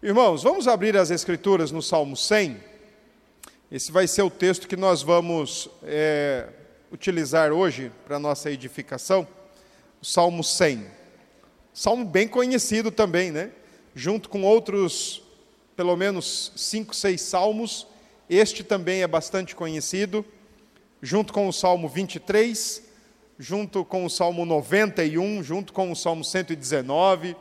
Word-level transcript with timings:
Irmãos, 0.00 0.44
vamos 0.44 0.68
abrir 0.68 0.96
as 0.96 1.10
Escrituras 1.10 1.72
no 1.72 1.82
Salmo 1.82 2.16
100. 2.16 2.56
Esse 3.68 3.90
vai 3.90 4.06
ser 4.06 4.22
o 4.22 4.30
texto 4.30 4.68
que 4.68 4.76
nós 4.76 5.02
vamos 5.02 5.68
é, 5.82 6.50
utilizar 6.92 7.50
hoje 7.50 7.90
para 8.06 8.16
nossa 8.16 8.48
edificação. 8.48 9.26
O 10.00 10.06
Salmo 10.06 10.44
100. 10.44 10.86
Salmo 11.74 12.04
bem 12.04 12.28
conhecido 12.28 12.92
também, 12.92 13.32
né? 13.32 13.50
Junto 13.92 14.28
com 14.28 14.44
outros, 14.44 15.20
pelo 15.74 15.96
menos 15.96 16.52
cinco, 16.54 16.94
seis 16.94 17.20
salmos, 17.22 17.84
este 18.30 18.62
também 18.62 19.02
é 19.02 19.06
bastante 19.08 19.56
conhecido. 19.56 20.24
Junto 21.02 21.32
com 21.32 21.48
o 21.48 21.52
Salmo 21.52 21.88
23, 21.88 22.84
junto 23.36 23.84
com 23.84 24.04
o 24.04 24.10
Salmo 24.10 24.46
91, 24.46 25.42
junto 25.42 25.72
com 25.72 25.90
o 25.90 25.96
Salmo 25.96 26.22
119 26.22 27.34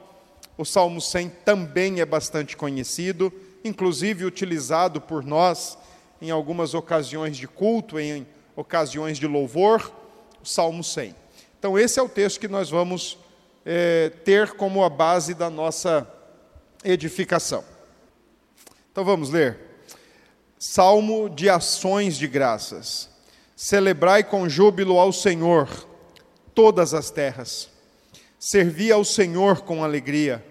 o 0.58 0.66
Salmo 0.66 1.00
100 1.00 1.30
também 1.46 2.02
é 2.02 2.06
bastante 2.06 2.58
conhecido, 2.58 3.32
inclusive 3.64 4.26
utilizado 4.26 5.00
por 5.00 5.24
nós 5.24 5.78
em 6.20 6.32
algumas 6.32 6.74
ocasiões 6.74 7.38
de 7.38 7.48
culto, 7.48 8.00
em 8.00 8.26
ocasiões 8.56 9.20
de 9.20 9.28
louvor, 9.28 9.94
o 10.42 10.46
Salmo 10.46 10.84
100. 10.84 11.16
Então, 11.60 11.78
esse 11.78 12.00
é 12.00 12.04
o 12.04 12.10
texto 12.10 12.40
que 12.40 12.48
nós 12.48 12.72
vamos 12.72 13.20
é, 13.64 14.10
ter 14.26 14.54
como 14.54 14.84
a 14.84 14.90
base 14.90 15.36
da 15.36 15.50
nossa 15.50 16.12
edificação. 16.84 17.64
Então, 18.92 19.06
vamos 19.06 19.30
ler. 19.30 19.60
Salmo 20.58 21.30
de 21.30 21.50
ações 21.50 22.18
de 22.18 22.28
graças. 22.28 23.10
Celebrai 23.56 24.24
com 24.24 24.50
júbilo 24.50 25.00
ao 25.00 25.14
Senhor 25.14 25.70
todas 26.56 26.96
as 26.96 27.12
terras 27.12 27.70
Servi 28.40 28.92
ao 28.92 29.04
Senhor 29.04 29.62
com 29.62 29.84
alegria, 29.84 30.46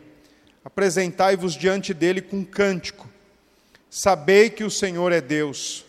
apresentai-vos 0.67 1.55
diante 1.55 1.95
dele 1.95 2.21
com 2.21 2.45
cântico. 2.45 3.09
Sabei 3.89 4.51
que 4.51 4.65
o 4.65 4.71
Senhor 4.71 5.13
é 5.13 5.21
Deus. 5.21 5.85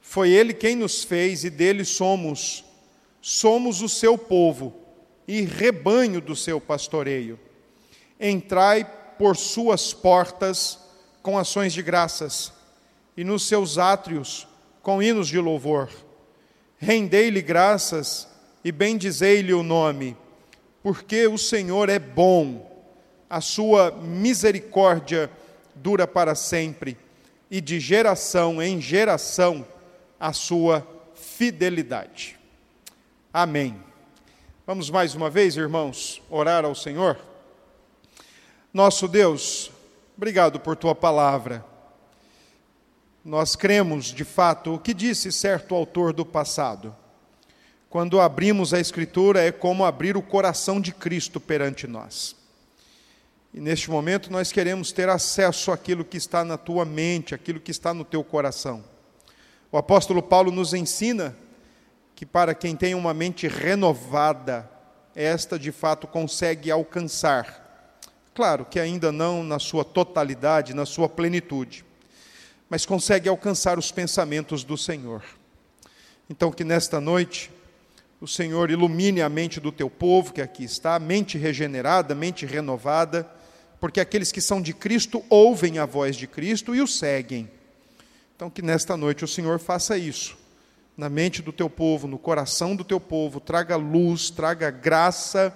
Foi 0.00 0.30
ele 0.30 0.54
quem 0.54 0.76
nos 0.76 1.02
fez 1.02 1.42
e 1.42 1.50
dele 1.50 1.84
somos. 1.84 2.64
Somos 3.20 3.82
o 3.82 3.88
seu 3.88 4.16
povo 4.16 4.72
e 5.26 5.40
rebanho 5.40 6.20
do 6.20 6.36
seu 6.36 6.60
pastoreio. 6.60 7.40
Entrai 8.20 8.88
por 9.18 9.36
suas 9.36 9.92
portas 9.92 10.78
com 11.20 11.36
ações 11.36 11.72
de 11.72 11.82
graças 11.82 12.52
e 13.16 13.24
nos 13.24 13.48
seus 13.48 13.78
átrios 13.78 14.46
com 14.80 15.02
hinos 15.02 15.26
de 15.26 15.40
louvor. 15.40 15.90
Rendei-lhe 16.78 17.42
graças 17.42 18.28
e 18.64 18.70
bendizei-lhe 18.70 19.52
o 19.52 19.64
nome 19.64 20.16
porque 20.84 21.26
o 21.26 21.36
Senhor 21.36 21.88
é 21.88 21.98
bom, 21.98 22.73
a 23.28 23.40
sua 23.40 23.90
misericórdia 23.90 25.30
dura 25.74 26.06
para 26.06 26.34
sempre, 26.34 26.96
e 27.50 27.60
de 27.60 27.78
geração 27.78 28.62
em 28.62 28.80
geração 28.80 29.66
a 30.18 30.32
sua 30.32 30.86
fidelidade. 31.14 32.38
Amém. 33.32 33.76
Vamos 34.66 34.90
mais 34.90 35.14
uma 35.14 35.28
vez, 35.28 35.56
irmãos, 35.56 36.22
orar 36.30 36.64
ao 36.64 36.74
Senhor? 36.74 37.18
Nosso 38.72 39.06
Deus, 39.06 39.70
obrigado 40.16 40.58
por 40.58 40.76
tua 40.76 40.94
palavra. 40.94 41.64
Nós 43.24 43.54
cremos, 43.56 44.06
de 44.06 44.24
fato, 44.24 44.74
o 44.74 44.78
que 44.78 44.94
disse 44.94 45.30
certo 45.30 45.74
autor 45.74 46.12
do 46.12 46.24
passado 46.24 46.94
quando 47.94 48.20
abrimos 48.20 48.74
a 48.74 48.80
Escritura, 48.80 49.40
é 49.40 49.52
como 49.52 49.84
abrir 49.84 50.16
o 50.16 50.20
coração 50.20 50.80
de 50.80 50.92
Cristo 50.92 51.38
perante 51.38 51.86
nós. 51.86 52.34
E 53.54 53.60
neste 53.60 53.88
momento 53.88 54.32
nós 54.32 54.50
queremos 54.50 54.90
ter 54.90 55.08
acesso 55.08 55.70
àquilo 55.70 56.04
que 56.04 56.16
está 56.16 56.44
na 56.44 56.58
tua 56.58 56.84
mente, 56.84 57.36
aquilo 57.36 57.60
que 57.60 57.70
está 57.70 57.94
no 57.94 58.04
teu 58.04 58.24
coração. 58.24 58.84
O 59.70 59.78
apóstolo 59.78 60.20
Paulo 60.20 60.50
nos 60.50 60.74
ensina 60.74 61.36
que 62.16 62.26
para 62.26 62.52
quem 62.52 62.74
tem 62.74 62.96
uma 62.96 63.14
mente 63.14 63.46
renovada, 63.46 64.68
esta 65.14 65.56
de 65.56 65.70
fato 65.70 66.08
consegue 66.08 66.68
alcançar. 66.68 67.92
Claro 68.34 68.64
que 68.64 68.80
ainda 68.80 69.12
não 69.12 69.44
na 69.44 69.60
sua 69.60 69.84
totalidade, 69.84 70.74
na 70.74 70.84
sua 70.84 71.08
plenitude, 71.08 71.84
mas 72.68 72.84
consegue 72.84 73.28
alcançar 73.28 73.78
os 73.78 73.92
pensamentos 73.92 74.64
do 74.64 74.76
Senhor. 74.76 75.22
Então, 76.28 76.50
que 76.50 76.64
nesta 76.64 77.00
noite 77.00 77.52
o 78.20 78.26
Senhor 78.26 78.68
ilumine 78.68 79.22
a 79.22 79.28
mente 79.28 79.60
do 79.60 79.70
teu 79.70 79.88
povo 79.88 80.32
que 80.32 80.42
aqui 80.42 80.64
está, 80.64 80.98
mente 80.98 81.38
regenerada, 81.38 82.16
mente 82.16 82.44
renovada, 82.44 83.30
porque 83.84 84.00
aqueles 84.00 84.32
que 84.32 84.40
são 84.40 84.62
de 84.62 84.72
Cristo 84.72 85.22
ouvem 85.28 85.78
a 85.78 85.84
voz 85.84 86.16
de 86.16 86.26
Cristo 86.26 86.74
e 86.74 86.80
o 86.80 86.86
seguem. 86.86 87.50
Então, 88.34 88.48
que 88.48 88.62
nesta 88.62 88.96
noite 88.96 89.26
o 89.26 89.28
Senhor 89.28 89.58
faça 89.58 89.98
isso, 89.98 90.38
na 90.96 91.10
mente 91.10 91.42
do 91.42 91.52
teu 91.52 91.68
povo, 91.68 92.08
no 92.08 92.18
coração 92.18 92.74
do 92.74 92.82
teu 92.82 92.98
povo, 92.98 93.40
traga 93.40 93.76
luz, 93.76 94.30
traga 94.30 94.70
graça, 94.70 95.54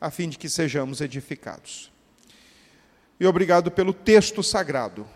a 0.00 0.10
fim 0.10 0.30
de 0.30 0.38
que 0.38 0.48
sejamos 0.48 1.02
edificados. 1.02 1.92
E 3.20 3.26
obrigado 3.26 3.70
pelo 3.70 3.92
texto 3.92 4.42
sagrado, 4.42 5.06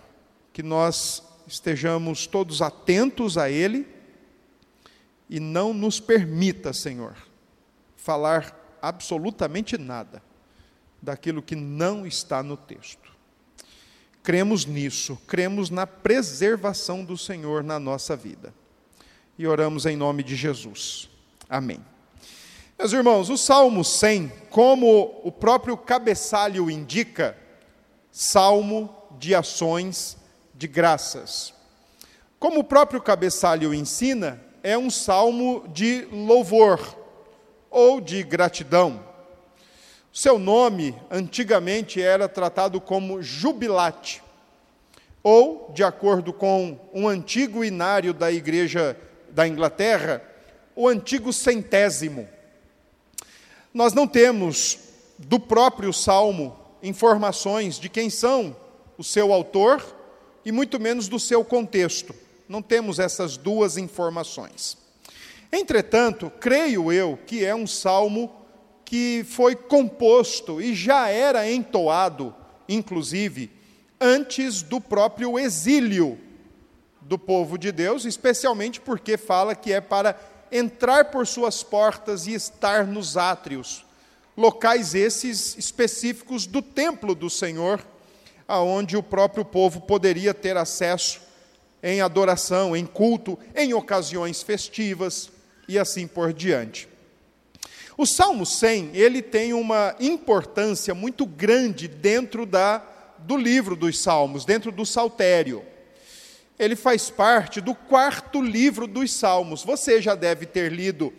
que 0.53 0.63
nós 0.63 1.23
estejamos 1.47 2.27
todos 2.27 2.61
atentos 2.61 3.39
a 3.39 3.49
ele 3.49 3.89
e 5.31 5.41
não 5.41 5.73
nos 5.73 5.99
permita, 5.99 6.75
Senhor, 6.75 7.17
falar 7.97 8.55
absolutamente 8.83 9.79
nada 9.79 10.23
daquilo 11.05 11.43
que 11.43 11.55
não 11.55 12.07
está 12.07 12.43
no 12.43 12.57
texto. 12.57 13.13
Cremos 14.23 14.65
nisso, 14.65 15.19
cremos 15.27 15.69
na 15.69 15.87
preservação 15.87 17.05
do 17.05 17.17
Senhor 17.17 17.63
na 17.63 17.79
nossa 17.79 18.17
vida. 18.17 18.55
E 19.39 19.47
oramos 19.47 19.85
em 19.85 19.97
nome 19.97 20.23
de 20.23 20.35
Jesus. 20.35 21.11
Amém. 21.49 21.85
Meus 22.79 22.93
irmãos, 22.93 23.29
o 23.29 23.37
Salmo 23.37 23.85
100, 23.85 24.33
como 24.51 25.21
o 25.23 25.31
próprio 25.31 25.77
cabeçalho 25.77 26.71
indica, 26.71 27.37
salmo 28.11 28.93
de 29.19 29.35
ações 29.35 30.17
de 30.55 30.67
graças. 30.67 31.53
Como 32.39 32.61
o 32.61 32.65
próprio 32.65 33.01
cabeçalho 33.01 33.75
ensina, 33.75 34.43
é 34.63 34.77
um 34.79 34.91
salmo 34.91 35.69
de 35.69 36.09
louvor 36.11 36.81
ou 37.71 38.01
de 38.01 38.23
gratidão. 38.23 39.14
Seu 40.17 40.39
nome 40.39 40.95
antigamente 41.11 42.01
era 42.01 42.29
tratado 42.29 42.81
como 42.81 43.21
jubilate, 43.21 44.23
ou, 45.25 45.73
de 45.75 45.83
acordo 45.83 46.33
com 46.33 46.79
um 46.95 47.09
antigo 47.09 47.65
inário 47.65 48.15
da 48.15 48.31
Igreja 48.31 48.97
da 49.31 49.49
Inglaterra, 49.49 50.23
o 50.77 50.87
antigo 50.87 51.33
centésimo. 51.33 52.29
Nós 53.75 53.93
não 53.93 54.07
temos 54.07 54.79
do 55.19 55.41
próprio 55.41 55.93
salmo 55.93 56.57
informações 56.81 57.77
de 57.77 57.89
quem 57.89 58.09
são 58.09 58.57
o 58.97 59.03
seu 59.03 59.33
autor 59.33 59.85
e 60.45 60.53
muito 60.53 60.79
menos 60.79 61.09
do 61.09 61.19
seu 61.19 61.45
contexto. 61.45 62.15
Não 62.49 62.63
temos 62.63 63.01
essas 63.01 63.37
duas 63.37 63.77
informações. 63.77 64.79
Entretanto, 65.51 66.31
creio 66.39 66.93
eu 66.93 67.19
que 67.27 67.45
é 67.45 67.53
um 67.53 67.67
salmo 67.67 68.44
que 68.85 69.25
foi 69.29 69.55
composto 69.55 70.61
e 70.61 70.75
já 70.75 71.09
era 71.09 71.51
entoado, 71.51 72.35
inclusive, 72.69 73.51
antes 74.01 74.63
do 74.63 74.81
próprio 74.81 75.39
exílio 75.39 76.19
do 77.01 77.19
povo 77.19 77.59
de 77.59 77.71
Deus, 77.73 78.05
especialmente 78.05 78.81
porque 78.81 79.17
fala 79.17 79.55
que 79.55 79.73
é 79.73 79.81
para 79.81 80.19
entrar 80.51 81.07
por 81.07 81.27
suas 81.27 81.63
portas 81.63 82.27
e 82.27 82.35
estar 82.35 82.87
nos 82.87 83.17
átrios, 83.17 83.85
locais 84.37 84.95
esses 84.95 85.57
específicos 85.57 86.47
do 86.47 86.63
templo 86.63 87.15
do 87.15 87.31
Senhor, 87.31 87.85
aonde 88.47 88.97
o 88.97 89.03
próprio 89.03 89.45
povo 89.45 89.81
poderia 89.81 90.35
ter 90.35 90.57
acesso 90.57 91.21
em 91.83 92.01
adoração, 92.01 92.77
em 92.77 92.87
culto, 92.87 93.39
em 93.55 93.75
ocasiões 93.75 94.43
festivas 94.43 95.31
e 95.69 95.79
assim 95.79 96.07
por 96.07 96.33
diante. 96.33 96.89
O 97.97 98.07
Salmo 98.07 98.45
100, 98.45 98.91
ele 98.95 99.23
tem 99.23 99.53
uma 99.53 99.95
importância 100.01 100.95
muito 100.95 101.25
grande 101.25 101.87
dentro 101.87 102.45
da, 102.45 102.83
do 103.19 103.37
livro 103.37 103.77
dos 103.77 104.01
Salmos, 104.01 104.45
dentro 104.45 104.73
do 104.73 104.85
Saltério. 104.85 105.65
Ele 106.59 106.77
faz 106.77 107.11
parte 107.11 107.61
do 107.61 107.75
quarto 107.75 108.43
livro 108.43 108.87
dos 108.87 109.13
Salmos. 109.13 109.63
Você 109.65 110.01
já 110.01 110.15
deve 110.15 110.47
ter 110.47 110.73
lido 110.73 111.13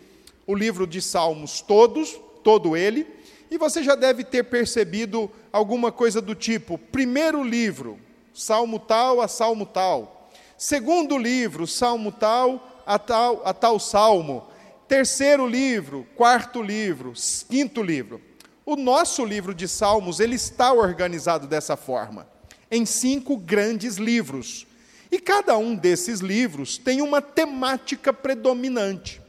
o 0.46 0.54
livro 0.54 0.86
de 0.86 1.00
Salmos 1.00 1.60
todos, 1.60 2.18
todo 2.44 2.76
ele, 2.76 3.06
e 3.50 3.56
você 3.56 3.82
já 3.82 3.94
deve 3.94 4.24
ter 4.24 4.44
percebido 4.44 5.30
alguma 5.52 5.90
coisa 5.90 6.20
do 6.20 6.34
tipo: 6.34 6.76
primeiro 6.76 7.42
livro, 7.42 7.98
Salmo 8.34 8.78
tal 8.78 9.20
a 9.20 9.28
Salmo 9.28 9.64
tal, 9.64 10.16
Segundo 10.58 11.18
livro, 11.18 11.66
salmo 11.66 12.10
tal 12.10 12.82
a 12.86 12.98
tal, 12.98 13.42
a 13.44 13.52
tal 13.52 13.78
salmo. 13.78 14.44
Terceiro 14.88 15.48
livro, 15.48 16.06
quarto 16.14 16.62
livro, 16.62 17.12
quinto 17.48 17.82
livro. 17.82 18.20
O 18.64 18.76
nosso 18.76 19.24
livro 19.24 19.52
de 19.52 19.66
salmos, 19.66 20.20
ele 20.20 20.36
está 20.36 20.72
organizado 20.72 21.46
dessa 21.46 21.76
forma. 21.76 22.26
em 22.68 22.84
cinco 22.84 23.36
grandes 23.36 23.96
livros. 23.96 24.66
E 25.10 25.20
cada 25.20 25.56
um 25.56 25.76
desses 25.76 26.18
livros 26.18 26.76
tem 26.78 27.00
uma 27.00 27.22
temática 27.22 28.12
predominante. 28.12 29.22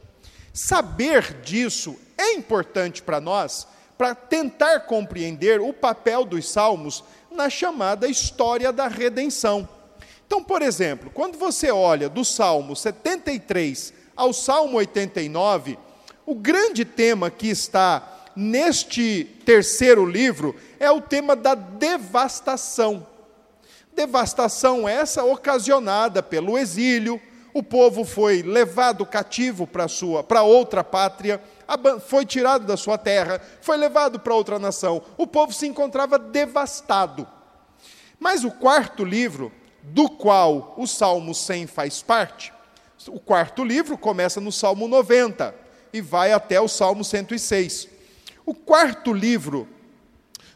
Saber 0.52 1.40
disso 1.40 1.94
é 2.16 2.32
importante 2.32 3.00
para 3.00 3.20
nós, 3.20 3.66
para 3.96 4.12
tentar 4.12 4.80
compreender 4.80 5.60
o 5.60 5.72
papel 5.72 6.24
dos 6.24 6.48
salmos 6.48 7.04
na 7.30 7.48
chamada 7.48 8.08
história 8.08 8.72
da 8.72 8.88
redenção. 8.88 9.68
Então, 10.26 10.42
por 10.42 10.62
exemplo, 10.62 11.10
quando 11.14 11.38
você 11.38 11.70
olha 11.70 12.08
do 12.08 12.24
Salmo 12.24 12.74
73 12.74 13.94
ao 14.18 14.32
Salmo 14.32 14.76
89, 14.78 15.78
o 16.26 16.34
grande 16.34 16.84
tema 16.84 17.30
que 17.30 17.46
está 17.46 18.26
neste 18.34 19.24
terceiro 19.46 20.04
livro 20.04 20.56
é 20.80 20.90
o 20.90 21.00
tema 21.00 21.36
da 21.36 21.54
devastação. 21.54 23.06
Devastação 23.94 24.88
essa 24.88 25.24
ocasionada 25.24 26.20
pelo 26.20 26.58
exílio, 26.58 27.20
o 27.54 27.62
povo 27.62 28.04
foi 28.04 28.42
levado 28.42 29.06
cativo 29.06 29.68
para 29.68 29.86
sua 29.86 30.24
para 30.24 30.42
outra 30.42 30.82
pátria, 30.82 31.40
foi 32.06 32.26
tirado 32.26 32.66
da 32.66 32.76
sua 32.76 32.98
terra, 32.98 33.40
foi 33.60 33.76
levado 33.76 34.18
para 34.18 34.34
outra 34.34 34.58
nação. 34.58 35.00
O 35.16 35.28
povo 35.28 35.52
se 35.52 35.66
encontrava 35.66 36.18
devastado. 36.18 37.26
Mas 38.18 38.42
o 38.42 38.50
quarto 38.50 39.04
livro, 39.04 39.52
do 39.80 40.08
qual 40.10 40.74
o 40.76 40.88
Salmo 40.88 41.32
100 41.32 41.68
faz 41.68 42.02
parte, 42.02 42.52
o 43.06 43.20
quarto 43.20 43.62
livro 43.62 43.96
começa 43.96 44.40
no 44.40 44.50
Salmo 44.50 44.88
90 44.88 45.54
e 45.92 46.00
vai 46.00 46.32
até 46.32 46.60
o 46.60 46.66
Salmo 46.66 47.04
106. 47.04 47.88
O 48.44 48.54
quarto 48.54 49.12
livro, 49.12 49.68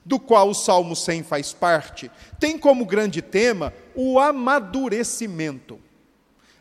do 0.04 0.18
qual 0.18 0.48
o 0.48 0.54
Salmo 0.54 0.96
100 0.96 1.22
faz 1.22 1.52
parte, 1.52 2.10
tem 2.40 2.58
como 2.58 2.84
grande 2.84 3.22
tema 3.22 3.72
o 3.94 4.18
amadurecimento. 4.18 5.78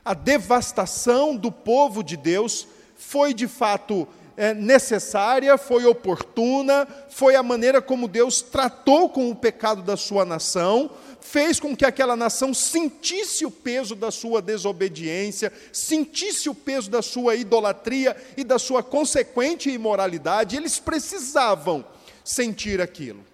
A 0.05 0.13
devastação 0.13 1.35
do 1.35 1.51
povo 1.51 2.03
de 2.03 2.15
Deus 2.15 2.67
foi 2.95 3.33
de 3.33 3.47
fato 3.47 4.07
é, 4.35 4.53
necessária, 4.53 5.57
foi 5.57 5.85
oportuna, 5.85 6.87
foi 7.09 7.35
a 7.35 7.43
maneira 7.43 7.81
como 7.81 8.07
Deus 8.07 8.41
tratou 8.41 9.09
com 9.09 9.29
o 9.29 9.35
pecado 9.35 9.81
da 9.81 9.97
sua 9.97 10.25
nação, 10.25 10.89
fez 11.19 11.59
com 11.59 11.75
que 11.75 11.85
aquela 11.85 12.15
nação 12.15 12.53
sentisse 12.53 13.45
o 13.45 13.51
peso 13.51 13.95
da 13.95 14.11
sua 14.11 14.41
desobediência, 14.41 15.51
sentisse 15.71 16.49
o 16.49 16.55
peso 16.55 16.89
da 16.89 17.01
sua 17.01 17.35
idolatria 17.35 18.15
e 18.35 18.43
da 18.43 18.57
sua 18.57 18.81
consequente 18.81 19.69
imoralidade, 19.69 20.57
eles 20.57 20.79
precisavam 20.79 21.85
sentir 22.23 22.81
aquilo. 22.81 23.31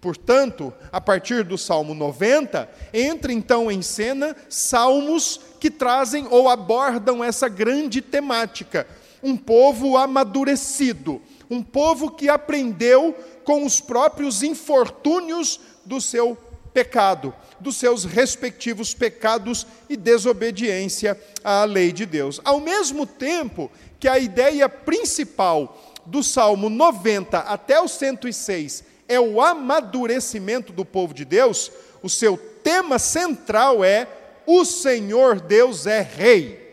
Portanto, 0.00 0.72
a 0.92 1.00
partir 1.00 1.42
do 1.42 1.58
Salmo 1.58 1.94
90, 1.94 2.70
entra 2.92 3.32
então 3.32 3.70
em 3.70 3.82
cena 3.82 4.36
salmos 4.48 5.40
que 5.58 5.70
trazem 5.70 6.28
ou 6.30 6.48
abordam 6.48 7.24
essa 7.24 7.48
grande 7.48 8.00
temática. 8.00 8.86
Um 9.22 9.36
povo 9.36 9.96
amadurecido, 9.96 11.20
um 11.50 11.62
povo 11.62 12.10
que 12.10 12.28
aprendeu 12.28 13.14
com 13.44 13.64
os 13.64 13.80
próprios 13.80 14.42
infortúnios 14.42 15.60
do 15.84 16.00
seu 16.00 16.36
pecado, 16.74 17.34
dos 17.58 17.76
seus 17.76 18.04
respectivos 18.04 18.92
pecados 18.92 19.66
e 19.88 19.96
desobediência 19.96 21.18
à 21.42 21.64
lei 21.64 21.90
de 21.90 22.04
Deus. 22.04 22.40
Ao 22.44 22.60
mesmo 22.60 23.06
tempo 23.06 23.70
que 23.98 24.06
a 24.06 24.18
ideia 24.18 24.68
principal 24.68 25.94
do 26.04 26.22
Salmo 26.22 26.68
90 26.68 27.38
até 27.38 27.80
o 27.80 27.88
106 27.88 28.84
é 29.08 29.18
o 29.18 29.40
amadurecimento 29.40 30.72
do 30.72 30.84
povo 30.84 31.14
de 31.14 31.24
Deus, 31.24 31.70
o 32.02 32.08
seu 32.08 32.36
tema 32.36 32.98
central 32.98 33.82
é: 33.84 34.06
o 34.46 34.64
Senhor 34.64 35.40
Deus 35.40 35.86
é 35.86 36.02
Rei. 36.02 36.65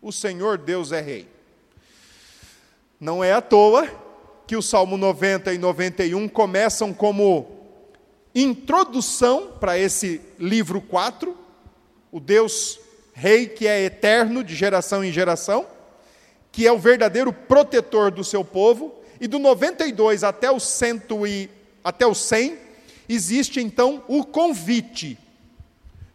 O 0.00 0.12
Senhor 0.12 0.58
Deus 0.58 0.92
é 0.92 1.00
Rei. 1.00 1.28
Não 3.00 3.22
é 3.22 3.32
à 3.32 3.40
toa 3.40 3.88
que 4.46 4.56
o 4.56 4.62
Salmo 4.62 4.96
90 4.96 5.52
e 5.52 5.58
91 5.58 6.28
começam 6.28 6.94
como 6.94 7.58
introdução 8.34 9.52
para 9.58 9.76
esse 9.76 10.20
livro 10.38 10.80
4, 10.80 11.36
o 12.12 12.20
Deus 12.20 12.78
Rei 13.12 13.48
que 13.48 13.66
é 13.66 13.82
eterno 13.84 14.44
de 14.44 14.54
geração 14.54 15.02
em 15.02 15.10
geração, 15.10 15.66
que 16.52 16.66
é 16.66 16.72
o 16.72 16.78
verdadeiro 16.78 17.32
protetor 17.32 18.12
do 18.12 18.22
seu 18.22 18.44
povo, 18.44 18.94
e 19.20 19.26
do 19.26 19.40
92 19.40 20.22
até 20.22 20.48
o, 20.48 20.60
cento 20.60 21.26
e, 21.26 21.50
até 21.82 22.06
o 22.06 22.14
100, 22.14 22.56
existe 23.08 23.60
então 23.60 24.04
o 24.06 24.24
convite: 24.24 25.18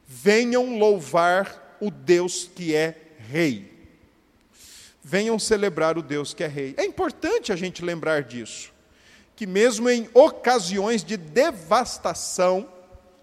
venham 0.08 0.78
louvar 0.80 1.78
o 1.82 1.92
Deus 1.92 2.50
que 2.56 2.74
é 2.74 2.96
Rei. 3.30 3.73
Venham 5.04 5.38
celebrar 5.38 5.98
o 5.98 6.02
Deus 6.02 6.34
que 6.34 6.44
é 6.44 6.48
Rei. 6.48 6.74
É 6.78 6.86
importante 6.86 7.52
a 7.52 7.56
gente 7.56 7.84
lembrar 7.84 8.24
disso 8.24 8.72
que, 9.36 9.46
mesmo 9.46 9.90
em 9.90 10.10
ocasiões 10.14 11.04
de 11.04 11.18
devastação, 11.18 12.70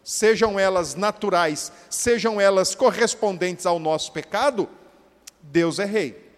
sejam 0.02 0.58
elas 0.58 0.94
naturais, 0.94 1.72
sejam 1.88 2.40
elas 2.40 2.74
correspondentes 2.74 3.64
ao 3.64 3.78
nosso 3.78 4.12
pecado, 4.12 4.68
Deus 5.40 5.78
é 5.78 5.84
Rei. 5.84 6.30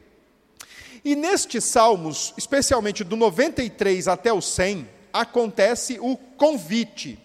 E 1.04 1.16
nestes 1.16 1.64
salmos, 1.64 2.32
especialmente 2.36 3.02
do 3.02 3.16
93 3.16 4.06
até 4.06 4.32
o 4.32 4.40
100, 4.40 4.88
acontece 5.12 5.98
o 6.00 6.16
convite: 6.16 7.18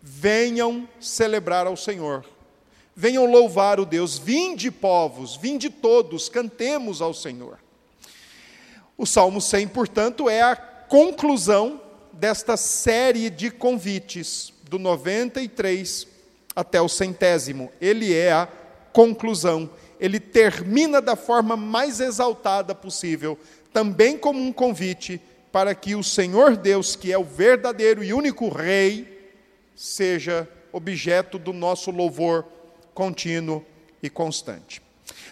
venham 0.00 0.88
celebrar 1.00 1.66
ao 1.66 1.76
Senhor, 1.76 2.24
venham 3.00 3.30
louvar 3.30 3.78
o 3.78 3.86
Deus, 3.86 4.18
vinde 4.18 4.72
povos, 4.72 5.36
vinde 5.36 5.70
todos, 5.70 6.28
cantemos 6.28 7.00
ao 7.00 7.14
Senhor. 7.14 7.56
O 8.96 9.06
Salmo 9.06 9.40
100, 9.40 9.68
portanto, 9.68 10.28
é 10.28 10.42
a 10.42 10.56
conclusão 10.56 11.80
desta 12.12 12.56
série 12.56 13.30
de 13.30 13.52
convites, 13.52 14.52
do 14.68 14.80
93 14.80 16.08
até 16.56 16.80
o 16.80 16.88
centésimo. 16.88 17.70
Ele 17.80 18.12
é 18.12 18.32
a 18.32 18.48
conclusão. 18.92 19.70
Ele 20.00 20.18
termina 20.18 21.00
da 21.00 21.14
forma 21.14 21.56
mais 21.56 22.00
exaltada 22.00 22.74
possível, 22.74 23.38
também 23.72 24.18
como 24.18 24.40
um 24.40 24.52
convite 24.52 25.20
para 25.52 25.72
que 25.72 25.94
o 25.94 26.02
Senhor 26.02 26.56
Deus, 26.56 26.96
que 26.96 27.12
é 27.12 27.18
o 27.18 27.22
verdadeiro 27.22 28.02
e 28.02 28.12
único 28.12 28.48
Rei, 28.48 29.36
seja 29.76 30.48
objeto 30.72 31.38
do 31.38 31.52
nosso 31.52 31.92
louvor 31.92 32.57
contínuo 32.98 33.64
e 34.02 34.10
constante. 34.10 34.82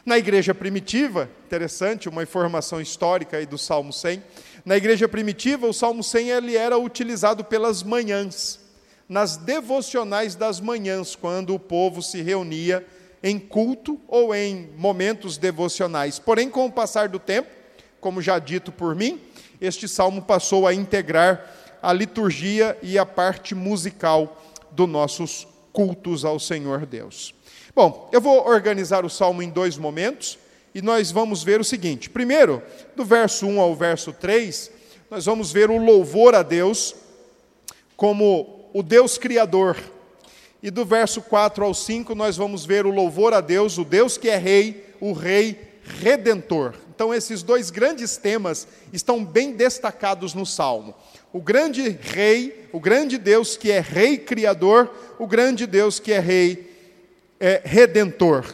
Na 0.04 0.16
igreja 0.16 0.54
primitiva, 0.54 1.28
interessante, 1.46 2.08
uma 2.08 2.22
informação 2.22 2.80
histórica 2.80 3.38
aí 3.38 3.44
do 3.44 3.58
Salmo 3.58 3.92
100, 3.92 4.22
na 4.64 4.76
igreja 4.76 5.08
primitiva, 5.08 5.66
o 5.66 5.72
Salmo 5.72 6.00
100 6.00 6.30
ele 6.30 6.56
era 6.56 6.78
utilizado 6.78 7.42
pelas 7.42 7.82
manhãs, 7.82 8.60
nas 9.08 9.36
devocionais 9.36 10.36
das 10.36 10.60
manhãs, 10.60 11.16
quando 11.16 11.56
o 11.56 11.58
povo 11.58 12.02
se 12.02 12.22
reunia 12.22 12.86
em 13.20 13.36
culto 13.36 14.00
ou 14.06 14.32
em 14.32 14.70
momentos 14.76 15.36
devocionais. 15.36 16.20
Porém, 16.20 16.48
com 16.48 16.66
o 16.66 16.72
passar 16.72 17.08
do 17.08 17.18
tempo, 17.18 17.48
como 18.00 18.22
já 18.22 18.38
dito 18.38 18.70
por 18.70 18.94
mim, 18.94 19.20
este 19.60 19.88
salmo 19.88 20.22
passou 20.22 20.68
a 20.68 20.72
integrar 20.72 21.78
a 21.82 21.92
liturgia 21.92 22.78
e 22.80 22.96
a 22.96 23.04
parte 23.04 23.56
musical 23.56 24.40
dos 24.70 24.88
nossos 24.88 25.48
cultos 25.72 26.24
ao 26.24 26.38
Senhor 26.38 26.86
Deus. 26.86 27.35
Bom, 27.76 28.08
eu 28.10 28.22
vou 28.22 28.48
organizar 28.48 29.04
o 29.04 29.10
salmo 29.10 29.42
em 29.42 29.50
dois 29.50 29.76
momentos 29.76 30.38
e 30.74 30.80
nós 30.80 31.10
vamos 31.10 31.42
ver 31.42 31.60
o 31.60 31.64
seguinte: 31.64 32.08
primeiro, 32.08 32.62
do 32.96 33.04
verso 33.04 33.46
1 33.46 33.60
ao 33.60 33.74
verso 33.74 34.14
3, 34.14 34.70
nós 35.10 35.26
vamos 35.26 35.52
ver 35.52 35.68
o 35.68 35.76
louvor 35.76 36.34
a 36.34 36.42
Deus 36.42 36.94
como 37.94 38.70
o 38.72 38.82
Deus 38.82 39.18
Criador. 39.18 39.76
E 40.62 40.70
do 40.70 40.86
verso 40.86 41.20
4 41.20 41.66
ao 41.66 41.74
5, 41.74 42.14
nós 42.14 42.34
vamos 42.34 42.64
ver 42.64 42.86
o 42.86 42.90
louvor 42.90 43.34
a 43.34 43.42
Deus, 43.42 43.76
o 43.76 43.84
Deus 43.84 44.16
que 44.16 44.30
é 44.30 44.38
Rei, 44.38 44.94
o 44.98 45.12
Rei 45.12 45.60
Redentor. 46.00 46.72
Então, 46.94 47.12
esses 47.12 47.42
dois 47.42 47.68
grandes 47.68 48.16
temas 48.16 48.66
estão 48.90 49.22
bem 49.22 49.52
destacados 49.52 50.32
no 50.32 50.46
Salmo. 50.46 50.94
O 51.30 51.42
grande 51.42 51.90
Rei, 51.90 52.68
o 52.72 52.80
grande 52.80 53.18
Deus 53.18 53.54
que 53.54 53.70
é 53.70 53.80
Rei 53.80 54.16
Criador, 54.16 54.90
o 55.18 55.26
grande 55.26 55.66
Deus 55.66 56.00
que 56.00 56.10
é 56.10 56.18
Rei 56.18 56.74
é, 57.40 57.60
Redentor. 57.64 58.44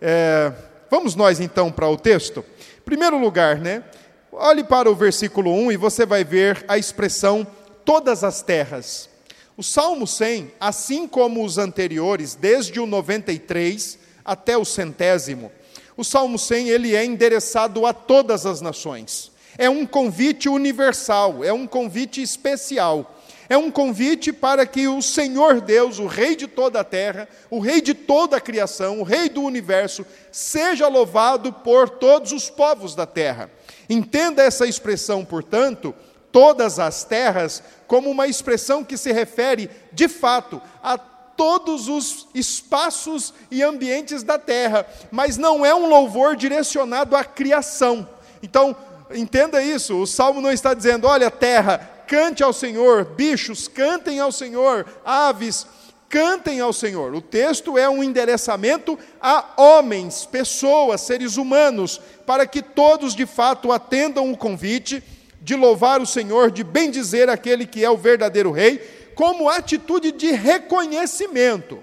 É, 0.00 0.52
Vamos 0.90 1.14
nós 1.14 1.38
então 1.38 1.70
para 1.70 1.88
o 1.88 1.96
texto? 1.96 2.44
Primeiro 2.84 3.16
lugar, 3.16 3.58
né? 3.58 3.84
Olhe 4.32 4.64
para 4.64 4.90
o 4.90 4.94
versículo 4.94 5.52
1 5.52 5.70
e 5.70 5.76
você 5.76 6.04
vai 6.04 6.24
ver 6.24 6.64
a 6.66 6.76
expressão 6.76 7.46
todas 7.84 8.24
as 8.24 8.42
terras. 8.42 9.08
O 9.56 9.62
Salmo 9.62 10.04
100, 10.04 10.50
assim 10.58 11.06
como 11.06 11.44
os 11.44 11.58
anteriores, 11.58 12.34
desde 12.34 12.80
o 12.80 12.86
93 12.86 14.00
até 14.24 14.58
o 14.58 14.64
centésimo, 14.64 15.52
o 15.96 16.02
Salmo 16.02 16.36
100 16.36 16.70
ele 16.70 16.96
é 16.96 17.04
endereçado 17.04 17.86
a 17.86 17.92
todas 17.92 18.44
as 18.44 18.60
nações. 18.60 19.30
É 19.56 19.70
um 19.70 19.86
convite 19.86 20.48
universal, 20.48 21.44
é 21.44 21.52
um 21.52 21.68
convite 21.68 22.20
especial. 22.20 23.16
É 23.50 23.58
um 23.58 23.68
convite 23.68 24.32
para 24.32 24.64
que 24.64 24.86
o 24.86 25.02
Senhor 25.02 25.60
Deus, 25.60 25.98
o 25.98 26.06
Rei 26.06 26.36
de 26.36 26.46
toda 26.46 26.78
a 26.78 26.84
terra, 26.84 27.28
o 27.50 27.58
Rei 27.58 27.80
de 27.80 27.94
toda 27.94 28.36
a 28.36 28.40
criação, 28.40 29.00
o 29.00 29.02
Rei 29.02 29.28
do 29.28 29.42
universo, 29.42 30.06
seja 30.30 30.86
louvado 30.86 31.52
por 31.52 31.90
todos 31.90 32.30
os 32.30 32.48
povos 32.48 32.94
da 32.94 33.06
terra. 33.06 33.50
Entenda 33.88 34.44
essa 34.44 34.68
expressão, 34.68 35.24
portanto, 35.24 35.92
todas 36.30 36.78
as 36.78 37.02
terras, 37.02 37.60
como 37.88 38.08
uma 38.08 38.28
expressão 38.28 38.84
que 38.84 38.96
se 38.96 39.10
refere, 39.10 39.68
de 39.92 40.06
fato, 40.06 40.62
a 40.80 40.96
todos 40.96 41.88
os 41.88 42.28
espaços 42.32 43.34
e 43.50 43.64
ambientes 43.64 44.22
da 44.22 44.38
terra, 44.38 44.86
mas 45.10 45.36
não 45.36 45.66
é 45.66 45.74
um 45.74 45.88
louvor 45.88 46.36
direcionado 46.36 47.16
à 47.16 47.24
criação. 47.24 48.08
Então, 48.44 48.76
entenda 49.12 49.60
isso, 49.60 49.96
o 49.96 50.06
salmo 50.06 50.40
não 50.40 50.52
está 50.52 50.72
dizendo, 50.72 51.08
olha, 51.08 51.32
terra, 51.32 51.99
cante 52.10 52.42
ao 52.42 52.52
Senhor, 52.52 53.04
bichos, 53.04 53.68
cantem 53.68 54.18
ao 54.18 54.32
Senhor, 54.32 54.84
aves, 55.04 55.64
cantem 56.08 56.58
ao 56.58 56.72
Senhor. 56.72 57.14
O 57.14 57.20
texto 57.20 57.78
é 57.78 57.88
um 57.88 58.02
endereçamento 58.02 58.98
a 59.22 59.54
homens, 59.56 60.26
pessoas, 60.26 61.02
seres 61.02 61.36
humanos, 61.36 62.00
para 62.26 62.48
que 62.48 62.62
todos 62.62 63.14
de 63.14 63.26
fato 63.26 63.70
atendam 63.70 64.32
o 64.32 64.36
convite 64.36 65.00
de 65.40 65.54
louvar 65.54 66.00
o 66.00 66.06
Senhor, 66.06 66.50
de 66.50 66.64
bendizer 66.64 67.28
aquele 67.28 67.64
que 67.64 67.84
é 67.84 67.88
o 67.88 67.96
verdadeiro 67.96 68.50
Rei 68.50 68.78
como 69.14 69.48
atitude 69.48 70.10
de 70.10 70.32
reconhecimento. 70.32 71.78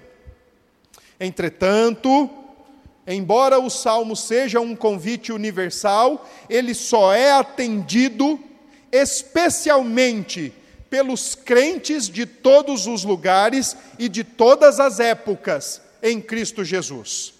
Entretanto, 1.18 2.28
embora 3.06 3.58
o 3.58 3.70
salmo 3.70 4.14
seja 4.14 4.60
um 4.60 4.76
convite 4.76 5.32
universal, 5.32 6.28
ele 6.50 6.74
só 6.74 7.14
é 7.14 7.32
atendido 7.32 8.38
especialmente 8.92 10.52
pelos 10.88 11.34
crentes 11.34 12.08
de 12.08 12.24
todos 12.24 12.86
os 12.86 13.04
lugares 13.04 13.76
e 13.98 14.08
de 14.08 14.24
todas 14.24 14.80
as 14.80 15.00
épocas 15.00 15.82
em 16.02 16.20
Cristo 16.20 16.64
Jesus. 16.64 17.34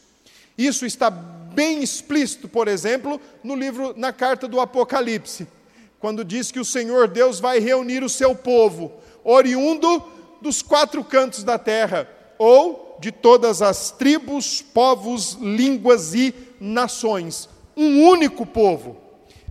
Isso 0.57 0.85
está 0.85 1.09
bem 1.11 1.83
explícito, 1.83 2.49
por 2.49 2.69
exemplo, 2.69 3.21
no 3.43 3.55
livro 3.55 3.95
na 3.97 4.13
carta 4.13 4.47
do 4.47 4.61
Apocalipse, 4.61 5.47
quando 5.99 6.25
diz 6.25 6.51
que 6.51 6.61
o 6.61 6.65
Senhor 6.65 7.09
Deus 7.09 7.41
vai 7.41 7.59
reunir 7.59 8.03
o 8.03 8.09
seu 8.09 8.35
povo 8.35 8.93
oriundo 9.25 10.03
dos 10.41 10.63
quatro 10.63 11.03
cantos 11.03 11.43
da 11.43 11.59
terra, 11.59 12.09
ou 12.39 12.97
de 13.01 13.13
todas 13.13 13.63
as 13.63 13.91
tribos, 13.91 14.63
povos, 14.63 15.37
línguas 15.41 16.15
e 16.15 16.35
nações. 16.61 17.49
Um 17.77 18.05
único 18.09 18.47
povo. 18.47 18.97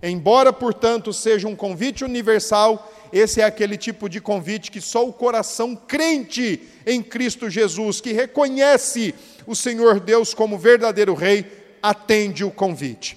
Embora, 0.02 0.52
portanto, 0.52 1.12
seja 1.12 1.48
um 1.48 1.56
convite 1.56 2.04
universal, 2.04 2.92
esse 3.12 3.40
é 3.40 3.44
aquele 3.44 3.76
tipo 3.76 4.08
de 4.08 4.20
convite 4.20 4.70
que 4.70 4.80
só 4.80 5.06
o 5.06 5.12
coração 5.12 5.74
crente 5.74 6.62
em 6.86 7.02
Cristo 7.02 7.50
Jesus, 7.50 8.00
que 8.00 8.12
reconhece 8.12 9.14
o 9.46 9.56
Senhor 9.56 9.98
Deus 9.98 10.34
como 10.34 10.58
verdadeiro 10.58 11.14
Rei, 11.14 11.46
atende 11.82 12.44
o 12.44 12.50
convite. 12.50 13.16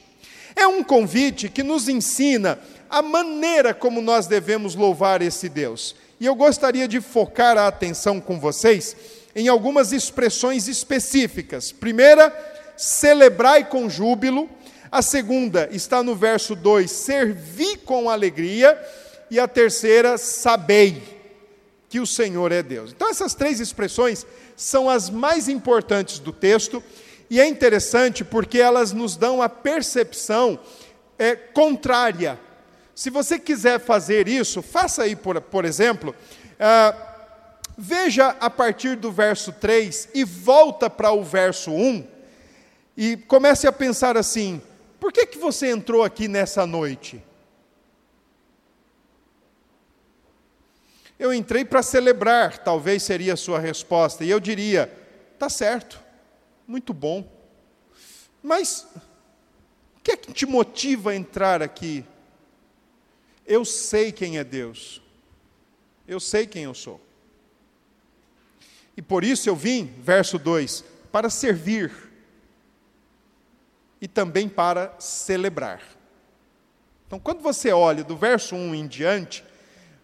É 0.55 0.65
um 0.65 0.83
convite 0.83 1.49
que 1.49 1.63
nos 1.63 1.87
ensina 1.87 2.59
a 2.89 3.01
maneira 3.01 3.73
como 3.73 4.01
nós 4.01 4.27
devemos 4.27 4.75
louvar 4.75 5.21
esse 5.21 5.47
Deus. 5.47 5.95
E 6.19 6.25
eu 6.25 6.35
gostaria 6.35 6.87
de 6.87 6.99
focar 6.99 7.57
a 7.57 7.67
atenção 7.67 8.19
com 8.19 8.39
vocês 8.39 8.95
em 9.35 9.47
algumas 9.47 9.91
expressões 9.91 10.67
específicas. 10.67 11.71
Primeira, 11.71 12.33
celebrai 12.75 13.67
com 13.67 13.89
júbilo. 13.89 14.49
A 14.91 15.01
segunda 15.01 15.69
está 15.71 16.03
no 16.03 16.15
verso 16.15 16.55
2, 16.55 16.91
servi 16.91 17.77
com 17.77 18.09
alegria. 18.09 18.77
E 19.29 19.39
a 19.39 19.47
terceira, 19.47 20.17
sabei 20.17 21.01
que 21.87 21.99
o 21.99 22.05
Senhor 22.05 22.51
é 22.51 22.61
Deus. 22.61 22.91
Então, 22.91 23.09
essas 23.09 23.33
três 23.33 23.59
expressões 23.59 24.25
são 24.57 24.89
as 24.89 25.09
mais 25.09 25.47
importantes 25.47 26.19
do 26.19 26.33
texto, 26.33 26.83
e 27.29 27.39
é 27.39 27.47
interessante 27.47 28.25
porque 28.25 28.59
elas 28.59 28.91
nos 28.91 29.15
dão 29.15 29.41
a 29.41 29.47
percepção 29.47 30.59
é, 31.17 31.35
contrária 31.35 32.37
se 33.01 33.09
você 33.09 33.39
quiser 33.39 33.79
fazer 33.79 34.27
isso, 34.27 34.61
faça 34.61 35.01
aí, 35.01 35.15
por, 35.15 35.41
por 35.41 35.65
exemplo, 35.65 36.13
uh, 36.13 37.01
veja 37.75 38.35
a 38.39 38.47
partir 38.47 38.95
do 38.95 39.11
verso 39.11 39.51
3 39.51 40.09
e 40.13 40.23
volta 40.23 40.87
para 40.87 41.11
o 41.11 41.23
verso 41.23 41.71
1 41.71 42.05
e 42.95 43.17
comece 43.17 43.65
a 43.65 43.71
pensar 43.71 44.17
assim: 44.17 44.61
por 45.01 45.11
que, 45.11 45.25
que 45.25 45.39
você 45.39 45.71
entrou 45.71 46.03
aqui 46.03 46.27
nessa 46.27 46.63
noite? 46.67 47.23
Eu 51.17 51.33
entrei 51.33 51.65
para 51.65 51.81
celebrar, 51.81 52.59
talvez 52.59 53.01
seria 53.01 53.33
a 53.33 53.37
sua 53.37 53.57
resposta, 53.59 54.23
e 54.23 54.29
eu 54.29 54.39
diria: 54.39 54.85
tá 55.39 55.49
certo, 55.49 55.99
muito 56.67 56.93
bom, 56.93 57.27
mas 58.43 58.85
o 59.97 60.01
que 60.03 60.11
é 60.11 60.17
que 60.17 60.31
te 60.31 60.45
motiva 60.45 61.09
a 61.09 61.15
entrar 61.15 61.63
aqui? 61.63 62.05
Eu 63.43 63.65
sei 63.65 64.11
quem 64.11 64.37
é 64.37 64.43
Deus. 64.43 65.01
Eu 66.07 66.19
sei 66.19 66.45
quem 66.45 66.65
eu 66.65 66.75
sou. 66.75 67.01
E 68.95 69.01
por 69.01 69.23
isso 69.23 69.49
eu 69.49 69.55
vim, 69.55 69.85
verso 69.97 70.37
2, 70.37 70.83
para 71.11 71.27
servir 71.27 72.10
e 74.01 74.07
também 74.07 74.49
para 74.49 74.93
celebrar. 74.99 75.81
Então, 77.07 77.19
quando 77.19 77.41
você 77.41 77.71
olha 77.71 78.03
do 78.03 78.17
verso 78.17 78.55
1 78.55 78.75
em 78.75 78.87
diante, 78.87 79.43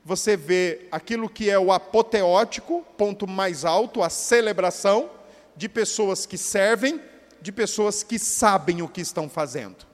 você 0.06 0.38
vê 0.38 0.88
aquilo 0.92 1.30
que 1.30 1.50
é 1.50 1.58
o 1.58 1.72
apoteótico, 1.72 2.86
ponto 2.98 3.28
mais 3.28 3.66
alto, 3.66 4.04
a 4.04 4.10
celebração 4.10 5.10
de 5.56 5.68
pessoas 5.68 6.26
que 6.26 6.38
servem, 6.38 7.02
de 7.42 7.52
pessoas 7.52 8.04
que 8.04 8.20
sabem 8.20 8.82
o 8.82 8.88
que 8.88 9.02
estão 9.02 9.28
fazendo. 9.28 9.86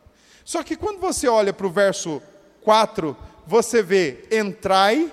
Só 0.44 0.62
que 0.62 0.76
quando 0.76 1.00
você 1.00 1.28
olha 1.28 1.54
para 1.54 1.66
o 1.66 1.72
verso 1.72 2.22
4, 2.62 3.16
você 3.48 3.82
vê 3.82 4.26
entrai, 4.32 5.12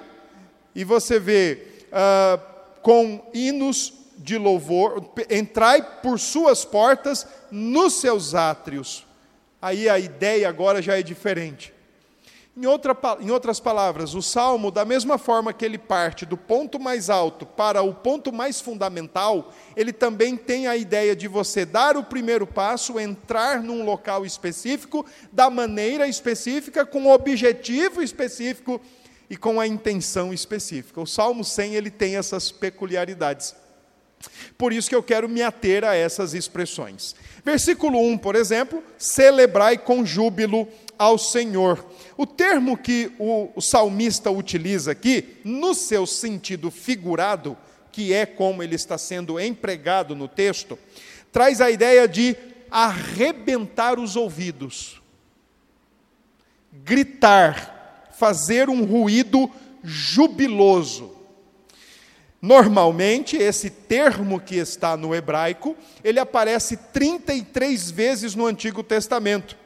e 0.75 0.85
você 0.85 1.19
vê 1.19 1.67
uh, 1.89 2.41
com 2.83 3.29
hinos 3.35 3.93
de 4.21 4.37
louvor, 4.37 5.03
entrai 5.31 5.83
por 6.03 6.21
suas 6.21 6.65
portas 6.65 7.27
nos 7.51 7.95
seus 7.95 8.35
átrios. 8.35 9.07
Aí 9.61 9.89
a 9.89 9.99
ideia 9.99 10.49
agora 10.49 10.83
já 10.83 10.99
é 10.99 11.03
diferente. 11.03 11.73
Em, 12.57 12.67
outra, 12.67 12.95
em 13.21 13.31
outras 13.31 13.59
palavras, 13.59 14.15
o 14.15 14.21
salmo, 14.21 14.71
da 14.71 14.85
mesma 14.85 15.17
forma 15.17 15.53
que 15.53 15.65
ele 15.65 15.79
parte 15.79 16.27
do 16.27 16.37
ponto 16.37 16.79
mais 16.79 17.09
alto 17.09 17.47
para 17.47 17.81
o 17.81 17.95
ponto 17.95 18.31
mais 18.31 18.61
fundamental, 18.61 19.53
ele 19.75 19.93
também 19.93 20.37
tem 20.37 20.67
a 20.67 20.77
ideia 20.77 21.17
de 21.17 21.27
você 21.27 21.65
dar 21.65 21.97
o 21.97 22.05
primeiro 22.05 22.47
passo, 22.47 23.01
entrar 23.01 23.63
num 23.63 23.85
local 23.85 24.27
específico, 24.27 25.07
da 25.33 25.49
maneira 25.49 26.07
específica, 26.07 26.85
com 26.85 27.07
o 27.07 27.15
objetivo 27.15 28.03
específico 28.03 28.81
e 29.31 29.37
com 29.37 29.59
a 29.59 29.67
intenção 29.67 30.31
específica. 30.35 31.01
O 31.01 31.07
Salmo 31.07 31.45
100 31.45 31.75
ele 31.75 31.91
tem 31.91 32.17
essas 32.17 32.51
peculiaridades. 32.51 33.55
Por 34.59 34.73
isso 34.73 34.89
que 34.89 34.95
eu 34.95 35.03
quero 35.03 35.29
me 35.29 35.43
ater 35.43 35.85
a 35.85 35.95
essas 35.95 36.35
expressões. 36.35 37.15
Versículo 37.45 37.99
1, 37.99 38.19
por 38.19 38.37
exemplo, 38.37 38.83
celebrai 38.99 39.79
com 39.79 40.05
júbilo 40.05 40.69
ao 40.99 41.17
Senhor. 41.17 41.83
O 42.17 42.27
termo 42.27 42.77
que 42.77 43.11
o, 43.19 43.59
salmista 43.61 44.31
utiliza 44.31 44.93
aqui, 44.93 45.39
no 45.43 45.75
seu 45.75 46.07
sentido 46.07 46.71
figurado, 46.71 47.57
que 47.91 48.13
é 48.13 48.27
como 48.27 48.63
ele 48.63 48.75
está 48.75 48.99
sendo 48.99 49.41
empregado 49.41 50.15
no 50.15 50.29
texto, 50.29 50.79
traz 51.33 51.63
a 51.63 51.71
ideia 51.71 52.07
de 52.07 52.37
arrebentar 52.71 53.99
os 53.99 54.15
ouvidos, 54.15 55.01
gritar, 56.85 58.11
fazer 58.13 58.69
um 58.69 58.85
ruído 58.85 59.51
jubiloso. 59.83 61.20
Normalmente, 62.43 63.37
esse 63.37 63.69
termo 63.69 64.41
que 64.41 64.57
está 64.57 64.97
no 64.97 65.15
hebraico, 65.15 65.77
ele 66.03 66.19
aparece 66.19 66.77
33 66.77 67.91
vezes 67.91 68.35
no 68.35 68.47
Antigo 68.47 68.83
Testamento. 68.83 69.57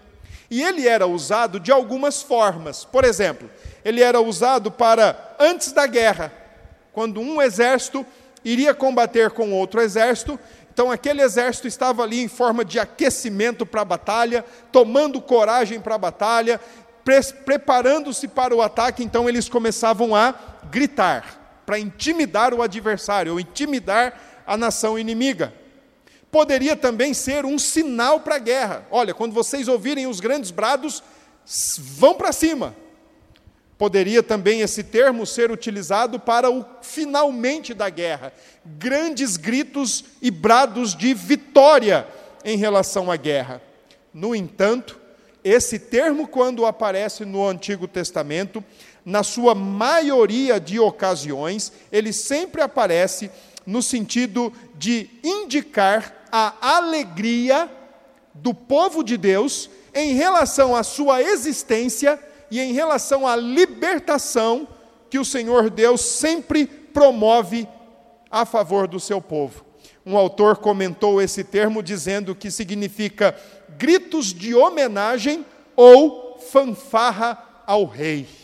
E 0.50 0.62
ele 0.62 0.88
era 0.88 1.06
usado 1.06 1.60
de 1.60 1.70
algumas 1.70 2.22
formas. 2.22 2.84
Por 2.84 3.04
exemplo, 3.04 3.48
ele 3.84 4.02
era 4.02 4.20
usado 4.20 4.70
para 4.70 5.36
antes 5.38 5.70
da 5.72 5.86
guerra, 5.86 6.32
quando 6.92 7.20
um 7.20 7.40
exército 7.40 8.04
iria 8.44 8.74
combater 8.74 9.30
com 9.30 9.52
outro 9.52 9.80
exército, 9.80 10.38
então 10.72 10.90
aquele 10.90 11.22
exército 11.22 11.68
estava 11.68 12.02
ali 12.02 12.20
em 12.20 12.28
forma 12.28 12.64
de 12.64 12.78
aquecimento 12.78 13.64
para 13.64 13.82
a 13.82 13.84
batalha, 13.84 14.44
tomando 14.72 15.20
coragem 15.20 15.80
para 15.80 15.94
a 15.94 15.98
batalha, 15.98 16.60
pre 17.04 17.22
preparando-se 17.44 18.26
para 18.26 18.54
o 18.54 18.60
ataque, 18.60 19.04
então 19.04 19.28
eles 19.28 19.48
começavam 19.48 20.14
a 20.14 20.34
gritar, 20.70 21.43
para 21.64 21.78
intimidar 21.78 22.52
o 22.52 22.62
adversário, 22.62 23.32
ou 23.32 23.40
intimidar 23.40 24.42
a 24.46 24.56
nação 24.56 24.98
inimiga 24.98 25.52
poderia 26.34 26.74
também 26.74 27.14
ser 27.14 27.44
um 27.44 27.56
sinal 27.56 28.18
para 28.18 28.34
a 28.34 28.40
guerra. 28.40 28.84
Olha, 28.90 29.14
quando 29.14 29.32
vocês 29.32 29.68
ouvirem 29.68 30.08
os 30.08 30.18
grandes 30.18 30.50
brados, 30.50 31.00
vão 31.78 32.16
para 32.16 32.32
cima. 32.32 32.74
Poderia 33.78 34.20
também 34.20 34.60
esse 34.60 34.82
termo 34.82 35.24
ser 35.26 35.52
utilizado 35.52 36.18
para 36.18 36.50
o 36.50 36.66
finalmente 36.82 37.72
da 37.72 37.88
guerra, 37.88 38.32
grandes 38.66 39.36
gritos 39.36 40.04
e 40.20 40.28
brados 40.28 40.92
de 40.96 41.14
vitória 41.14 42.04
em 42.44 42.56
relação 42.56 43.12
à 43.12 43.16
guerra. 43.16 43.62
No 44.12 44.34
entanto, 44.34 45.00
esse 45.44 45.78
termo, 45.78 46.26
quando 46.26 46.66
aparece 46.66 47.24
no 47.24 47.46
Antigo 47.46 47.86
Testamento, 47.86 48.64
na 49.04 49.22
sua 49.22 49.54
maioria 49.54 50.58
de 50.58 50.78
ocasiões, 50.78 51.72
ele 51.92 52.12
sempre 52.12 52.62
aparece 52.62 53.30
no 53.66 53.82
sentido 53.82 54.52
de 54.76 55.10
indicar 55.22 56.26
a 56.32 56.76
alegria 56.76 57.70
do 58.34 58.52
povo 58.52 59.02
de 59.04 59.16
Deus 59.16 59.70
em 59.94 60.14
relação 60.14 60.74
à 60.74 60.82
sua 60.82 61.22
existência 61.22 62.18
e 62.50 62.60
em 62.60 62.72
relação 62.72 63.26
à 63.26 63.36
libertação 63.36 64.66
que 65.08 65.18
o 65.18 65.24
Senhor 65.24 65.70
Deus 65.70 66.00
sempre 66.00 66.66
promove 66.66 67.68
a 68.30 68.44
favor 68.44 68.88
do 68.88 68.98
seu 68.98 69.20
povo. 69.20 69.64
Um 70.04 70.16
autor 70.16 70.58
comentou 70.58 71.22
esse 71.22 71.44
termo 71.44 71.82
dizendo 71.82 72.34
que 72.34 72.50
significa 72.50 73.34
gritos 73.78 74.34
de 74.34 74.54
homenagem 74.54 75.46
ou 75.76 76.38
fanfarra 76.38 77.62
ao 77.66 77.84
rei. 77.84 78.43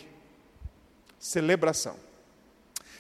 Celebração. 1.20 1.96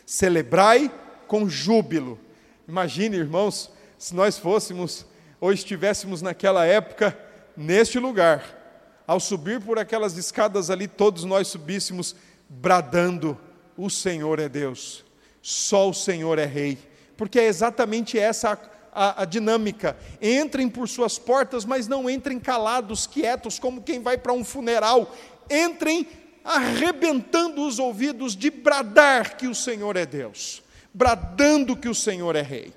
Celebrai 0.04 0.92
com 1.26 1.48
júbilo. 1.48 2.20
Imagine, 2.68 3.16
irmãos, 3.16 3.70
se 3.98 4.14
nós 4.14 4.36
fôssemos 4.36 5.06
ou 5.40 5.50
estivéssemos 5.50 6.20
naquela 6.20 6.66
época 6.66 7.18
neste 7.56 7.98
lugar 7.98 8.58
ao 9.06 9.18
subir 9.18 9.60
por 9.60 9.78
aquelas 9.78 10.16
escadas 10.16 10.70
ali, 10.70 10.86
todos 10.86 11.24
nós 11.24 11.48
subíssemos 11.48 12.14
bradando: 12.48 13.40
O 13.76 13.88
Senhor 13.88 14.38
é 14.38 14.48
Deus, 14.48 15.02
só 15.40 15.88
o 15.88 15.94
Senhor 15.94 16.38
é 16.38 16.44
Rei. 16.44 16.78
Porque 17.16 17.40
é 17.40 17.46
exatamente 17.46 18.18
essa 18.18 18.52
a, 18.52 18.58
a, 18.92 19.22
a, 19.22 19.24
dinâmica. 19.24 19.96
Entrem 20.20 20.68
por 20.68 20.88
suas 20.88 21.18
portas, 21.18 21.64
mas 21.64 21.88
não 21.88 22.08
entrem 22.08 22.38
calados, 22.38 23.06
quietos, 23.06 23.58
como 23.58 23.82
quem 23.82 24.00
vai 24.00 24.18
para 24.18 24.32
um 24.32 24.44
funeral. 24.44 25.14
Entrem 25.50 26.06
arrebentando 26.44 27.66
os 27.66 27.78
ouvidos 27.78 28.36
de 28.36 28.50
bradar 28.50 29.36
que 29.36 29.46
o 29.46 29.54
Senhor 29.54 29.96
é 29.96 30.06
Deus, 30.06 30.62
bradando 30.92 31.76
que 31.76 31.88
o 31.88 31.94
Senhor 31.94 32.34
é 32.36 32.42
Rei. 32.42 32.72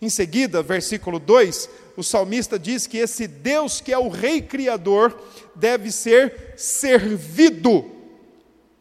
Em 0.00 0.08
seguida, 0.08 0.62
versículo 0.62 1.20
2, 1.20 1.70
o 1.96 2.02
salmista 2.02 2.58
diz 2.58 2.86
que 2.86 2.98
esse 2.98 3.28
Deus 3.28 3.80
que 3.80 3.92
é 3.92 3.98
o 3.98 4.08
Rei 4.08 4.42
Criador 4.42 5.16
deve 5.54 5.92
ser 5.92 6.54
servido. 6.56 7.88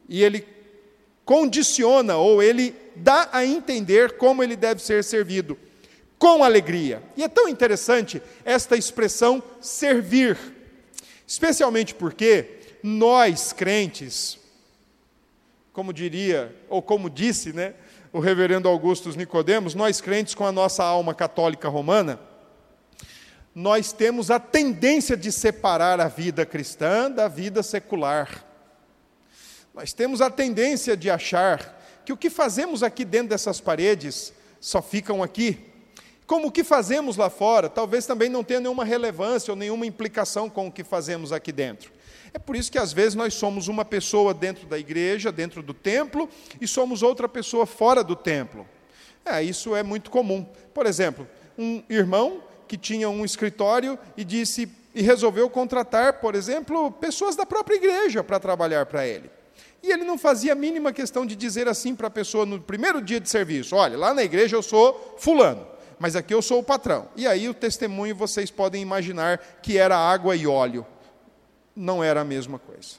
E 0.10 0.24
ele 0.24 0.48
condiciona, 1.24 2.18
ou 2.18 2.42
ele 2.42 2.76
dá 2.96 3.30
a 3.32 3.46
entender 3.46 4.14
como 4.18 4.42
ele 4.42 4.56
deve 4.56 4.82
ser 4.82 5.04
servido. 5.04 5.58
Com 6.18 6.44
alegria. 6.44 7.04
E 7.16 7.24
é 7.24 7.28
tão 7.28 7.48
interessante 7.48 8.22
esta 8.44 8.76
expressão 8.76 9.44
servir. 9.60 10.38
Especialmente 11.28 11.94
porque 11.94 12.61
nós, 12.84 13.54
crentes, 13.54 14.40
como 15.74 15.94
diria, 15.94 16.56
ou 16.70 16.82
como 16.82 17.10
disse, 17.10 17.54
né, 17.54 17.74
o 18.12 18.20
reverendo 18.20 18.68
Augustus 18.68 19.16
Nicodemos, 19.16 19.74
nós 19.74 20.02
crentes 20.02 20.36
com 20.36 20.46
a 20.46 20.52
nossa 20.52 20.84
alma 20.84 21.14
católica 21.14 21.70
romana, 21.70 22.20
nós 23.54 23.92
temos 23.92 24.32
a 24.32 24.40
tendência 24.40 25.16
de 25.16 25.32
separar 25.32 26.00
a 26.00 26.08
vida 26.08 26.46
cristã 26.46 27.12
da 27.12 27.28
vida 27.28 27.62
secular. 27.62 28.46
Nós 29.74 29.94
temos 29.94 30.22
a 30.22 30.30
tendência 30.30 30.96
de 30.96 31.10
achar 31.10 31.82
que 32.06 32.14
o 32.14 32.18
que 32.18 32.30
fazemos 32.30 32.84
aqui 32.84 33.06
dentro 33.06 33.30
dessas 33.30 33.60
paredes 33.60 34.34
só 34.60 34.82
ficam 34.82 35.22
aqui. 35.22 35.60
Como 36.26 36.48
o 36.48 36.52
que 36.52 36.64
fazemos 36.64 37.18
lá 37.18 37.30
fora, 37.30 37.70
talvez 37.70 38.06
também 38.06 38.30
não 38.30 38.44
tenha 38.44 38.62
nenhuma 38.62 38.86
relevância 38.86 39.52
ou 39.52 39.58
nenhuma 39.58 39.86
implicação 39.86 40.50
com 40.50 40.68
o 40.68 40.72
que 40.72 40.84
fazemos 40.84 41.34
aqui 41.34 41.52
dentro. 41.52 41.92
É 42.34 42.40
por 42.40 42.56
isso 42.56 42.72
que 42.72 42.78
às 42.78 42.94
vezes 42.94 43.16
nós 43.16 43.34
somos 43.34 43.68
uma 43.68 43.84
pessoa 43.84 44.34
dentro 44.34 44.66
da 44.66 44.80
igreja, 44.80 45.32
dentro 45.32 45.62
do 45.62 45.74
templo, 45.74 46.30
e 46.60 46.68
somos 46.68 47.04
outra 47.04 47.28
pessoa 47.28 47.66
fora 47.66 48.04
do 48.04 48.16
templo. 48.16 48.66
É, 49.26 49.44
isso 49.44 49.76
é 49.76 49.84
muito 49.84 50.10
comum. 50.10 50.46
Por 50.74 50.86
exemplo, 50.86 51.28
um 51.58 51.84
irmão 51.90 52.42
que 52.68 52.78
tinha 52.78 53.10
um 53.10 53.26
escritório 53.26 54.00
e 54.16 54.24
disse 54.24 54.70
e 54.94 55.02
resolveu 55.02 55.50
contratar, 55.50 56.20
por 56.20 56.36
exemplo, 56.36 56.92
pessoas 56.92 57.36
da 57.36 57.46
própria 57.46 57.76
igreja 57.76 58.24
para 58.24 58.40
trabalhar 58.40 58.86
para 58.86 59.08
ele. 59.08 59.30
E 59.84 59.92
ele 59.92 60.04
não 60.04 60.18
fazia 60.18 60.54
a 60.54 60.56
mínima 60.56 60.94
questão 60.94 61.26
de 61.26 61.36
dizer 61.36 61.68
assim 61.68 61.96
para 61.96 62.08
a 62.08 62.12
pessoa 62.12 62.46
no 62.46 62.60
primeiro 62.60 63.02
dia 63.02 63.20
de 63.20 63.30
serviço: 63.30 63.76
olha, 63.76 63.98
lá 63.98 64.14
na 64.14 64.24
igreja 64.24 64.56
eu 64.56 64.62
sou 64.62 65.16
fulano, 65.18 65.66
mas 65.98 66.16
aqui 66.16 66.34
eu 66.34 66.42
sou 66.42 66.60
o 66.60 66.64
patrão. 66.64 67.08
E 67.16 67.26
aí 67.26 67.50
o 67.50 67.54
testemunho 67.54 68.16
vocês 68.16 68.52
podem 68.52 68.82
imaginar 68.82 69.38
que 69.62 69.78
era 69.78 69.98
água 69.98 70.36
e 70.36 70.46
óleo. 70.46 70.86
Não 71.76 72.04
era 72.04 72.22
a 72.22 72.26
mesma 72.26 72.60
coisa. 72.60 72.98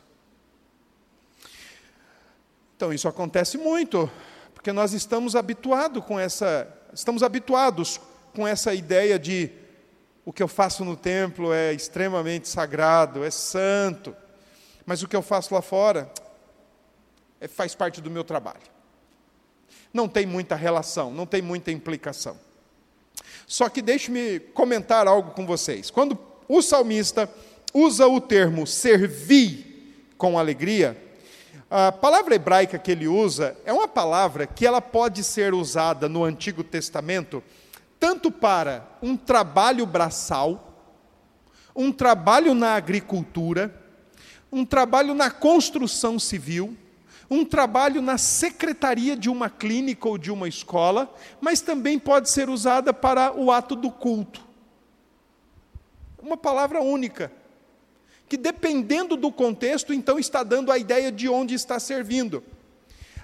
Então 2.77 2.93
isso 2.93 3.07
acontece 3.07 3.57
muito, 3.59 4.11
porque 4.55 4.73
nós 4.73 4.93
estamos 4.93 5.37
habituados 5.37 6.05
com 6.05 6.19
essa, 6.19 6.69
estamos 6.93 7.23
habituados 7.23 8.01
com 8.35 8.47
essa 8.47 8.75
ideia 8.75 9.19
de 9.19 9.51
o 10.25 10.33
que 10.33 10.43
eu 10.43 10.49
faço 10.49 10.85
no 10.85 10.97
templo 10.97 11.53
é 11.53 11.73
extremamente 11.73 12.49
sagrado, 12.49 13.25
é 13.25 13.31
santo, 13.31 14.17
mas 14.87 15.03
o 15.03 15.09
que 15.09 15.17
eu 15.17 15.23
faço 15.23 15.55
lá 15.55 15.63
fora 15.63 16.11
é, 17.41 17.49
faz 17.49 17.75
parte 17.75 18.01
do 18.01 18.11
meu 18.11 18.25
trabalho. 18.25 18.73
Não 19.93 20.09
tem 20.09 20.25
muita 20.27 20.55
relação, 20.55 21.13
não 21.13 21.27
tem 21.27 21.43
muita 21.43 21.71
implicação. 21.71 22.39
Só 23.47 23.69
que 23.69 23.83
deixe-me 23.83 24.41
comentar 24.41 25.07
algo 25.07 25.33
com 25.33 25.47
vocês. 25.47 25.91
Quando 25.91 26.19
o 26.49 26.63
salmista 26.63 27.29
usa 27.73 28.07
o 28.07 28.21
termo 28.21 28.67
servir 28.67 30.13
com 30.17 30.39
alegria, 30.39 30.97
a 31.71 31.91
palavra 31.91 32.35
hebraica 32.35 32.79
que 32.79 32.91
ele 32.91 33.09
usa 33.09 33.57
é 33.65 33.73
uma 33.73 33.89
palavra 33.89 34.47
que 34.47 34.67
ela 34.67 34.81
pode 34.81 35.25
ser 35.25 35.55
usada 35.55 36.09
no 36.09 36.23
Antigo 36.23 36.63
Testamento 36.63 37.43
tanto 37.99 38.33
para 38.33 38.85
um 39.01 39.17
trabalho 39.17 39.87
braçal, 39.87 40.77
um 41.75 41.93
trabalho 41.93 42.53
na 42.53 42.75
agricultura, 42.75 43.73
um 44.51 44.65
trabalho 44.65 45.15
na 45.15 45.31
construção 45.31 46.19
civil, 46.19 46.77
um 47.31 47.45
trabalho 47.45 48.03
na 48.03 48.19
secretaria 48.19 49.17
de 49.17 49.31
uma 49.31 49.49
clínica 49.49 50.09
ou 50.09 50.19
de 50.19 50.31
uma 50.31 50.49
escola, 50.49 51.15
mas 51.41 51.61
também 51.61 51.99
pode 51.99 52.29
ser 52.29 52.51
usada 52.51 52.93
para 52.93 53.33
o 53.33 53.51
ato 53.51 53.75
do 53.75 53.91
culto. 53.91 54.43
Uma 56.21 56.37
palavra 56.37 56.83
única, 56.83 57.33
que 58.33 58.37
dependendo 58.39 59.15
do 59.15 59.31
contexto, 59.31 59.93
então 59.93 60.19
está 60.19 60.43
dando 60.43 60.73
a 60.73 60.79
ideia 60.79 61.13
de 61.13 61.29
onde 61.29 61.55
está 61.55 61.79
servindo. 61.79 62.43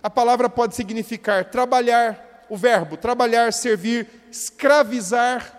A 0.03 0.11
palavra 0.11 0.51
pode 0.51 0.75
significar 0.75 1.47
trabalhar, 1.47 2.45
o 2.51 2.55
verbo 2.59 2.95
trabalhar, 2.95 3.51
servir, 3.55 4.07
escravizar, 4.31 5.59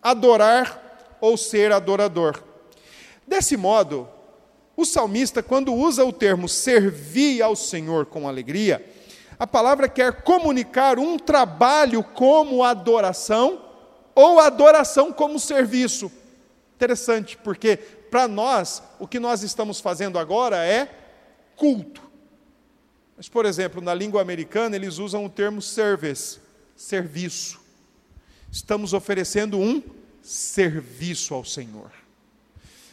adorar 0.00 1.18
ou 1.20 1.36
ser 1.36 1.72
adorador. 1.72 2.40
Desse 3.26 3.56
modo, 3.56 4.08
o 4.76 4.84
salmista, 4.84 5.42
quando 5.42 5.74
usa 5.74 6.04
o 6.04 6.12
termo 6.12 6.48
servir 6.48 7.42
ao 7.42 7.56
Senhor 7.56 8.06
com 8.06 8.28
alegria, 8.28 8.88
a 9.40 9.46
palavra 9.46 9.88
quer 9.88 10.22
comunicar 10.22 11.00
um 11.00 11.18
trabalho 11.18 12.04
como 12.04 12.62
adoração 12.62 13.60
ou 14.14 14.38
adoração 14.38 15.12
como 15.12 15.40
serviço. 15.40 16.12
Interessante, 16.76 17.36
porque 17.36 18.01
para 18.12 18.28
nós, 18.28 18.82
o 18.98 19.08
que 19.08 19.18
nós 19.18 19.42
estamos 19.42 19.80
fazendo 19.80 20.18
agora 20.18 20.62
é 20.66 20.86
culto. 21.56 22.02
Mas, 23.16 23.26
por 23.26 23.46
exemplo, 23.46 23.80
na 23.80 23.94
língua 23.94 24.20
americana, 24.20 24.76
eles 24.76 24.98
usam 24.98 25.24
o 25.24 25.30
termo 25.30 25.62
service, 25.62 26.38
serviço. 26.76 27.58
Estamos 28.50 28.92
oferecendo 28.92 29.58
um 29.58 29.82
serviço 30.20 31.32
ao 31.32 31.42
Senhor. 31.42 31.90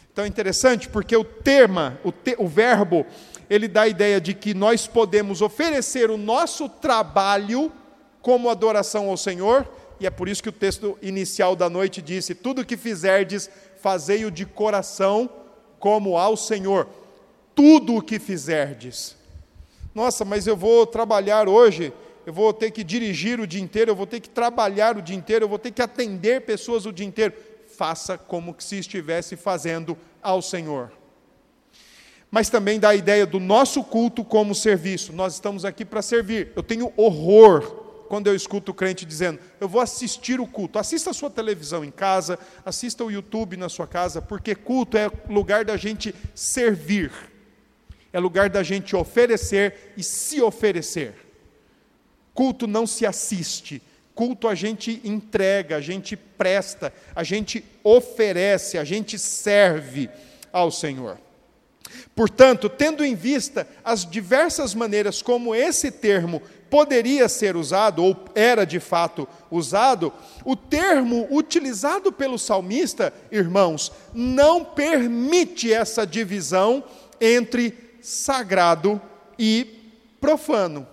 Então 0.10 0.24
é 0.24 0.28
interessante 0.30 0.88
porque 0.88 1.18
o 1.18 1.26
tema, 1.26 2.00
o, 2.02 2.14
te, 2.14 2.38
o 2.38 2.48
verbo, 2.48 3.06
ele 3.50 3.68
dá 3.68 3.82
a 3.82 3.88
ideia 3.90 4.22
de 4.22 4.34
que 4.34 4.54
nós 4.54 4.88
podemos 4.88 5.42
oferecer 5.42 6.10
o 6.10 6.16
nosso 6.16 6.70
trabalho 6.70 7.70
como 8.22 8.50
adoração 8.50 9.10
ao 9.10 9.18
Senhor, 9.18 9.68
e 10.00 10.08
é 10.08 10.10
por 10.10 10.30
isso 10.30 10.42
que 10.42 10.50
o 10.50 10.54
texto 10.54 10.98
inicial 11.02 11.58
da 11.58 11.70
noite 11.70 12.02
disse: 12.02 12.34
Tudo 12.34 12.66
que 12.66 12.78
fizerdes, 12.78 13.50
fazei-o 13.82 14.30
de 14.32 14.46
coração 14.46 15.30
como 15.80 16.18
ao 16.18 16.36
Senhor. 16.36 16.88
Tudo 17.56 17.96
o 17.96 18.02
que 18.02 18.20
fizerdes. 18.20 19.16
Nossa, 19.94 20.24
mas 20.24 20.48
eu 20.48 20.56
vou 20.56 20.86
trabalhar 20.86 21.50
hoje, 21.50 21.92
eu 22.26 22.32
vou 22.32 22.54
ter 22.54 22.72
que 22.72 22.84
dirigir 22.84 23.40
o 23.40 23.48
dia 23.48 23.62
inteiro, 23.62 23.92
eu 23.92 23.96
vou 23.96 24.06
ter 24.06 24.20
que 24.20 24.30
trabalhar 24.30 24.98
o 24.98 25.02
dia 25.02 25.16
inteiro, 25.16 25.46
eu 25.46 25.50
vou 25.50 25.60
ter 25.60 25.72
que 25.72 25.82
atender 25.82 26.42
pessoas 26.42 26.86
o 26.86 26.92
dia 26.94 27.06
inteiro. 27.06 27.34
Faça 27.76 28.18
como 28.18 28.56
se 28.60 28.78
estivesse 28.78 29.36
fazendo 29.36 29.98
ao 30.22 30.42
Senhor. 30.42 30.92
mas 32.32 32.50
também 32.50 32.80
dá 32.80 32.90
a 32.90 32.96
ideia 32.96 33.26
do 33.26 33.40
nosso 33.40 33.84
culto 33.84 34.24
como 34.24 34.54
serviço. 34.54 35.12
Nós 35.14 35.34
estamos 35.34 35.66
aqui 35.66 35.84
para 35.84 36.02
servir. 36.02 36.52
Eu 36.56 36.62
tenho 36.62 36.94
horror 36.96 37.79
quando 38.10 38.26
eu 38.26 38.36
escuto 38.36 38.72
o 38.72 38.74
crente 38.74 39.06
dizendo: 39.06 39.40
Eu 39.62 39.70
vou 39.70 39.80
assistir 39.80 40.42
o 40.42 40.48
culto. 40.48 40.80
Assista 40.80 41.12
a 41.12 41.14
sua 41.14 41.30
televisão 41.30 41.86
em 41.86 41.92
casa, 41.92 42.40
assista 42.66 43.06
o 43.06 43.12
YouTube 43.12 43.56
na 43.56 43.70
sua 43.70 43.88
casa, 43.88 44.20
porque 44.20 44.56
culto 44.56 44.98
é 44.98 45.10
lugar 45.30 45.64
da 45.64 45.78
gente 45.78 46.14
servir, 46.34 47.12
é 48.12 48.20
lugar 48.20 48.50
da 48.50 48.64
gente 48.64 48.96
oferecer 48.96 49.94
e 49.96 50.04
se 50.04 50.42
oferecer. 50.42 51.14
Culto 52.34 52.66
não 52.66 52.88
se 52.88 53.06
assiste, 53.06 53.82
culto 54.16 54.48
a 54.48 54.56
gente 54.56 55.00
entrega, 55.04 55.76
a 55.76 55.82
gente 55.82 56.18
presta, 56.18 56.92
a 57.16 57.24
gente 57.24 57.64
oferece, 57.84 58.80
a 58.80 58.84
gente 58.84 59.20
serve 59.20 60.10
ao 60.52 60.72
Senhor. 60.72 61.20
Portanto, 62.16 62.70
tendo 62.70 63.04
em 63.04 63.16
vista 63.16 63.68
as 63.84 64.06
diversas 64.06 64.74
maneiras 64.74 65.22
como 65.22 65.56
esse 65.56 65.92
termo 65.92 66.42
poderia 66.70 67.28
ser 67.28 67.56
usado, 67.56 68.04
ou 68.04 68.16
era 68.36 68.66
de 68.66 68.80
fato 68.80 69.28
usado, 69.50 70.14
o 70.46 70.56
termo 70.56 71.28
utilizado 71.32 72.12
pelo 72.12 72.38
salmista, 72.38 73.14
irmãos, 73.32 73.92
não 74.14 74.64
permite 74.64 75.74
essa 75.74 76.06
divisão 76.06 76.84
entre 77.20 77.98
sagrado 78.02 79.02
e 79.38 79.66
profano. 80.20 80.88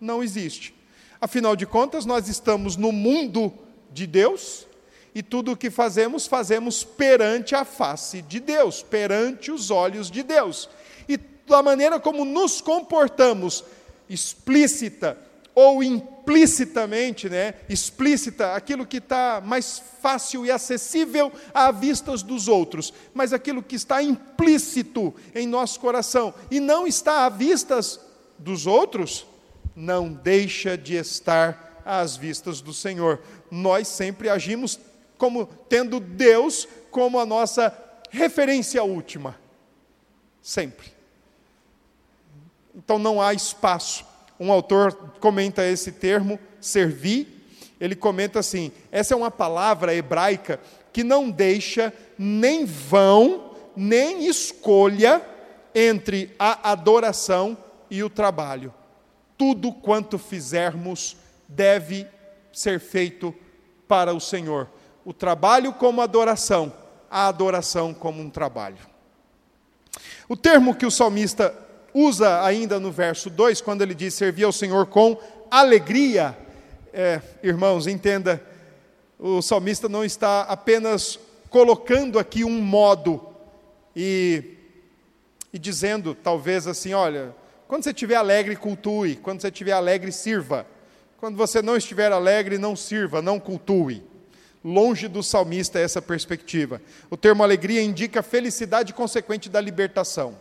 Não 0.00 0.22
existe. 0.22 0.74
Afinal 1.20 1.54
de 1.54 1.66
contas, 1.66 2.04
nós 2.04 2.28
estamos 2.28 2.76
no 2.76 2.90
mundo 2.90 3.52
de 3.92 4.06
Deus 4.06 4.66
e 5.14 5.22
tudo 5.22 5.52
o 5.52 5.56
que 5.56 5.70
fazemos, 5.70 6.26
fazemos 6.26 6.82
perante 6.82 7.54
a 7.54 7.64
face 7.64 8.22
de 8.22 8.40
Deus, 8.40 8.82
perante 8.82 9.52
os 9.52 9.70
olhos 9.70 10.10
de 10.10 10.22
Deus. 10.22 10.68
E 11.08 11.18
da 11.46 11.62
maneira 11.62 12.00
como 12.00 12.24
nos 12.24 12.60
comportamos, 12.60 13.64
explícita 14.12 15.16
ou 15.54 15.82
implicitamente, 15.82 17.28
né? 17.28 17.54
Explícita, 17.68 18.54
aquilo 18.54 18.86
que 18.86 18.96
está 18.98 19.40
mais 19.44 19.82
fácil 20.00 20.46
e 20.46 20.50
acessível 20.50 21.30
à 21.52 21.70
vista 21.70 22.16
dos 22.16 22.48
outros, 22.48 22.92
mas 23.12 23.32
aquilo 23.32 23.62
que 23.62 23.76
está 23.76 24.02
implícito 24.02 25.14
em 25.34 25.46
nosso 25.46 25.78
coração 25.78 26.34
e 26.50 26.58
não 26.58 26.86
está 26.86 27.26
à 27.26 27.28
vistas 27.28 28.00
dos 28.38 28.66
outros, 28.66 29.26
não 29.76 30.12
deixa 30.12 30.76
de 30.76 30.94
estar 30.94 31.82
às 31.84 32.16
vistas 32.16 32.60
do 32.60 32.72
Senhor. 32.72 33.20
Nós 33.50 33.88
sempre 33.88 34.28
agimos 34.28 34.78
como 35.18 35.46
tendo 35.68 36.00
Deus 36.00 36.66
como 36.90 37.18
a 37.18 37.26
nossa 37.26 37.76
referência 38.10 38.82
última. 38.82 39.38
Sempre. 40.42 41.01
Então 42.74 42.98
não 42.98 43.20
há 43.20 43.32
espaço. 43.34 44.04
Um 44.38 44.50
autor 44.50 44.94
comenta 45.20 45.64
esse 45.64 45.92
termo, 45.92 46.38
servir, 46.60 47.46
ele 47.80 47.94
comenta 47.94 48.38
assim: 48.38 48.72
essa 48.90 49.14
é 49.14 49.16
uma 49.16 49.30
palavra 49.30 49.94
hebraica 49.94 50.60
que 50.92 51.02
não 51.02 51.30
deixa 51.30 51.92
nem 52.18 52.64
vão, 52.64 53.54
nem 53.74 54.26
escolha 54.26 55.22
entre 55.74 56.34
a 56.38 56.70
adoração 56.70 57.56
e 57.90 58.02
o 58.02 58.10
trabalho. 58.10 58.72
Tudo 59.38 59.72
quanto 59.72 60.18
fizermos 60.18 61.16
deve 61.48 62.06
ser 62.52 62.78
feito 62.78 63.34
para 63.88 64.14
o 64.14 64.20
Senhor 64.20 64.68
o 65.04 65.12
trabalho 65.12 65.72
como 65.72 66.00
adoração, 66.00 66.72
a 67.10 67.26
adoração 67.26 67.92
como 67.92 68.22
um 68.22 68.30
trabalho. 68.30 68.78
O 70.28 70.36
termo 70.36 70.74
que 70.74 70.86
o 70.86 70.90
salmista 70.90 71.54
usa 71.94 72.44
ainda 72.44 72.80
no 72.80 72.90
verso 72.90 73.28
2, 73.28 73.60
quando 73.60 73.82
ele 73.82 73.94
diz 73.94 74.14
servir 74.14 74.44
ao 74.44 74.52
Senhor 74.52 74.86
com 74.86 75.18
alegria, 75.50 76.36
é, 76.92 77.20
irmãos, 77.42 77.86
entenda, 77.86 78.42
o 79.18 79.42
salmista 79.42 79.88
não 79.88 80.04
está 80.04 80.42
apenas 80.42 81.18
colocando 81.50 82.18
aqui 82.18 82.44
um 82.44 82.60
modo 82.60 83.20
e, 83.94 84.56
e 85.52 85.58
dizendo, 85.58 86.14
talvez 86.14 86.66
assim, 86.66 86.94
olha, 86.94 87.34
quando 87.68 87.84
você 87.84 87.90
estiver 87.90 88.16
alegre, 88.16 88.56
cultue, 88.56 89.16
quando 89.16 89.40
você 89.40 89.48
estiver 89.48 89.72
alegre, 89.72 90.10
sirva, 90.12 90.66
quando 91.18 91.36
você 91.36 91.62
não 91.62 91.76
estiver 91.76 92.10
alegre, 92.10 92.58
não 92.58 92.74
sirva, 92.74 93.22
não 93.22 93.38
cultue. 93.38 94.02
Longe 94.64 95.08
do 95.08 95.22
salmista 95.22 95.78
essa 95.78 96.00
perspectiva. 96.00 96.80
O 97.10 97.16
termo 97.16 97.42
alegria 97.42 97.82
indica 97.82 98.22
felicidade 98.22 98.92
consequente 98.92 99.48
da 99.48 99.60
libertação. 99.60 100.36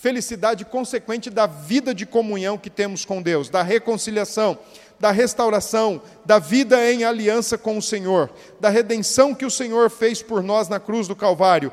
Felicidade 0.00 0.64
consequente 0.64 1.28
da 1.28 1.46
vida 1.46 1.94
de 1.94 2.06
comunhão 2.06 2.56
que 2.56 2.70
temos 2.70 3.04
com 3.04 3.20
Deus, 3.20 3.50
da 3.50 3.62
reconciliação, 3.62 4.58
da 4.98 5.10
restauração, 5.10 6.00
da 6.24 6.38
vida 6.38 6.90
em 6.90 7.04
aliança 7.04 7.58
com 7.58 7.76
o 7.76 7.82
Senhor, 7.82 8.30
da 8.58 8.70
redenção 8.70 9.34
que 9.34 9.44
o 9.44 9.50
Senhor 9.50 9.90
fez 9.90 10.22
por 10.22 10.42
nós 10.42 10.70
na 10.70 10.80
cruz 10.80 11.06
do 11.06 11.14
Calvário. 11.14 11.70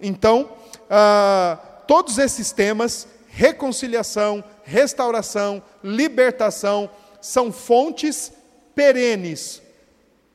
Então, 0.00 0.52
ah, 0.88 1.58
todos 1.88 2.16
esses 2.16 2.52
temas, 2.52 3.08
reconciliação, 3.26 4.44
restauração, 4.62 5.60
libertação, 5.82 6.88
são 7.20 7.50
fontes 7.50 8.32
perenes 8.72 9.60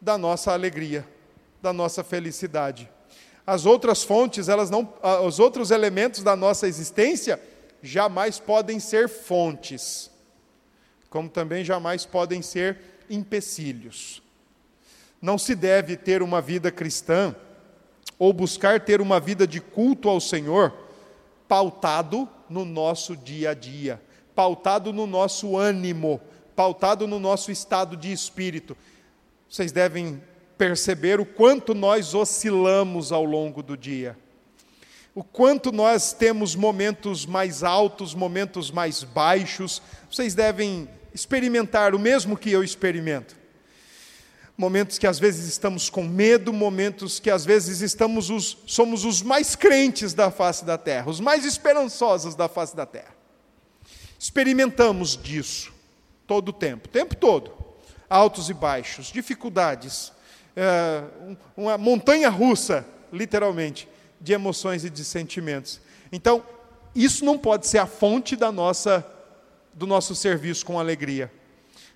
da 0.02 0.18
nossa 0.18 0.52
alegria, 0.52 1.08
da 1.62 1.72
nossa 1.72 2.04
felicidade. 2.04 2.90
As 3.50 3.66
outras 3.66 4.04
fontes, 4.04 4.48
elas 4.48 4.70
não, 4.70 4.94
os 5.26 5.40
outros 5.40 5.72
elementos 5.72 6.22
da 6.22 6.36
nossa 6.36 6.68
existência 6.68 7.42
jamais 7.82 8.40
podem 8.40 8.80
ser 8.80 9.10
fontes, 9.10 10.12
como 11.10 11.28
também 11.28 11.66
jamais 11.66 12.06
podem 12.06 12.44
ser 12.44 12.78
empecilhos. 13.10 14.22
Não 15.20 15.36
se 15.36 15.56
deve 15.56 15.98
ter 15.98 16.22
uma 16.22 16.40
vida 16.40 16.72
cristã 16.72 17.36
ou 18.20 18.32
buscar 18.32 18.82
ter 18.82 19.02
uma 19.02 19.20
vida 19.20 19.48
de 19.48 19.60
culto 19.60 20.10
ao 20.10 20.22
Senhor 20.22 20.72
pautado 21.48 22.30
no 22.48 22.64
nosso 22.64 23.18
dia 23.18 23.50
a 23.50 23.54
dia, 23.56 24.00
pautado 24.36 24.94
no 24.94 25.08
nosso 25.08 25.58
ânimo, 25.58 26.22
pautado 26.56 27.08
no 27.08 27.20
nosso 27.20 27.52
estado 27.52 27.98
de 27.98 28.12
espírito. 28.12 28.78
Vocês 29.50 29.72
devem 29.72 30.22
perceber 30.60 31.22
o 31.22 31.26
quanto 31.26 31.74
nós 31.74 32.14
oscilamos 32.14 33.14
ao 33.14 33.24
longo 33.24 33.64
do 33.64 33.78
dia. 33.78 34.18
O 35.16 35.24
quanto 35.24 35.72
nós 35.72 36.12
temos 36.12 36.54
momentos 36.54 37.26
mais 37.26 37.64
altos, 37.64 38.14
momentos 38.14 38.70
mais 38.70 39.02
baixos. 39.02 39.82
Vocês 40.12 40.36
devem 40.36 40.90
experimentar 41.14 41.96
o 41.96 42.00
mesmo 42.00 42.38
que 42.38 42.52
eu 42.52 42.62
experimento. 42.62 43.38
Momentos 44.58 44.98
que 44.98 45.08
às 45.08 45.18
vezes 45.18 45.48
estamos 45.48 45.90
com 45.90 46.04
medo, 46.04 46.52
momentos 46.52 47.22
que 47.22 47.32
às 47.32 47.46
vezes 47.46 47.80
estamos 47.80 48.30
os, 48.30 48.58
somos 48.68 49.06
os 49.06 49.22
mais 49.22 49.56
crentes 49.56 50.14
da 50.14 50.30
face 50.30 50.66
da 50.66 50.78
terra, 50.78 51.10
os 51.10 51.22
mais 51.22 51.46
esperançosos 51.46 52.36
da 52.36 52.50
face 52.50 52.76
da 52.76 52.86
terra. 52.86 53.16
Experimentamos 54.20 55.16
disso 55.16 55.74
todo 56.28 56.50
o 56.50 56.54
tempo, 56.54 56.90
o 56.90 56.92
tempo 56.92 57.16
todo 57.16 57.60
altos 58.10 58.50
e 58.50 58.54
baixos, 58.54 59.08
dificuldades, 59.08 60.12
é, 60.60 61.04
uma 61.56 61.78
montanha 61.78 62.30
russa, 62.30 62.86
literalmente, 63.14 63.88
de 64.20 64.34
emoções 64.34 64.84
e 64.84 64.90
de 64.90 65.06
sentimentos. 65.06 65.80
Então, 66.12 66.44
isso 66.94 67.24
não 67.24 67.38
pode 67.38 67.66
ser 67.66 67.78
a 67.78 67.86
fonte 67.86 68.36
da 68.36 68.52
nossa, 68.52 69.06
do 69.74 69.88
nosso 69.88 70.14
serviço 70.14 70.66
com 70.66 70.78
alegria. 70.78 71.32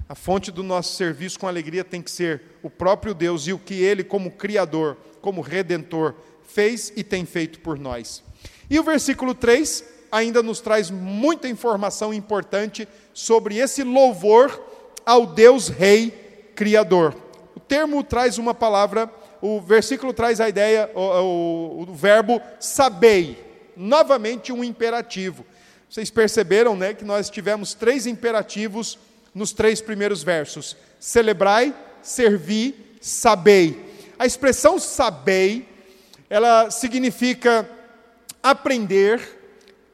A 0.08 0.16
fonte 0.16 0.50
do 0.50 0.64
nosso 0.64 0.96
serviço 0.96 1.38
com 1.38 1.48
alegria 1.48 1.84
tem 1.84 2.02
que 2.02 2.10
ser 2.10 2.42
o 2.62 2.70
próprio 2.70 3.14
Deus 3.14 3.48
e 3.48 3.54
o 3.54 3.60
que 3.60 3.74
Ele, 3.74 4.02
como 4.02 4.32
Criador, 4.32 4.96
como 5.22 5.42
Redentor, 5.42 6.16
fez 6.48 6.94
e 6.96 7.04
tem 7.04 7.26
feito 7.26 7.60
por 7.60 7.78
nós. 7.78 8.24
E 8.70 8.80
o 8.80 8.84
versículo 8.84 9.36
3 9.36 9.84
ainda 10.10 10.42
nos 10.42 10.62
traz 10.62 10.90
muita 10.90 11.50
informação 11.50 12.14
importante 12.14 12.88
sobre 13.14 13.58
esse 13.58 13.84
louvor 13.84 14.62
ao 15.06 15.26
Deus 15.26 15.68
Rei 15.68 16.12
Criador. 16.56 17.16
O 17.56 17.60
termo 17.60 18.04
traz 18.04 18.38
uma 18.38 18.54
palavra, 18.54 19.10
o 19.42 19.62
versículo 19.62 20.14
traz 20.14 20.40
a 20.40 20.50
ideia, 20.50 20.90
o, 20.96 21.00
o, 21.00 21.82
o 21.82 21.94
verbo 21.94 22.42
sabei, 22.60 23.38
novamente 23.76 24.52
um 24.52 24.64
imperativo. 24.64 25.46
Vocês 25.90 26.10
perceberam 26.10 26.76
né, 26.76 26.94
que 26.94 27.06
nós 27.06 27.30
tivemos 27.30 27.74
três 27.74 28.08
imperativos 28.08 28.98
nos 29.34 29.52
três 29.52 29.82
primeiros 29.82 30.24
versos: 30.24 30.76
celebrai, 31.00 31.74
servi, 32.02 32.76
sabei. 33.02 33.94
A 34.18 34.26
expressão 34.26 34.80
sabei, 34.80 35.68
ela 36.30 36.72
significa 36.72 37.70
aprender 38.42 39.22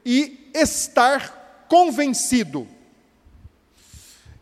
e 0.06 0.50
estar 0.54 1.65
convencido. 1.67 2.67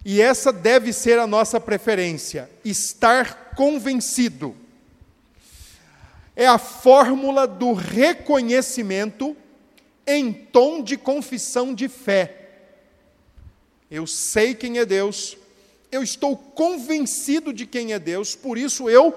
E 0.10 0.22
essa 0.22 0.54
deve 0.54 0.94
ser 0.94 1.20
a 1.20 1.28
nossa 1.28 1.60
preferência, 1.60 2.50
estar 2.64 3.52
convencido. 3.58 4.56
É 6.34 6.48
a 6.48 6.58
fórmula 6.58 7.46
do 7.46 7.74
reconhecimento 7.74 9.36
em 10.08 10.32
tom 10.32 10.82
de 10.82 10.96
confissão 10.96 11.74
de 11.74 11.90
fé. 11.90 12.52
Eu 13.92 14.08
sei 14.08 14.56
quem 14.56 14.80
é 14.80 14.86
Deus, 14.86 15.36
eu 15.92 16.02
estou 16.02 16.38
convencido 16.38 17.52
de 17.52 17.66
quem 17.66 17.92
é 17.92 18.00
Deus, 18.00 18.34
por 18.34 18.58
isso 18.58 18.90
eu 18.90 19.12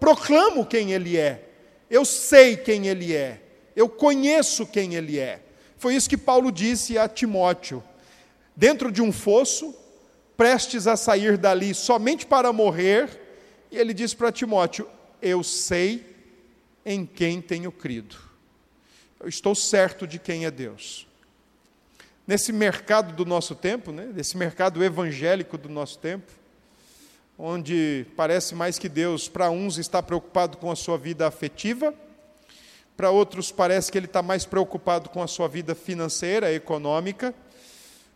proclamo 0.00 0.66
quem 0.66 0.90
Ele 0.90 1.16
é. 1.16 1.48
Eu 1.88 2.04
sei 2.04 2.56
quem 2.56 2.88
Ele 2.88 3.14
é, 3.14 3.40
eu 3.76 3.88
conheço 3.88 4.66
quem 4.66 4.96
Ele 4.96 5.16
é. 5.16 5.40
Foi 5.78 5.94
isso 5.94 6.10
que 6.10 6.16
Paulo 6.16 6.50
disse 6.50 6.98
a 6.98 7.08
Timóteo. 7.08 7.84
Dentro 8.56 8.90
de 8.90 9.00
um 9.00 9.12
fosso, 9.12 9.83
prestes 10.36 10.86
a 10.86 10.96
sair 10.96 11.36
dali 11.36 11.74
somente 11.74 12.26
para 12.26 12.52
morrer, 12.52 13.20
e 13.70 13.78
ele 13.78 13.94
disse 13.94 14.16
para 14.16 14.32
Timóteo: 14.32 14.88
Eu 15.20 15.42
sei 15.42 16.04
em 16.84 17.06
quem 17.06 17.40
tenho 17.40 17.72
crido. 17.72 18.16
Eu 19.20 19.28
estou 19.28 19.54
certo 19.54 20.06
de 20.06 20.18
quem 20.18 20.44
é 20.44 20.50
Deus 20.50 21.06
nesse 22.26 22.52
mercado 22.52 23.14
do 23.14 23.24
nosso 23.24 23.54
tempo, 23.54 23.92
né, 23.92 24.06
desse 24.06 24.36
mercado 24.36 24.82
evangélico 24.82 25.58
do 25.58 25.68
nosso 25.68 25.98
tempo, 25.98 26.32
onde 27.38 28.06
parece 28.16 28.54
mais 28.54 28.78
que 28.78 28.88
Deus, 28.88 29.28
para 29.28 29.50
uns, 29.50 29.76
está 29.76 30.02
preocupado 30.02 30.56
com 30.56 30.70
a 30.70 30.76
sua 30.76 30.96
vida 30.96 31.26
afetiva, 31.26 31.94
para 32.96 33.10
outros 33.10 33.50
parece 33.50 33.90
que 33.90 33.98
Ele 33.98 34.06
está 34.06 34.22
mais 34.22 34.46
preocupado 34.46 35.10
com 35.10 35.22
a 35.22 35.26
sua 35.26 35.48
vida 35.48 35.74
financeira, 35.74 36.52
econômica, 36.52 37.34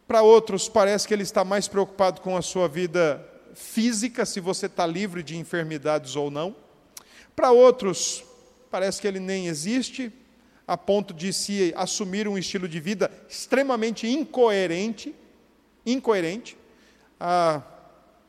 para 0.09 0.23
outros 0.23 0.69
parece 0.69 1.07
que 1.07 1.13
Ele 1.13 1.23
está 1.23 1.45
mais 1.45 1.69
preocupado 1.69 2.23
com 2.23 2.37
a 2.37 2.43
sua 2.43 2.67
vida 2.67 3.25
física, 3.55 4.25
se 4.25 4.41
você 4.41 4.67
está 4.67 4.87
livre 4.87 5.23
de 5.23 5.37
enfermidades 5.37 6.17
ou 6.17 6.31
não, 6.31 6.57
para 7.37 7.53
outros 7.53 8.25
parece 8.71 9.01
que 9.01 9.07
Ele 9.07 9.21
nem 9.21 9.47
existe, 9.47 10.11
a 10.67 10.77
ponto 10.77 11.15
de 11.15 11.33
se 11.33 11.73
assumir 11.77 12.27
um 12.27 12.37
estilo 12.37 12.67
de 12.67 12.81
vida 12.81 13.11
extremamente 13.29 14.07
incoerente, 14.07 15.15
incoerente, 15.85 16.59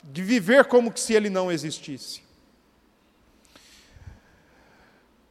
de 0.01 0.23
viver 0.23 0.65
como 0.65 0.95
se 0.97 1.13
ele 1.13 1.29
não 1.29 1.51
existisse. 1.51 2.21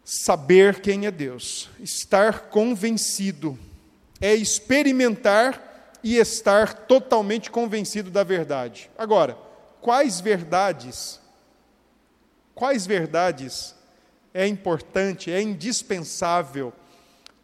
Saber 0.05 0.81
quem 0.81 1.07
é 1.07 1.11
Deus, 1.11 1.71
estar 1.81 2.51
convencido, 2.51 3.59
é 4.21 4.35
experimentar 4.35 5.68
e 6.09 6.17
estar 6.17 6.73
totalmente 6.73 7.51
convencido 7.51 8.11
da 8.11 8.25
verdade. 8.25 8.91
Agora, 8.97 9.37
quais 9.79 10.23
verdades, 10.23 11.21
quais 12.55 12.87
verdades 12.87 13.75
é 14.33 14.47
importante, 14.47 15.31
é 15.31 15.43
indispensável 15.43 16.73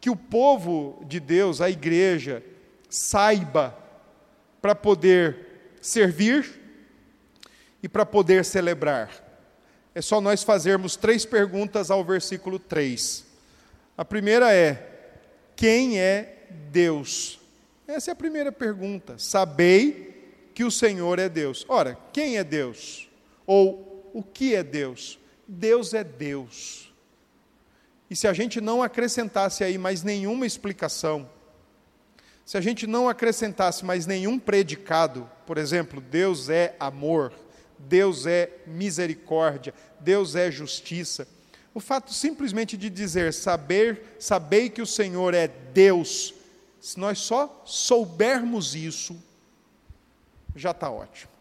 que 0.01 0.09
o 0.09 0.15
povo 0.15 0.99
de 1.05 1.19
Deus, 1.19 1.61
a 1.61 1.69
igreja, 1.69 2.43
saiba 2.89 3.77
para 4.59 4.73
poder 4.73 5.75
servir 5.79 6.59
e 7.83 7.87
para 7.87 8.03
poder 8.03 8.43
celebrar. 8.43 9.11
É 9.93 10.01
só 10.01 10.19
nós 10.19 10.41
fazermos 10.41 10.95
três 10.95 11.23
perguntas 11.23 11.91
ao 11.91 12.03
versículo 12.03 12.57
3. 12.57 13.27
A 13.95 14.03
primeira 14.03 14.51
é: 14.51 15.13
quem 15.55 15.99
é 15.99 16.47
Deus? 16.71 17.44
Essa 17.87 18.11
é 18.11 18.13
a 18.13 18.15
primeira 18.15 18.51
pergunta. 18.51 19.17
Sabei 19.17 20.49
que 20.53 20.63
o 20.63 20.71
Senhor 20.71 21.19
é 21.19 21.29
Deus. 21.29 21.65
Ora, 21.67 21.97
quem 22.11 22.37
é 22.37 22.43
Deus? 22.43 23.09
Ou 23.45 24.09
o 24.13 24.23
que 24.23 24.55
é 24.55 24.63
Deus? 24.63 25.19
Deus 25.47 25.93
é 25.93 26.03
Deus. 26.03 26.93
E 28.09 28.15
se 28.15 28.27
a 28.27 28.33
gente 28.33 28.61
não 28.61 28.81
acrescentasse 28.83 29.63
aí 29.63 29.77
mais 29.77 30.03
nenhuma 30.03 30.45
explicação, 30.45 31.29
se 32.45 32.57
a 32.57 32.61
gente 32.61 32.85
não 32.85 33.09
acrescentasse 33.09 33.83
mais 33.83 34.05
nenhum 34.05 34.37
predicado, 34.37 35.29
por 35.47 35.57
exemplo, 35.57 35.99
Deus 35.99 36.47
é 36.47 36.75
amor, 36.79 37.33
Deus 37.77 38.27
é 38.27 38.51
misericórdia, 38.67 39.73
Deus 39.99 40.35
é 40.35 40.51
justiça, 40.51 41.27
o 41.73 41.79
fato 41.79 42.13
simplesmente 42.13 42.77
de 42.77 42.89
dizer 42.89 43.33
saber, 43.33 44.15
sabei 44.19 44.69
que 44.69 44.81
o 44.81 44.85
Senhor 44.85 45.33
é 45.33 45.47
Deus, 45.47 46.34
se 46.85 46.99
nós 46.99 47.17
só 47.17 47.63
soubermos 47.65 48.75
isso, 48.75 49.19
já 50.55 50.69
está 50.69 50.87
ótimo. 50.87 51.31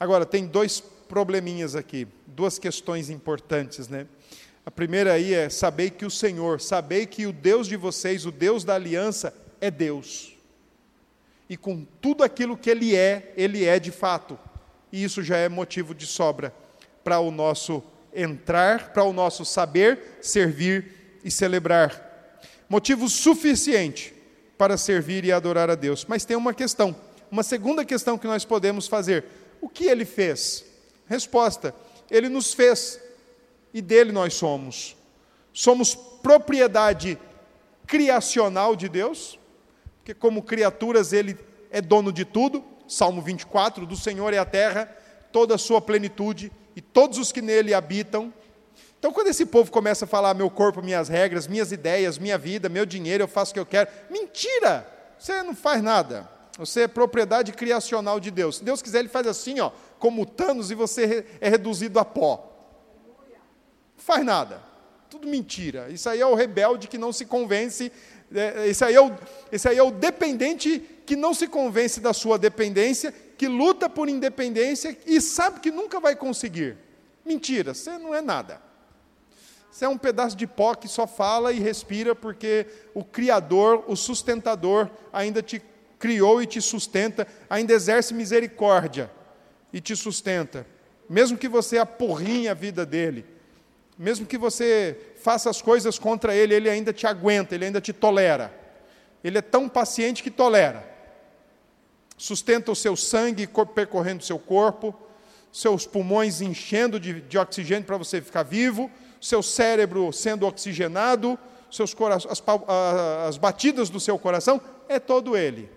Agora, 0.00 0.26
tem 0.26 0.44
dois 0.44 0.80
probleminhas 0.80 1.76
aqui, 1.76 2.08
duas 2.26 2.58
questões 2.58 3.10
importantes, 3.10 3.86
né? 3.86 4.08
A 4.66 4.72
primeira 4.72 5.12
aí 5.12 5.34
é 5.34 5.48
saber 5.48 5.90
que 5.90 6.04
o 6.04 6.10
Senhor, 6.10 6.60
saber 6.60 7.06
que 7.06 7.28
o 7.28 7.32
Deus 7.32 7.68
de 7.68 7.76
vocês, 7.76 8.26
o 8.26 8.32
Deus 8.32 8.64
da 8.64 8.74
aliança, 8.74 9.32
é 9.60 9.70
Deus. 9.70 10.36
E 11.48 11.56
com 11.56 11.86
tudo 12.00 12.24
aquilo 12.24 12.56
que 12.56 12.70
Ele 12.70 12.96
é, 12.96 13.32
Ele 13.36 13.64
é 13.64 13.78
de 13.78 13.92
fato. 13.92 14.36
E 14.90 15.04
isso 15.04 15.22
já 15.22 15.36
é 15.36 15.48
motivo 15.48 15.94
de 15.94 16.08
sobra 16.08 16.52
para 17.04 17.20
o 17.20 17.30
nosso 17.30 17.84
entrar, 18.12 18.92
para 18.92 19.04
o 19.04 19.12
nosso 19.12 19.44
saber, 19.44 20.18
servir 20.20 20.93
e 21.24 21.30
celebrar. 21.30 22.38
Motivo 22.68 23.08
suficiente 23.08 24.14
para 24.58 24.76
servir 24.76 25.24
e 25.24 25.32
adorar 25.32 25.70
a 25.70 25.74
Deus. 25.74 26.04
Mas 26.06 26.24
tem 26.24 26.36
uma 26.36 26.54
questão, 26.54 26.94
uma 27.30 27.42
segunda 27.42 27.84
questão 27.84 28.18
que 28.18 28.26
nós 28.26 28.44
podemos 28.44 28.86
fazer: 28.86 29.24
o 29.60 29.68
que 29.68 29.86
Ele 29.86 30.04
fez? 30.04 30.64
Resposta: 31.06 31.74
Ele 32.10 32.28
nos 32.28 32.52
fez 32.52 33.00
e 33.72 33.80
dele 33.80 34.12
nós 34.12 34.34
somos. 34.34 34.96
Somos 35.52 35.94
propriedade 35.94 37.18
criacional 37.86 38.76
de 38.76 38.88
Deus, 38.88 39.38
porque 39.98 40.14
como 40.14 40.42
criaturas 40.42 41.12
Ele 41.12 41.36
é 41.70 41.80
dono 41.80 42.12
de 42.12 42.24
tudo. 42.24 42.64
Salmo 42.86 43.22
24: 43.22 43.86
Do 43.86 43.96
Senhor 43.96 44.32
é 44.34 44.38
a 44.38 44.44
terra, 44.44 44.86
toda 45.32 45.54
a 45.54 45.58
sua 45.58 45.80
plenitude 45.80 46.52
e 46.76 46.80
todos 46.80 47.18
os 47.18 47.32
que 47.32 47.42
nele 47.42 47.74
habitam. 47.74 48.32
Então, 49.04 49.12
quando 49.12 49.26
esse 49.26 49.44
povo 49.44 49.70
começa 49.70 50.06
a 50.06 50.08
falar 50.08 50.32
meu 50.32 50.48
corpo, 50.48 50.80
minhas 50.80 51.10
regras, 51.10 51.46
minhas 51.46 51.70
ideias, 51.70 52.16
minha 52.16 52.38
vida, 52.38 52.70
meu 52.70 52.86
dinheiro, 52.86 53.24
eu 53.24 53.28
faço 53.28 53.50
o 53.50 53.52
que 53.52 53.60
eu 53.60 53.66
quero, 53.66 53.90
mentira! 54.08 54.88
Você 55.18 55.42
não 55.42 55.54
faz 55.54 55.82
nada. 55.82 56.26
Você 56.56 56.84
é 56.84 56.88
propriedade 56.88 57.52
criacional 57.52 58.18
de 58.18 58.30
Deus. 58.30 58.56
Se 58.56 58.64
Deus 58.64 58.80
quiser, 58.80 59.00
Ele 59.00 59.10
faz 59.10 59.26
assim, 59.26 59.60
ó, 59.60 59.72
como 59.98 60.24
Thanos, 60.24 60.70
e 60.70 60.74
você 60.74 61.26
é 61.38 61.50
reduzido 61.50 61.98
a 61.98 62.04
pó. 62.06 62.50
Não 63.94 64.02
faz 64.02 64.24
nada. 64.24 64.62
Tudo 65.10 65.28
mentira. 65.28 65.90
Isso 65.90 66.08
aí 66.08 66.22
é 66.22 66.26
o 66.26 66.34
rebelde 66.34 66.88
que 66.88 66.96
não 66.96 67.12
se 67.12 67.26
convence. 67.26 67.92
É, 68.34 68.68
esse, 68.68 68.86
aí 68.86 68.94
é 68.94 69.02
o, 69.02 69.12
esse 69.52 69.68
aí 69.68 69.76
é 69.76 69.82
o 69.82 69.90
dependente 69.90 70.80
que 71.04 71.14
não 71.14 71.34
se 71.34 71.46
convence 71.46 72.00
da 72.00 72.14
sua 72.14 72.38
dependência, 72.38 73.14
que 73.36 73.48
luta 73.48 73.86
por 73.86 74.08
independência 74.08 74.96
e 75.04 75.20
sabe 75.20 75.60
que 75.60 75.70
nunca 75.70 76.00
vai 76.00 76.16
conseguir. 76.16 76.78
Mentira, 77.22 77.74
você 77.74 77.98
não 77.98 78.14
é 78.14 78.22
nada. 78.22 78.63
Você 79.74 79.86
é 79.86 79.88
um 79.88 79.98
pedaço 79.98 80.36
de 80.36 80.46
pó 80.46 80.72
que 80.76 80.86
só 80.86 81.04
fala 81.04 81.52
e 81.52 81.58
respira 81.58 82.14
porque 82.14 82.64
o 82.94 83.02
Criador, 83.02 83.82
o 83.88 83.96
sustentador, 83.96 84.88
ainda 85.12 85.42
te 85.42 85.60
criou 85.98 86.40
e 86.40 86.46
te 86.46 86.62
sustenta, 86.62 87.26
ainda 87.50 87.72
exerce 87.72 88.14
misericórdia 88.14 89.10
e 89.72 89.80
te 89.80 89.96
sustenta. 89.96 90.64
Mesmo 91.10 91.36
que 91.36 91.48
você 91.48 91.76
apurrinhe 91.76 92.46
a 92.46 92.54
vida 92.54 92.86
dele, 92.86 93.26
mesmo 93.98 94.24
que 94.24 94.38
você 94.38 94.96
faça 95.16 95.50
as 95.50 95.60
coisas 95.60 95.98
contra 95.98 96.36
ele, 96.36 96.54
ele 96.54 96.70
ainda 96.70 96.92
te 96.92 97.04
aguenta, 97.04 97.56
ele 97.56 97.64
ainda 97.64 97.80
te 97.80 97.92
tolera. 97.92 98.54
Ele 99.24 99.38
é 99.38 99.42
tão 99.42 99.68
paciente 99.68 100.22
que 100.22 100.30
tolera. 100.30 100.88
Sustenta 102.16 102.70
o 102.70 102.76
seu 102.76 102.94
sangue 102.94 103.48
percorrendo 103.74 104.22
o 104.22 104.24
seu 104.24 104.38
corpo, 104.38 104.94
seus 105.52 105.84
pulmões 105.84 106.40
enchendo 106.40 107.00
de, 107.00 107.22
de 107.22 107.36
oxigênio 107.36 107.84
para 107.84 107.96
você 107.96 108.22
ficar 108.22 108.44
vivo, 108.44 108.88
seu 109.24 109.42
cérebro 109.42 110.12
sendo 110.12 110.46
oxigenado, 110.46 111.38
seus 111.70 111.96
as, 112.28 112.42
as 113.26 113.38
batidas 113.38 113.88
do 113.88 113.98
seu 113.98 114.18
coração, 114.18 114.60
é 114.86 114.98
todo 114.98 115.34
ele. 115.34 115.70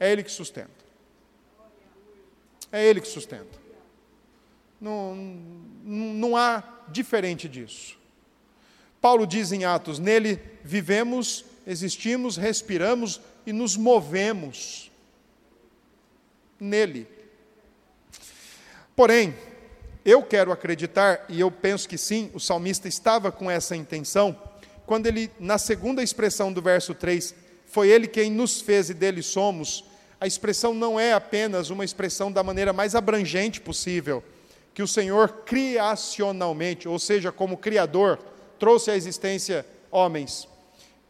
É 0.00 0.10
Ele 0.10 0.22
que 0.22 0.30
sustenta. 0.30 0.70
É 2.72 2.82
Ele 2.82 3.02
que 3.02 3.08
sustenta. 3.08 3.58
Não, 4.80 5.14
não 5.84 6.34
há 6.34 6.62
diferente 6.88 7.46
disso. 7.46 7.98
Paulo 9.02 9.26
diz 9.26 9.52
em 9.52 9.66
Atos: 9.66 9.98
nele 9.98 10.40
vivemos, 10.64 11.44
existimos, 11.66 12.38
respiramos 12.38 13.20
e 13.44 13.52
nos 13.52 13.76
movemos. 13.76 14.90
Nele. 16.58 17.06
Porém, 18.96 19.34
eu 20.08 20.22
quero 20.22 20.50
acreditar, 20.50 21.26
e 21.28 21.38
eu 21.38 21.50
penso 21.50 21.86
que 21.86 21.98
sim, 21.98 22.30
o 22.32 22.40
salmista 22.40 22.88
estava 22.88 23.30
com 23.30 23.50
essa 23.50 23.76
intenção, 23.76 24.34
quando 24.86 25.06
ele, 25.06 25.30
na 25.38 25.58
segunda 25.58 26.02
expressão 26.02 26.50
do 26.50 26.62
verso 26.62 26.94
3, 26.94 27.34
foi 27.66 27.90
ele 27.90 28.08
quem 28.08 28.30
nos 28.30 28.62
fez 28.62 28.88
e 28.88 28.94
dele 28.94 29.22
somos, 29.22 29.84
a 30.18 30.26
expressão 30.26 30.72
não 30.72 30.98
é 30.98 31.12
apenas 31.12 31.68
uma 31.68 31.84
expressão 31.84 32.32
da 32.32 32.42
maneira 32.42 32.72
mais 32.72 32.94
abrangente 32.94 33.60
possível, 33.60 34.24
que 34.72 34.82
o 34.82 34.88
Senhor 34.88 35.42
criacionalmente, 35.44 36.88
ou 36.88 36.98
seja, 36.98 37.30
como 37.30 37.58
Criador, 37.58 38.18
trouxe 38.58 38.90
à 38.90 38.96
existência 38.96 39.66
homens, 39.90 40.48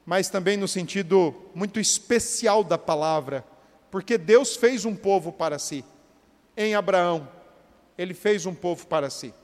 mas 0.04 0.28
também 0.28 0.56
no 0.56 0.66
sentido 0.66 1.32
muito 1.54 1.78
especial 1.78 2.64
da 2.64 2.76
palavra, 2.76 3.44
porque 3.92 4.18
Deus 4.18 4.56
fez 4.56 4.84
um 4.84 4.96
povo 4.96 5.30
para 5.30 5.56
si. 5.56 5.84
Em 6.56 6.74
Abraão, 6.74 7.37
ele 7.98 8.14
fez 8.14 8.46
um 8.46 8.54
povo 8.54 8.86
para 8.86 9.10
si. 9.10 9.34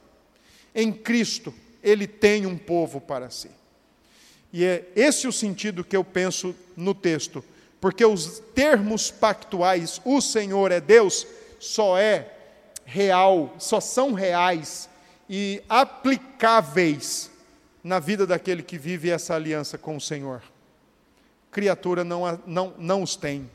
Em 0.73 0.91
Cristo, 0.91 1.53
ele 1.83 2.07
tem 2.07 2.45
um 2.45 2.57
povo 2.57 3.01
para 3.01 3.29
si. 3.29 3.51
E 4.51 4.63
é 4.63 4.89
esse 4.95 5.27
o 5.27 5.33
sentido 5.33 5.83
que 5.83 5.97
eu 5.97 6.03
penso 6.03 6.55
no 6.77 6.95
texto, 6.95 7.43
porque 7.81 8.05
os 8.05 8.41
termos 8.55 9.11
pactuais, 9.11 10.01
o 10.05 10.21
Senhor 10.21 10.71
é 10.71 10.79
Deus, 10.79 11.27
só 11.59 11.97
é 11.97 12.31
real, 12.85 13.53
só 13.59 13.81
são 13.81 14.13
reais 14.13 14.89
e 15.29 15.61
aplicáveis 15.67 17.29
na 17.83 17.99
vida 17.99 18.25
daquele 18.25 18.63
que 18.63 18.77
vive 18.77 19.09
essa 19.09 19.35
aliança 19.35 19.77
com 19.77 19.97
o 19.97 20.01
Senhor. 20.01 20.41
Criatura 21.51 22.03
não, 22.03 22.41
não, 22.47 22.73
não 22.77 23.03
os 23.03 23.15
tem, 23.15 23.49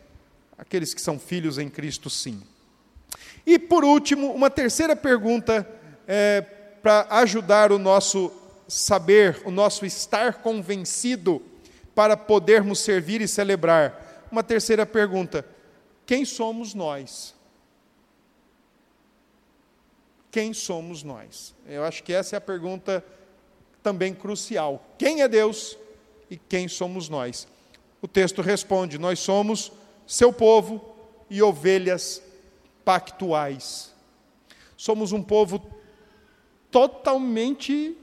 aqueles 0.58 0.92
que 0.92 1.00
são 1.00 1.18
filhos 1.18 1.58
em 1.58 1.68
Cristo, 1.68 2.10
sim. 2.10 2.42
E 3.46 3.58
por 3.58 3.84
último, 3.84 4.32
uma 4.32 4.50
terceira 4.50 4.94
pergunta 4.94 5.68
é, 6.06 6.40
para 6.82 7.06
ajudar 7.10 7.72
o 7.72 7.78
nosso 7.78 8.32
saber, 8.68 9.40
o 9.44 9.50
nosso 9.50 9.84
estar 9.84 10.34
convencido 10.34 11.42
para 11.94 12.16
podermos 12.16 12.78
servir 12.78 13.20
e 13.20 13.28
celebrar. 13.28 14.26
Uma 14.30 14.42
terceira 14.42 14.86
pergunta: 14.86 15.44
quem 16.06 16.24
somos 16.24 16.74
nós? 16.74 17.34
Quem 20.30 20.54
somos 20.54 21.02
nós? 21.02 21.54
Eu 21.66 21.84
acho 21.84 22.02
que 22.04 22.12
essa 22.12 22.36
é 22.36 22.38
a 22.38 22.40
pergunta 22.40 23.04
também 23.82 24.14
crucial. 24.14 24.84
Quem 24.96 25.22
é 25.22 25.28
Deus 25.28 25.76
e 26.30 26.36
quem 26.36 26.68
somos 26.68 27.08
nós? 27.08 27.48
O 28.00 28.06
texto 28.06 28.40
responde: 28.40 28.98
Nós 28.98 29.18
somos 29.18 29.72
seu 30.06 30.32
povo 30.32 30.94
e 31.28 31.42
ovelhas 31.42 32.22
pactuais. 32.90 33.94
Somos 34.76 35.12
um 35.12 35.22
povo 35.22 35.64
totalmente 36.72 37.96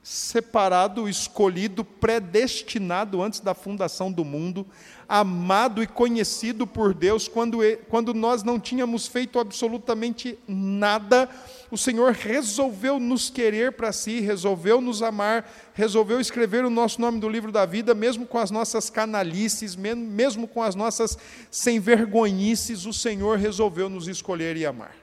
separado, 0.00 1.08
escolhido, 1.08 1.84
predestinado 1.84 3.20
antes 3.20 3.40
da 3.40 3.52
fundação 3.52 4.12
do 4.12 4.24
mundo, 4.24 4.64
amado 5.14 5.82
e 5.82 5.86
conhecido 5.86 6.66
por 6.66 6.94
Deus 6.94 7.28
quando, 7.28 7.58
quando 7.90 8.14
nós 8.14 8.42
não 8.42 8.58
tínhamos 8.58 9.06
feito 9.06 9.38
absolutamente 9.38 10.38
nada. 10.48 11.28
O 11.70 11.76
Senhor 11.76 12.12
resolveu 12.12 12.98
nos 12.98 13.28
querer 13.28 13.72
para 13.72 13.92
si, 13.92 14.20
resolveu 14.20 14.80
nos 14.80 15.02
amar, 15.02 15.46
resolveu 15.74 16.18
escrever 16.18 16.64
o 16.64 16.70
nosso 16.70 16.98
nome 16.98 17.20
do 17.20 17.28
livro 17.28 17.52
da 17.52 17.66
vida, 17.66 17.94
mesmo 17.94 18.24
com 18.24 18.38
as 18.38 18.50
nossas 18.50 18.88
canalices, 18.88 19.76
mesmo 19.76 20.48
com 20.48 20.62
as 20.62 20.74
nossas 20.74 21.18
sem 21.50 21.78
vergonhices, 21.78 22.86
o 22.86 22.92
Senhor 22.94 23.36
resolveu 23.36 23.90
nos 23.90 24.08
escolher 24.08 24.56
e 24.56 24.64
amar. 24.64 24.96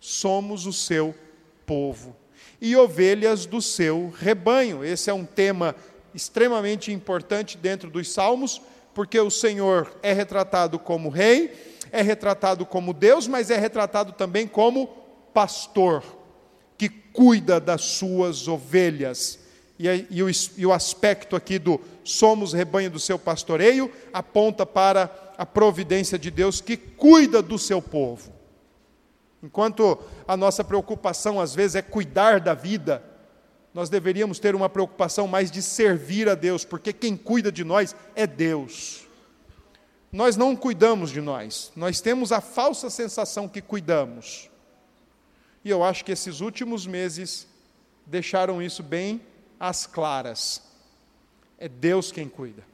Somos 0.00 0.64
o 0.64 0.72
seu 0.72 1.14
povo 1.66 2.16
e 2.58 2.74
ovelhas 2.74 3.44
do 3.44 3.60
seu 3.60 4.10
rebanho. 4.18 4.82
Esse 4.82 5.10
é 5.10 5.12
um 5.12 5.26
tema 5.26 5.76
extremamente 6.14 6.90
importante 6.90 7.58
dentro 7.58 7.90
dos 7.90 8.10
Salmos, 8.10 8.62
porque 8.94 9.18
o 9.20 9.30
Senhor 9.30 9.90
é 10.02 10.12
retratado 10.12 10.78
como 10.78 11.08
rei, 11.08 11.76
é 11.90 12.02
retratado 12.02 12.66
como 12.66 12.92
Deus, 12.92 13.26
mas 13.26 13.50
é 13.50 13.56
retratado 13.56 14.12
também 14.12 14.46
como 14.46 14.88
pastor, 15.32 16.02
que 16.76 16.88
cuida 16.88 17.60
das 17.60 17.82
suas 17.82 18.48
ovelhas. 18.48 19.38
E, 19.78 19.86
e, 20.10 20.22
o, 20.22 20.28
e 20.56 20.66
o 20.66 20.72
aspecto 20.72 21.36
aqui 21.36 21.58
do 21.58 21.80
somos 22.02 22.52
rebanho 22.52 22.90
do 22.90 22.98
seu 22.98 23.18
pastoreio 23.18 23.92
aponta 24.12 24.64
para 24.64 25.34
a 25.36 25.46
providência 25.46 26.18
de 26.18 26.30
Deus 26.30 26.60
que 26.60 26.76
cuida 26.76 27.40
do 27.40 27.58
seu 27.58 27.80
povo. 27.80 28.32
Enquanto 29.42 29.98
a 30.26 30.36
nossa 30.36 30.64
preocupação 30.64 31.40
às 31.40 31.54
vezes 31.54 31.76
é 31.76 31.82
cuidar 31.82 32.40
da 32.40 32.54
vida, 32.54 33.02
nós 33.72 33.88
deveríamos 33.88 34.38
ter 34.38 34.54
uma 34.54 34.68
preocupação 34.68 35.26
mais 35.26 35.50
de 35.50 35.62
servir 35.62 36.28
a 36.28 36.34
Deus, 36.34 36.64
porque 36.64 36.92
quem 36.92 37.16
cuida 37.16 37.52
de 37.52 37.64
nós 37.64 37.94
é 38.14 38.26
Deus. 38.26 39.06
Nós 40.10 40.36
não 40.36 40.56
cuidamos 40.56 41.10
de 41.10 41.20
nós, 41.20 41.70
nós 41.76 42.00
temos 42.00 42.32
a 42.32 42.40
falsa 42.40 42.88
sensação 42.88 43.46
que 43.48 43.60
cuidamos. 43.60 44.48
E 45.64 45.70
eu 45.70 45.84
acho 45.84 46.04
que 46.04 46.12
esses 46.12 46.40
últimos 46.40 46.86
meses 46.86 47.46
deixaram 48.06 48.62
isso 48.62 48.82
bem 48.82 49.20
às 49.60 49.86
claras. 49.86 50.62
É 51.58 51.68
Deus 51.68 52.10
quem 52.10 52.28
cuida. 52.28 52.64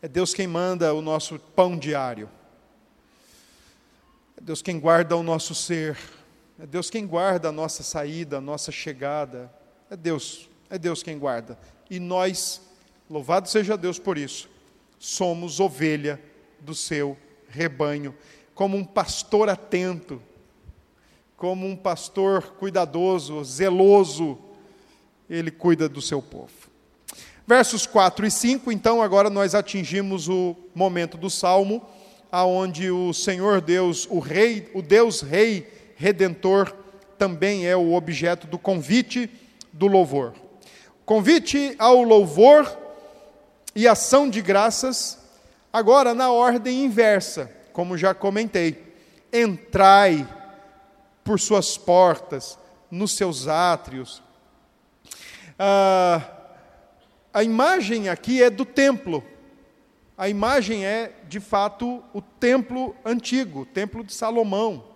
É 0.00 0.08
Deus 0.08 0.32
quem 0.32 0.46
manda 0.46 0.94
o 0.94 1.02
nosso 1.02 1.38
pão 1.38 1.76
diário. 1.76 2.30
É 4.38 4.40
Deus 4.40 4.62
quem 4.62 4.80
guarda 4.80 5.14
o 5.16 5.22
nosso 5.22 5.54
ser. 5.54 5.98
É 6.62 6.66
Deus 6.66 6.90
quem 6.90 7.06
guarda 7.06 7.48
a 7.48 7.52
nossa 7.52 7.82
saída, 7.82 8.36
a 8.36 8.40
nossa 8.40 8.70
chegada. 8.70 9.50
É 9.88 9.96
Deus, 9.96 10.46
é 10.68 10.78
Deus 10.78 11.02
quem 11.02 11.18
guarda. 11.18 11.58
E 11.88 11.98
nós, 11.98 12.60
louvado 13.08 13.48
seja 13.48 13.78
Deus 13.78 13.98
por 13.98 14.18
isso, 14.18 14.46
somos 14.98 15.58
ovelha 15.58 16.20
do 16.60 16.74
seu 16.74 17.16
rebanho. 17.48 18.14
Como 18.54 18.76
um 18.76 18.84
pastor 18.84 19.48
atento, 19.48 20.20
como 21.34 21.66
um 21.66 21.74
pastor 21.74 22.42
cuidadoso, 22.58 23.42
zeloso, 23.42 24.38
ele 25.30 25.50
cuida 25.50 25.88
do 25.88 26.02
seu 26.02 26.20
povo. 26.20 26.52
Versos 27.46 27.86
4 27.86 28.26
e 28.26 28.30
5, 28.30 28.70
então 28.70 29.00
agora 29.00 29.30
nós 29.30 29.54
atingimos 29.54 30.28
o 30.28 30.54
momento 30.74 31.16
do 31.16 31.30
salmo 31.30 31.82
aonde 32.30 32.90
o 32.90 33.14
Senhor 33.14 33.62
Deus, 33.62 34.06
o 34.10 34.18
rei, 34.18 34.70
o 34.74 34.82
Deus 34.82 35.22
rei 35.22 35.79
redentor 36.00 36.74
também 37.18 37.66
é 37.66 37.76
o 37.76 37.92
objeto 37.92 38.46
do 38.46 38.58
convite 38.58 39.30
do 39.70 39.86
louvor. 39.86 40.32
Convite 41.04 41.76
ao 41.78 42.02
louvor 42.02 42.74
e 43.76 43.86
ação 43.86 44.30
de 44.30 44.40
graças, 44.40 45.18
agora 45.70 46.14
na 46.14 46.32
ordem 46.32 46.84
inversa, 46.84 47.54
como 47.74 47.98
já 47.98 48.14
comentei. 48.14 48.94
Entrai 49.30 50.26
por 51.22 51.38
suas 51.38 51.76
portas, 51.76 52.58
nos 52.90 53.14
seus 53.14 53.46
átrios. 53.46 54.22
Ah, 55.58 56.26
a 57.30 57.44
imagem 57.44 58.08
aqui 58.08 58.42
é 58.42 58.48
do 58.48 58.64
templo, 58.64 59.22
a 60.16 60.30
imagem 60.30 60.86
é, 60.86 61.12
de 61.28 61.40
fato, 61.40 62.02
o 62.14 62.22
templo 62.22 62.96
antigo, 63.04 63.60
o 63.60 63.66
templo 63.66 64.02
de 64.02 64.14
Salomão. 64.14 64.89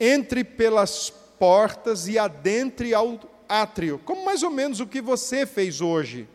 Entre 0.00 0.42
pelas 0.42 1.10
portas 1.38 2.08
e 2.08 2.18
adentre 2.18 2.94
ao 2.94 3.20
átrio, 3.48 4.00
como 4.04 4.24
mais 4.24 4.42
ou 4.42 4.50
menos 4.50 4.80
o 4.80 4.86
que 4.86 5.02
você 5.02 5.44
fez 5.44 5.80
hoje. 5.80 6.26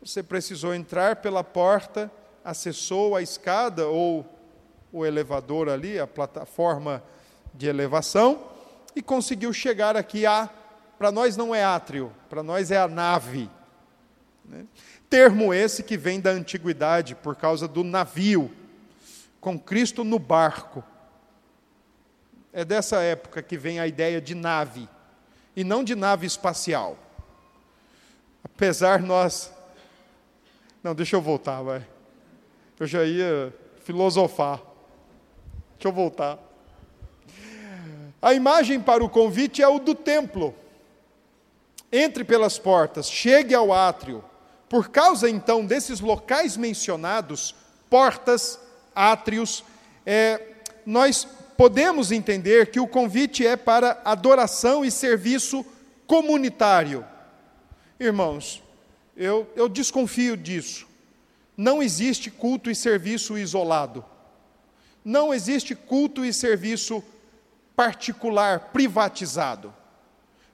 Você 0.00 0.22
precisou 0.22 0.74
entrar 0.74 1.16
pela 1.16 1.44
porta, 1.44 2.10
acessou 2.44 3.14
a 3.14 3.22
escada 3.22 3.86
ou 3.86 4.26
o 4.92 5.06
elevador 5.06 5.68
ali, 5.68 5.98
a 5.98 6.06
plataforma 6.06 7.02
de 7.54 7.66
elevação, 7.66 8.46
e 8.94 9.02
conseguiu 9.02 9.52
chegar 9.52 9.96
aqui 9.96 10.26
a. 10.26 10.48
Para 10.98 11.10
nós 11.10 11.36
não 11.36 11.54
é 11.54 11.64
átrio, 11.64 12.12
para 12.28 12.42
nós 12.42 12.70
é 12.70 12.78
a 12.78 12.86
nave. 12.86 13.50
Né? 14.44 14.64
Termo 15.08 15.52
esse 15.52 15.82
que 15.82 15.96
vem 15.96 16.20
da 16.20 16.30
antiguidade 16.30 17.14
por 17.14 17.34
causa 17.34 17.66
do 17.66 17.82
navio, 17.82 18.50
com 19.40 19.58
Cristo 19.58 20.04
no 20.04 20.18
barco. 20.18 20.84
É 22.52 22.64
dessa 22.64 23.00
época 23.00 23.42
que 23.42 23.56
vem 23.56 23.80
a 23.80 23.86
ideia 23.86 24.20
de 24.20 24.34
nave, 24.34 24.88
e 25.56 25.64
não 25.64 25.82
de 25.82 25.94
nave 25.94 26.26
espacial. 26.26 26.98
Apesar 28.44 29.00
nós. 29.00 29.50
Não, 30.82 30.94
deixa 30.94 31.16
eu 31.16 31.22
voltar, 31.22 31.62
vai. 31.62 31.86
Eu 32.78 32.86
já 32.86 33.04
ia 33.04 33.54
filosofar. 33.84 34.60
Deixa 35.74 35.88
eu 35.88 35.92
voltar. 35.92 36.38
A 38.20 38.34
imagem 38.34 38.80
para 38.80 39.02
o 39.02 39.08
convite 39.08 39.62
é 39.62 39.68
o 39.68 39.78
do 39.78 39.94
templo. 39.94 40.54
Entre 41.90 42.24
pelas 42.24 42.58
portas, 42.58 43.10
chegue 43.10 43.54
ao 43.54 43.72
átrio, 43.72 44.24
por 44.68 44.88
causa 44.88 45.28
então 45.28 45.66
desses 45.66 46.00
locais 46.00 46.56
mencionados, 46.56 47.54
portas, 47.90 48.58
átrios, 48.94 49.62
é, 50.06 50.40
nós 50.86 51.28
podemos 51.56 52.10
entender 52.12 52.70
que 52.70 52.80
o 52.80 52.86
convite 52.86 53.46
é 53.46 53.56
para 53.56 54.00
adoração 54.04 54.84
e 54.84 54.90
serviço 54.90 55.64
comunitário. 56.06 57.04
Irmãos, 57.98 58.62
eu, 59.16 59.50
eu 59.54 59.68
desconfio 59.68 60.36
disso. 60.36 60.86
Não 61.56 61.82
existe 61.82 62.30
culto 62.30 62.70
e 62.70 62.74
serviço 62.74 63.36
isolado. 63.38 64.04
Não 65.04 65.32
existe 65.32 65.74
culto 65.74 66.24
e 66.24 66.32
serviço 66.32 67.02
particular, 67.76 68.70
privatizado. 68.72 69.74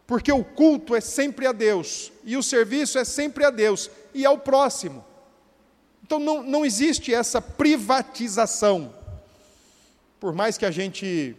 porque 0.08 0.32
o 0.32 0.42
culto 0.42 0.96
é 0.96 1.02
sempre 1.02 1.46
a 1.46 1.52
Deus, 1.52 2.10
e 2.24 2.34
o 2.34 2.42
serviço 2.42 2.98
é 2.98 3.04
sempre 3.04 3.44
a 3.44 3.50
Deus, 3.50 3.90
e 4.14 4.24
ao 4.24 4.38
próximo. 4.38 5.04
Então 6.02 6.18
não, 6.18 6.42
não 6.42 6.64
existe 6.64 7.12
essa 7.12 7.42
privatização. 7.42 8.94
Por 10.20 10.32
mais 10.32 10.58
que 10.58 10.64
a 10.64 10.70
gente 10.70 11.36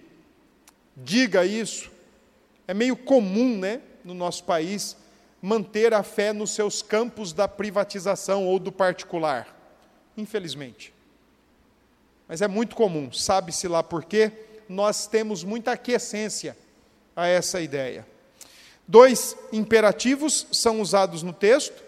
diga 0.96 1.46
isso, 1.46 1.92
é 2.68 2.74
meio 2.74 2.96
comum, 2.96 3.58
né, 3.58 3.82
no 4.04 4.14
nosso 4.14 4.44
país, 4.44 4.96
manter 5.42 5.94
a 5.94 6.04
fé 6.04 6.34
nos 6.34 6.52
seus 6.52 6.82
campos 6.82 7.34
da 7.34 7.48
privatização 7.48 8.46
ou 8.46 8.60
do 8.60 8.72
particular. 8.72 9.56
Infelizmente. 10.18 10.94
Mas 12.28 12.42
é 12.42 12.48
muito 12.48 12.76
comum, 12.76 13.12
sabe-se 13.12 13.68
lá 13.68 13.82
por 13.82 14.06
quê? 14.06 14.32
Nós 14.68 15.08
temos 15.08 15.44
muita 15.44 15.72
aquiescência 15.72 16.56
a 17.16 17.28
essa 17.28 17.60
ideia. 17.60 18.06
Dois 18.88 19.36
imperativos 19.52 20.48
são 20.52 20.80
usados 20.82 21.24
no 21.24 21.34
texto: 21.34 21.84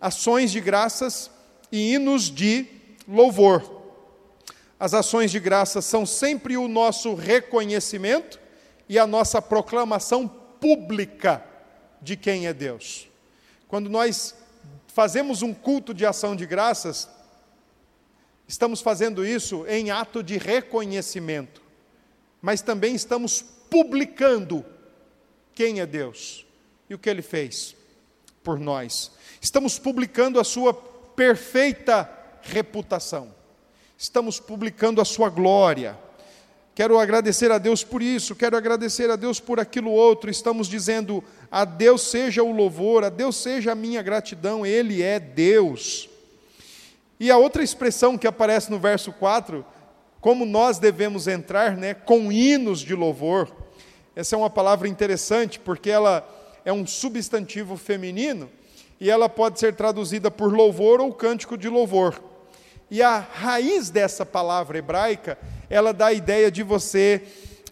ações 0.00 0.50
de 0.50 0.60
graças 0.60 1.30
e 1.70 1.94
hinos 1.94 2.30
de 2.30 2.66
louvor. 3.06 3.81
As 4.82 4.94
ações 4.94 5.30
de 5.30 5.38
graças 5.38 5.84
são 5.84 6.04
sempre 6.04 6.56
o 6.56 6.66
nosso 6.66 7.14
reconhecimento 7.14 8.40
e 8.88 8.98
a 8.98 9.06
nossa 9.06 9.40
proclamação 9.40 10.26
pública 10.26 11.40
de 12.00 12.16
quem 12.16 12.48
é 12.48 12.52
Deus. 12.52 13.06
Quando 13.68 13.88
nós 13.88 14.34
fazemos 14.88 15.40
um 15.40 15.54
culto 15.54 15.94
de 15.94 16.04
ação 16.04 16.34
de 16.34 16.44
graças, 16.46 17.08
estamos 18.48 18.80
fazendo 18.80 19.24
isso 19.24 19.64
em 19.68 19.92
ato 19.92 20.20
de 20.20 20.36
reconhecimento, 20.36 21.62
mas 22.40 22.60
também 22.60 22.96
estamos 22.96 23.40
publicando 23.70 24.64
quem 25.54 25.78
é 25.78 25.86
Deus 25.86 26.44
e 26.90 26.94
o 26.96 26.98
que 26.98 27.08
ele 27.08 27.22
fez 27.22 27.76
por 28.42 28.58
nós. 28.58 29.12
Estamos 29.40 29.78
publicando 29.78 30.40
a 30.40 30.44
sua 30.44 30.74
perfeita 30.74 32.10
reputação. 32.42 33.41
Estamos 34.02 34.40
publicando 34.40 35.00
a 35.00 35.04
sua 35.04 35.30
glória. 35.30 35.96
Quero 36.74 36.98
agradecer 36.98 37.52
a 37.52 37.58
Deus 37.58 37.84
por 37.84 38.02
isso, 38.02 38.34
quero 38.34 38.56
agradecer 38.56 39.08
a 39.08 39.14
Deus 39.14 39.38
por 39.38 39.60
aquilo 39.60 39.92
outro. 39.92 40.28
Estamos 40.28 40.66
dizendo: 40.66 41.22
a 41.48 41.64
Deus 41.64 42.02
seja 42.02 42.42
o 42.42 42.50
louvor, 42.50 43.04
a 43.04 43.08
Deus 43.08 43.36
seja 43.36 43.70
a 43.70 43.76
minha 43.76 44.02
gratidão, 44.02 44.66
Ele 44.66 45.02
é 45.02 45.20
Deus. 45.20 46.10
E 47.20 47.30
a 47.30 47.36
outra 47.36 47.62
expressão 47.62 48.18
que 48.18 48.26
aparece 48.26 48.72
no 48.72 48.78
verso 48.80 49.12
4, 49.12 49.64
como 50.20 50.44
nós 50.44 50.80
devemos 50.80 51.28
entrar, 51.28 51.76
né, 51.76 51.94
com 51.94 52.32
hinos 52.32 52.80
de 52.80 52.96
louvor. 52.96 53.48
Essa 54.16 54.34
é 54.34 54.38
uma 54.38 54.50
palavra 54.50 54.88
interessante 54.88 55.60
porque 55.60 55.88
ela 55.88 56.28
é 56.64 56.72
um 56.72 56.84
substantivo 56.84 57.76
feminino 57.76 58.50
e 58.98 59.08
ela 59.08 59.28
pode 59.28 59.60
ser 59.60 59.76
traduzida 59.76 60.28
por 60.28 60.52
louvor 60.52 61.00
ou 61.00 61.14
cântico 61.14 61.56
de 61.56 61.68
louvor. 61.68 62.31
E 62.92 63.00
a 63.00 63.18
raiz 63.18 63.88
dessa 63.88 64.26
palavra 64.26 64.76
hebraica, 64.76 65.38
ela 65.70 65.94
dá 65.94 66.08
a 66.08 66.12
ideia 66.12 66.50
de 66.50 66.62
você 66.62 67.22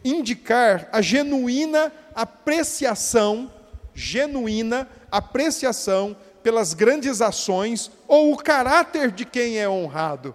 indicar 0.03 0.89
a 0.91 1.03
genuína 1.03 1.93
apreciação, 2.15 3.53
genuína 3.93 4.89
apreciação 5.13 6.17
pelas 6.43 6.73
grandes 6.73 7.21
ações 7.21 7.91
ou 8.09 8.33
o 8.33 8.37
caráter 8.39 9.11
de 9.11 9.27
quem 9.27 9.59
é 9.59 9.69
honrado. 9.69 10.35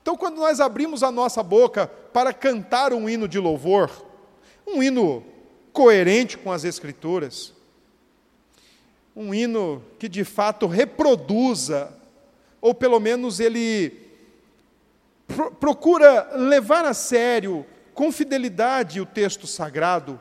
Então, 0.00 0.16
quando 0.16 0.36
nós 0.36 0.60
abrimos 0.60 1.02
a 1.02 1.10
nossa 1.10 1.42
boca 1.42 1.88
para 2.12 2.32
cantar 2.32 2.92
um 2.92 3.08
hino 3.08 3.26
de 3.26 3.40
louvor, 3.40 3.90
um 4.64 4.80
hino 4.80 5.24
coerente 5.72 6.38
com 6.38 6.52
as 6.52 6.62
Escrituras, 6.62 7.52
um 9.16 9.34
hino 9.34 9.82
que 9.98 10.08
de 10.08 10.22
fato 10.22 10.68
reproduza, 10.68 11.92
ou 12.60 12.72
pelo 12.72 13.00
menos 13.00 13.40
ele 13.40 14.08
pro, 15.34 15.50
procura 15.52 16.36
levar 16.36 16.84
a 16.84 16.94
sério, 16.94 17.64
com 17.94 18.10
fidelidade, 18.10 19.00
o 19.00 19.06
texto 19.06 19.46
sagrado. 19.46 20.20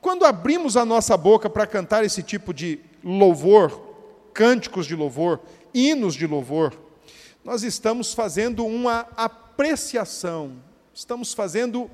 Quando 0.00 0.24
abrimos 0.24 0.76
a 0.76 0.84
nossa 0.84 1.16
boca 1.16 1.48
para 1.48 1.66
cantar 1.66 2.04
esse 2.04 2.22
tipo 2.22 2.52
de 2.52 2.80
louvor, 3.02 3.80
cânticos 4.34 4.86
de 4.86 4.96
louvor, 4.96 5.40
hinos 5.72 6.14
de 6.14 6.26
louvor, 6.26 6.76
nós 7.44 7.62
estamos 7.62 8.12
fazendo 8.12 8.64
uma 8.66 9.06
apreciação, 9.16 10.56
estamos 10.94 11.32
fazendo 11.32 11.90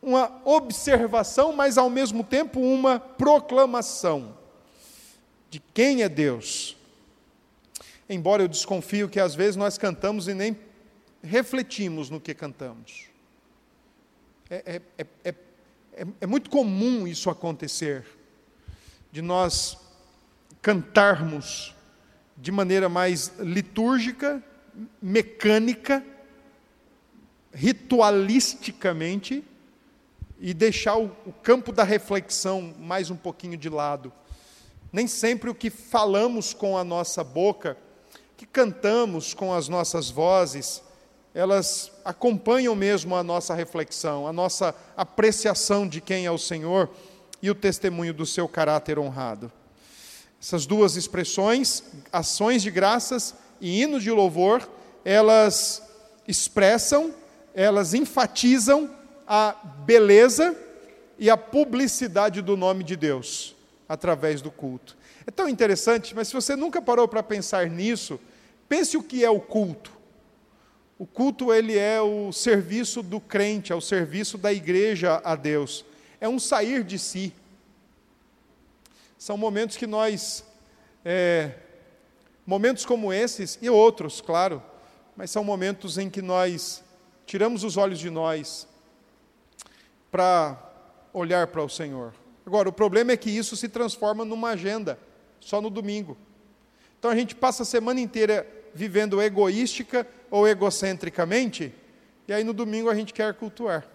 uma 0.00 0.40
observação, 0.44 1.52
mas 1.52 1.78
ao 1.78 1.88
mesmo 1.88 2.24
tempo 2.24 2.60
uma 2.60 2.98
proclamação 2.98 4.36
de 5.48 5.60
quem 5.72 6.02
é 6.02 6.08
Deus. 6.08 6.76
Embora 8.08 8.42
eu 8.42 8.48
desconfio 8.48 9.08
que 9.08 9.20
às 9.20 9.34
vezes 9.34 9.54
nós 9.56 9.78
cantamos 9.78 10.26
e 10.26 10.34
nem 10.34 10.56
refletimos 11.22 12.10
no 12.10 12.20
que 12.20 12.34
cantamos. 12.34 13.06
É, 14.50 14.82
é, 14.98 15.06
é, 15.24 15.34
é, 15.94 16.06
é 16.20 16.26
muito 16.26 16.50
comum 16.50 17.06
isso 17.06 17.30
acontecer, 17.30 18.04
de 19.10 19.22
nós 19.22 19.78
cantarmos 20.60 21.74
de 22.36 22.50
maneira 22.50 22.88
mais 22.88 23.32
litúrgica, 23.38 24.42
mecânica, 25.00 26.04
ritualisticamente, 27.52 29.44
e 30.40 30.52
deixar 30.52 30.96
o, 30.96 31.04
o 31.24 31.32
campo 31.32 31.70
da 31.70 31.84
reflexão 31.84 32.74
mais 32.78 33.10
um 33.10 33.16
pouquinho 33.16 33.56
de 33.56 33.68
lado. 33.68 34.12
Nem 34.92 35.06
sempre 35.06 35.48
o 35.48 35.54
que 35.54 35.70
falamos 35.70 36.52
com 36.52 36.76
a 36.76 36.82
nossa 36.82 37.22
boca, 37.22 37.76
que 38.36 38.44
cantamos 38.44 39.34
com 39.34 39.54
as 39.54 39.68
nossas 39.68 40.10
vozes, 40.10 40.82
elas 41.34 41.90
acompanham 42.04 42.74
mesmo 42.74 43.16
a 43.16 43.22
nossa 43.22 43.54
reflexão, 43.54 44.26
a 44.26 44.32
nossa 44.32 44.74
apreciação 44.96 45.88
de 45.88 46.00
quem 46.00 46.26
é 46.26 46.30
o 46.30 46.38
Senhor 46.38 46.90
e 47.40 47.50
o 47.50 47.54
testemunho 47.54 48.12
do 48.12 48.26
seu 48.26 48.46
caráter 48.46 48.98
honrado. 48.98 49.50
Essas 50.40 50.66
duas 50.66 50.96
expressões, 50.96 51.82
ações 52.12 52.62
de 52.62 52.70
graças 52.70 53.34
e 53.60 53.80
hinos 53.80 54.02
de 54.02 54.10
louvor, 54.10 54.68
elas 55.04 55.82
expressam, 56.26 57.14
elas 57.54 57.94
enfatizam 57.94 58.90
a 59.26 59.54
beleza 59.86 60.56
e 61.18 61.30
a 61.30 61.36
publicidade 61.36 62.42
do 62.42 62.56
nome 62.56 62.84
de 62.84 62.96
Deus 62.96 63.54
através 63.88 64.42
do 64.42 64.50
culto. 64.50 64.96
É 65.26 65.30
tão 65.30 65.48
interessante, 65.48 66.14
mas 66.14 66.28
se 66.28 66.34
você 66.34 66.56
nunca 66.56 66.82
parou 66.82 67.06
para 67.06 67.22
pensar 67.22 67.68
nisso, 67.68 68.18
pense 68.68 68.96
o 68.96 69.02
que 69.02 69.24
é 69.24 69.30
o 69.30 69.40
culto. 69.40 70.01
O 71.02 71.06
culto 71.08 71.52
ele 71.52 71.76
é 71.76 72.00
o 72.00 72.30
serviço 72.30 73.02
do 73.02 73.18
crente, 73.18 73.72
é 73.72 73.74
o 73.74 73.80
serviço 73.80 74.38
da 74.38 74.52
igreja 74.52 75.20
a 75.24 75.34
Deus. 75.34 75.84
É 76.20 76.28
um 76.28 76.38
sair 76.38 76.84
de 76.84 76.96
si. 76.96 77.34
São 79.18 79.36
momentos 79.36 79.76
que 79.76 79.84
nós, 79.84 80.44
é, 81.04 81.54
momentos 82.46 82.86
como 82.86 83.12
esses 83.12 83.58
e 83.60 83.68
outros, 83.68 84.20
claro, 84.20 84.62
mas 85.16 85.32
são 85.32 85.42
momentos 85.42 85.98
em 85.98 86.08
que 86.08 86.22
nós 86.22 86.84
tiramos 87.26 87.64
os 87.64 87.76
olhos 87.76 87.98
de 87.98 88.08
nós 88.08 88.68
para 90.08 90.56
olhar 91.12 91.48
para 91.48 91.64
o 91.64 91.68
Senhor. 91.68 92.14
Agora, 92.46 92.68
o 92.68 92.72
problema 92.72 93.10
é 93.10 93.16
que 93.16 93.28
isso 93.28 93.56
se 93.56 93.68
transforma 93.68 94.24
numa 94.24 94.50
agenda, 94.50 94.96
só 95.40 95.60
no 95.60 95.68
domingo. 95.68 96.16
Então 96.96 97.10
a 97.10 97.16
gente 97.16 97.34
passa 97.34 97.64
a 97.64 97.66
semana 97.66 97.98
inteira 97.98 98.46
vivendo 98.74 99.20
egoística 99.20 100.06
ou 100.30 100.46
egocentricamente, 100.48 101.74
e 102.26 102.32
aí 102.32 102.44
no 102.44 102.52
domingo 102.52 102.88
a 102.88 102.94
gente 102.94 103.12
quer 103.12 103.34
cultuar. 103.34 103.86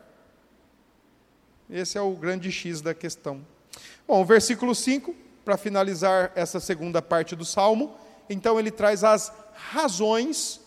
Esse 1.70 1.98
é 1.98 2.02
o 2.02 2.12
grande 2.12 2.52
X 2.52 2.82
da 2.82 2.94
questão. 2.94 3.46
Bom, 4.08 4.24
versículo 4.24 4.74
5, 4.74 5.16
para 5.44 5.58
finalizar 5.58 6.32
essa 6.36 6.60
segunda 6.60 7.02
parte 7.02 7.36
do 7.36 7.44
salmo, 7.44 7.96
então 8.30 8.60
ele 8.60 8.72
traz 8.72 9.04
as 9.04 9.32
razões 9.54 10.62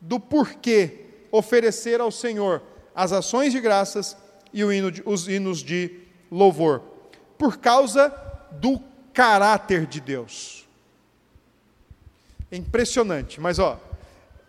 do 0.00 0.18
porquê 0.18 1.06
oferecer 1.30 2.00
ao 2.00 2.10
Senhor 2.10 2.62
as 2.94 3.12
ações 3.12 3.52
de 3.52 3.60
graças 3.60 4.16
e 4.52 4.90
de, 4.90 5.02
os 5.04 5.28
hinos 5.28 5.58
de 5.62 6.00
louvor, 6.30 6.80
por 7.36 7.58
causa 7.58 8.08
do 8.52 8.80
caráter 9.12 9.86
de 9.86 10.00
Deus. 10.00 10.55
É 12.50 12.56
impressionante, 12.56 13.40
mas 13.40 13.58
ó, 13.58 13.80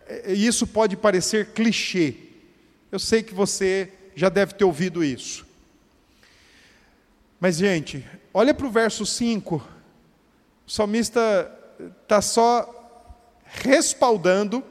é, 0.06 0.32
é, 0.32 0.34
isso 0.34 0.66
pode 0.66 0.96
parecer 0.96 1.52
clichê. 1.52 2.14
Eu 2.90 2.98
sei 2.98 3.22
que 3.22 3.34
você 3.34 3.92
já 4.14 4.28
deve 4.28 4.54
ter 4.54 4.64
ouvido 4.64 5.04
isso. 5.04 5.46
Mas, 7.38 7.56
gente, 7.56 8.04
olha 8.32 8.54
para 8.54 8.66
o 8.66 8.70
verso 8.70 9.04
5. 9.04 9.56
O 10.66 10.70
salmista 10.70 11.52
está 12.02 12.20
só 12.20 12.74
respaldando 13.44 14.64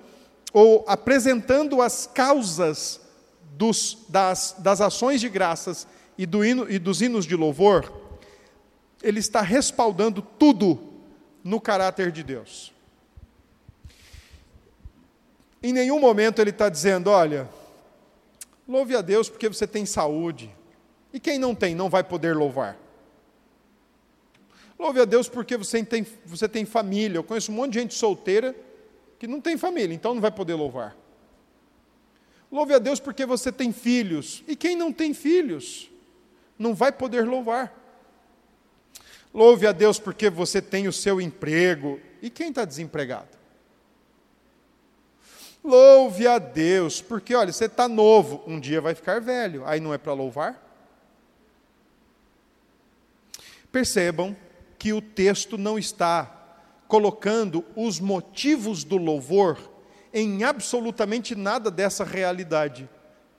ou 0.52 0.84
apresentando 0.88 1.82
as 1.82 2.08
causas 2.08 3.00
dos, 3.56 4.06
das, 4.10 4.56
das 4.60 4.82
ações 4.82 5.22
de 5.22 5.30
graças 5.30 5.88
e, 6.18 6.26
do 6.26 6.44
hino, 6.44 6.70
e 6.70 6.80
dos 6.80 7.02
hinos 7.02 7.26
de 7.26 7.36
louvor, 7.36 7.92
ele 9.02 9.20
está 9.20 9.42
respaldando 9.42 10.22
tudo 10.22 10.80
no 11.44 11.62
caráter 11.62 12.12
de 12.12 12.24
Deus. 12.24 12.74
Em 15.62 15.74
nenhum 15.74 16.00
momento 16.00 16.40
ele 16.40 16.52
está 16.52 16.70
dizendo: 16.70 17.10
olha, 17.10 17.50
louve 18.68 18.96
a 18.96 19.02
Deus 19.02 19.30
porque 19.30 19.48
você 19.48 19.66
tem 19.68 19.86
saúde. 19.86 20.54
E 21.14 21.20
quem 21.20 21.40
não 21.40 21.56
tem, 21.56 21.74
não 21.74 21.90
vai 21.90 22.04
poder 22.04 22.36
louvar. 22.36 22.78
Louve 24.78 25.02
a 25.02 25.06
Deus 25.06 25.28
porque 25.28 25.58
você 25.58 25.84
tem, 25.84 26.06
você 26.26 26.48
tem 26.48 26.66
família. 26.66 27.18
Eu 27.18 27.24
conheço 27.24 27.52
um 27.52 27.56
monte 27.56 27.74
de 27.74 27.80
gente 27.80 27.96
solteira 27.96 28.56
que 29.18 29.26
não 29.26 29.42
tem 29.42 29.58
família, 29.58 29.96
então 29.96 30.14
não 30.14 30.22
vai 30.22 30.32
poder 30.32 30.54
louvar. 30.54 30.96
Louve 32.52 32.74
a 32.74 32.80
Deus 32.80 33.00
porque 33.00 33.26
você 33.26 33.52
tem 33.52 33.72
filhos. 33.72 34.44
E 34.48 34.56
quem 34.56 34.76
não 34.76 34.94
tem 34.94 35.14
filhos, 35.14 35.90
não 36.58 36.74
vai 36.74 36.92
poder 36.92 37.26
louvar. 37.26 37.74
Louve 39.34 39.68
a 39.68 39.72
Deus 39.72 40.00
porque 40.00 40.30
você 40.30 40.62
tem 40.62 40.88
o 40.88 40.94
seu 40.94 41.20
emprego. 41.20 42.00
E 42.22 42.30
quem 42.30 42.50
está 42.50 42.64
desempregado? 42.64 43.38
Louve 45.68 46.26
a 46.26 46.40
Deus, 46.40 47.02
porque 47.02 47.36
olha, 47.36 47.52
você 47.52 47.66
está 47.66 47.90
novo, 47.90 48.42
um 48.48 48.58
dia 48.58 48.80
vai 48.80 48.96
ficar 48.96 49.20
velho, 49.20 49.66
aí 49.66 49.82
não 49.82 49.94
é 49.94 49.98
para 49.98 50.14
louvar? 50.14 50.64
Percebam 53.70 54.34
que 54.80 54.94
o 54.94 55.02
texto 55.02 55.58
não 55.58 55.78
está 55.78 56.34
colocando 56.88 57.66
os 57.76 58.00
motivos 58.00 58.86
do 58.86 58.96
louvor 58.96 59.60
em 60.14 60.46
absolutamente 60.46 61.36
nada 61.36 61.70
dessa 61.70 62.06
realidade, 62.06 62.90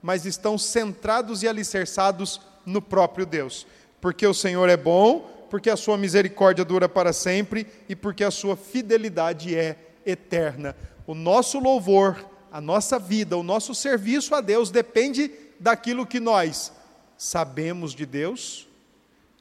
mas 0.03 0.27
estão 0.27 0.59
centrados 0.59 1.43
e 1.43 1.49
alicerçados 1.49 2.43
no 2.67 2.83
próprio 2.83 3.25
Deus. 3.25 3.67
Porque 4.03 4.27
o 4.27 4.35
Senhor 4.35 4.69
é 4.69 4.77
bom, 4.77 5.47
porque 5.49 5.71
a 5.71 5.79
sua 5.79 5.97
misericórdia 5.97 6.63
dura 6.63 6.91
para 6.91 7.15
sempre 7.15 7.67
e 7.89 7.97
porque 7.97 8.23
a 8.23 8.31
sua 8.31 8.55
fidelidade 8.55 9.57
é 9.57 9.79
eterna. 10.05 10.77
O 11.09 11.15
nosso 11.15 11.59
louvor, 11.59 12.23
a 12.53 12.61
nossa 12.61 12.99
vida, 12.99 13.35
o 13.35 13.43
nosso 13.43 13.75
serviço 13.75 14.35
a 14.35 14.43
Deus 14.43 14.71
depende 14.71 15.31
daquilo 15.59 16.05
que 16.05 16.21
nós 16.21 16.71
sabemos 17.17 17.95
de 17.95 18.05
Deus 18.05 18.69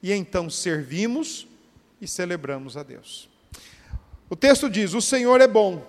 e 0.01 0.13
então 0.13 0.49
servimos 0.49 1.45
e 1.99 2.07
celebramos 2.07 2.77
a 2.77 2.83
Deus. 2.83 3.29
O 4.29 4.35
texto 4.35 4.69
diz: 4.69 4.93
O 4.93 5.01
Senhor 5.01 5.41
é 5.41 5.47
bom. 5.47 5.85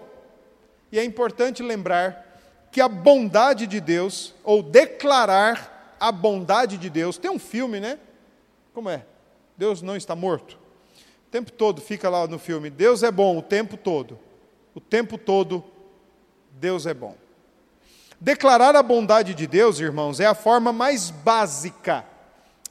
E 0.90 0.98
é 0.98 1.04
importante 1.04 1.62
lembrar 1.62 2.68
que 2.72 2.80
a 2.80 2.88
bondade 2.88 3.64
de 3.64 3.80
Deus, 3.80 4.34
ou 4.42 4.64
declarar 4.64 5.94
a 6.00 6.10
bondade 6.10 6.76
de 6.76 6.90
Deus, 6.90 7.18
tem 7.18 7.30
um 7.30 7.38
filme, 7.38 7.78
né? 7.78 8.00
Como 8.74 8.90
é? 8.90 9.06
Deus 9.56 9.80
não 9.80 9.94
está 9.94 10.16
morto. 10.16 10.58
O 11.28 11.30
tempo 11.30 11.52
todo 11.52 11.80
fica 11.80 12.08
lá 12.08 12.26
no 12.26 12.36
filme: 12.36 12.68
Deus 12.68 13.04
é 13.04 13.12
bom 13.12 13.38
o 13.38 13.42
tempo 13.42 13.76
todo. 13.76 14.18
O 14.78 14.80
tempo 14.80 15.18
todo, 15.18 15.64
Deus 16.52 16.86
é 16.86 16.94
bom. 16.94 17.16
Declarar 18.20 18.76
a 18.76 18.82
bondade 18.82 19.34
de 19.34 19.44
Deus, 19.44 19.80
irmãos, 19.80 20.20
é 20.20 20.26
a 20.26 20.36
forma 20.36 20.72
mais 20.72 21.10
básica 21.10 22.04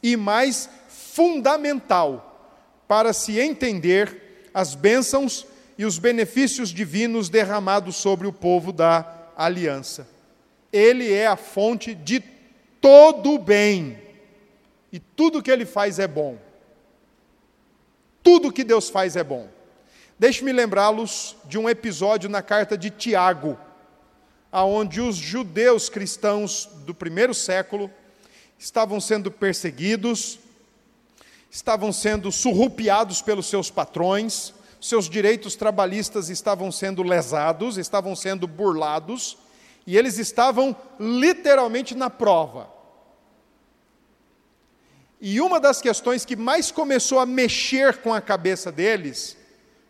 e 0.01 0.15
mais 0.15 0.69
fundamental 0.87 2.55
para 2.87 3.11
se 3.11 3.37
entender 3.37 4.49
as 4.53 4.73
bênçãos 4.73 5.45
e 5.77 5.83
os 5.83 5.99
benefícios 5.99 6.69
divinos 6.69 7.27
derramados 7.27 7.97
sobre 7.97 8.25
o 8.25 8.31
povo 8.31 8.71
da 8.71 9.13
aliança. 9.35 10.07
Ele 10.71 11.11
é 11.11 11.27
a 11.27 11.35
fonte 11.35 11.93
de 11.93 12.23
todo 12.79 13.33
o 13.33 13.37
bem, 13.37 13.99
e 14.93 14.99
tudo 14.99 15.43
que 15.43 15.51
ele 15.51 15.65
faz 15.65 15.99
é 15.99 16.07
bom. 16.07 16.37
Tudo 18.23 18.49
que 18.49 18.63
Deus 18.63 18.89
faz 18.89 19.17
é 19.17 19.25
bom. 19.25 19.56
Deixe-me 20.20 20.51
lembrá-los 20.51 21.36
de 21.45 21.59
um 21.59 21.70
episódio 21.70 22.28
na 22.28 22.41
carta 22.41 22.76
de 22.76 22.89
Tiago, 22.89 23.55
aonde 24.51 24.99
os 24.99 25.15
judeus 25.15 25.89
cristãos 25.89 26.68
do 26.86 26.93
primeiro 26.93 27.36
século 27.36 27.91
estavam 28.57 28.99
sendo 28.99 29.30
perseguidos, 29.30 30.39
estavam 31.51 31.93
sendo 31.93 32.32
surrupiados 32.32 33.22
pelos 33.22 33.45
seus 33.45 33.70
patrões, 33.70 34.55
seus 34.82 35.07
direitos 35.07 35.55
trabalhistas 35.55 36.30
estavam 36.30 36.72
sendo 36.72 37.03
lesados, 37.03 37.78
estavam 37.78 38.15
sendo 38.15 38.47
burlados, 38.47 39.38
e 39.86 39.95
eles 39.95 40.18
estavam 40.18 40.76
literalmente 40.99 41.93
na 41.93 42.09
prova. 42.09 42.68
E 45.22 45.39
uma 45.39 45.59
das 45.59 45.80
questões 45.80 46.26
que 46.26 46.36
mais 46.36 46.72
começou 46.72 47.20
a 47.20 47.26
mexer 47.26 47.97
com 47.97 48.11
a 48.11 48.20
cabeça 48.20 48.72
deles 48.72 49.38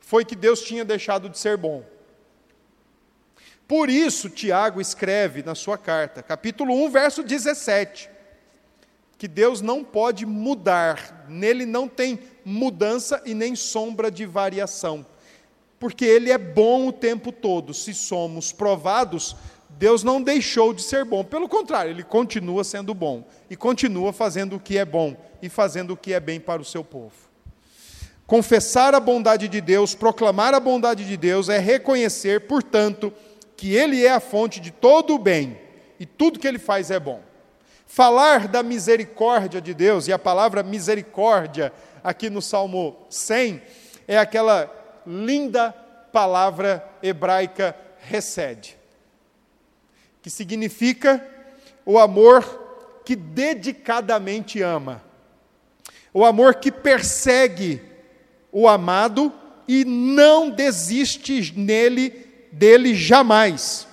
foi 0.08 0.24
que 0.24 0.38
Deus 0.38 0.62
tinha 0.62 0.86
deixado 0.86 1.28
de 1.28 1.38
ser 1.38 1.58
bom. 1.58 1.84
Por 3.68 3.90
isso, 3.90 4.30
Tiago 4.30 4.80
escreve 4.80 5.44
na 5.44 5.54
sua 5.54 5.78
carta, 5.78 6.24
capítulo 6.24 6.74
1, 6.86 6.90
verso 6.90 7.24
17, 7.24 8.10
que 9.18 9.28
Deus 9.28 9.60
não 9.60 9.84
pode 9.84 10.26
mudar, 10.26 11.26
nele 11.28 11.66
não 11.66 11.90
tem 11.90 12.22
mudança 12.46 13.22
e 13.26 13.34
nem 13.34 13.54
sombra 13.54 14.10
de 14.10 14.26
variação, 14.26 15.06
porque 15.78 16.06
Ele 16.06 16.32
é 16.32 16.38
bom 16.38 16.88
o 16.88 16.94
tempo 16.94 17.30
todo. 17.30 17.74
Se 17.74 17.94
somos 17.94 18.54
provados, 18.54 19.36
Deus 19.72 20.06
não 20.06 20.22
deixou 20.22 20.74
de 20.74 20.84
ser 20.84 21.04
bom, 21.04 21.22
pelo 21.22 21.50
contrário, 21.50 21.92
Ele 21.92 22.04
continua 22.04 22.64
sendo 22.64 22.94
bom 22.94 23.28
e 23.50 23.58
continua 23.58 24.14
fazendo 24.14 24.56
o 24.56 24.60
que 24.60 24.78
é 24.78 24.86
bom 24.86 25.18
e 25.42 25.50
fazendo 25.50 25.92
o 25.92 25.98
que 25.98 26.14
é 26.14 26.20
bem 26.22 26.40
para 26.40 26.62
o 26.62 26.66
seu 26.66 26.82
povo. 26.82 27.27
Confessar 28.28 28.94
a 28.94 29.00
bondade 29.00 29.48
de 29.48 29.62
Deus, 29.62 29.96
proclamar 29.96 30.54
a 30.54 30.60
bondade 30.60 31.06
de 31.06 31.16
Deus, 31.16 31.48
é 31.48 31.58
reconhecer, 31.60 32.42
portanto, 32.42 33.12
que 33.56 33.74
Ele 33.74 34.06
é 34.06 34.12
a 34.12 34.20
fonte 34.20 34.60
de 34.60 34.70
todo 34.70 35.16
o 35.16 35.18
bem 35.18 35.58
e 35.98 36.06
tudo 36.06 36.38
que 36.38 36.46
Ele 36.46 36.60
faz 36.60 36.92
é 36.92 37.00
bom. 37.00 37.22
Falar 37.88 38.50
da 38.50 38.62
misericórdia 38.62 39.62
de 39.62 39.74
Deus, 39.74 40.10
e 40.10 40.14
a 40.14 40.20
palavra 40.20 40.62
misericórdia 40.62 41.72
aqui 42.04 42.30
no 42.30 42.42
Salmo 42.42 42.98
100 43.10 43.62
é 44.06 44.18
aquela 44.18 44.70
linda 45.08 45.72
palavra 46.12 46.86
hebraica 47.02 47.74
recede, 47.98 48.78
que 50.22 50.30
significa 50.30 51.26
o 51.86 51.98
amor 51.98 53.02
que 53.06 53.16
dedicadamente 53.16 54.62
ama, 54.62 55.02
o 56.14 56.26
amor 56.26 56.56
que 56.56 56.74
persegue 56.74 57.87
o 58.52 58.68
amado 58.68 59.32
e 59.68 59.84
não 59.86 60.50
desiste 60.50 61.54
nele 61.58 62.10
dele 62.52 62.96
jamais. 62.96 63.88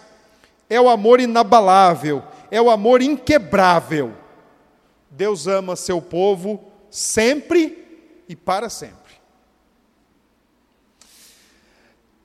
É 0.68 0.80
o 0.80 0.88
amor 0.88 1.20
inabalável, 1.20 2.22
é 2.50 2.60
o 2.60 2.70
amor 2.70 3.02
inquebrável. 3.02 4.14
Deus 5.10 5.46
ama 5.46 5.76
seu 5.76 6.00
povo 6.00 6.72
sempre 6.90 7.84
e 8.28 8.34
para 8.34 8.68
sempre. 8.68 9.14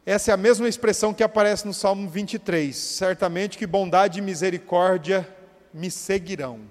Essa 0.05 0.32
é 0.32 0.34
a 0.34 0.38
mesma 0.38 0.67
expressão 0.67 1.13
que 1.13 1.21
aparece 1.21 1.67
no 1.67 1.73
Salmo 1.73 2.09
23. 2.09 2.75
Certamente 2.75 3.57
que 3.57 3.67
bondade 3.67 4.17
e 4.17 4.23
misericórdia 4.23 5.27
me 5.71 5.91
seguirão. 5.91 6.61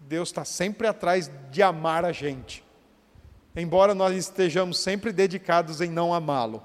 Deus 0.00 0.30
está 0.30 0.44
sempre 0.44 0.88
atrás 0.88 1.30
de 1.50 1.62
amar 1.62 2.04
a 2.04 2.12
gente, 2.12 2.64
embora 3.60 3.94
nós 3.94 4.16
estejamos 4.16 4.78
sempre 4.78 5.12
dedicados 5.12 5.80
em 5.80 5.90
não 5.90 6.14
amá-lo, 6.14 6.62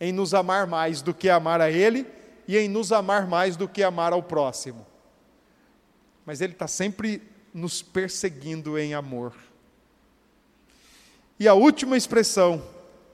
em 0.00 0.12
nos 0.12 0.34
amar 0.34 0.66
mais 0.66 1.00
do 1.00 1.14
que 1.14 1.30
amar 1.30 1.60
a 1.60 1.70
Ele 1.70 2.06
e 2.48 2.58
em 2.58 2.68
nos 2.68 2.92
amar 2.92 3.26
mais 3.28 3.56
do 3.56 3.68
que 3.68 3.82
amar 3.82 4.12
ao 4.12 4.22
próximo. 4.22 4.84
Mas 6.26 6.40
Ele 6.40 6.52
está 6.52 6.66
sempre 6.66 7.22
nos 7.52 7.80
perseguindo 7.80 8.78
em 8.78 8.92
amor. 8.92 9.34
E 11.38 11.46
a 11.46 11.54
última 11.54 11.96
expressão, 11.96 12.62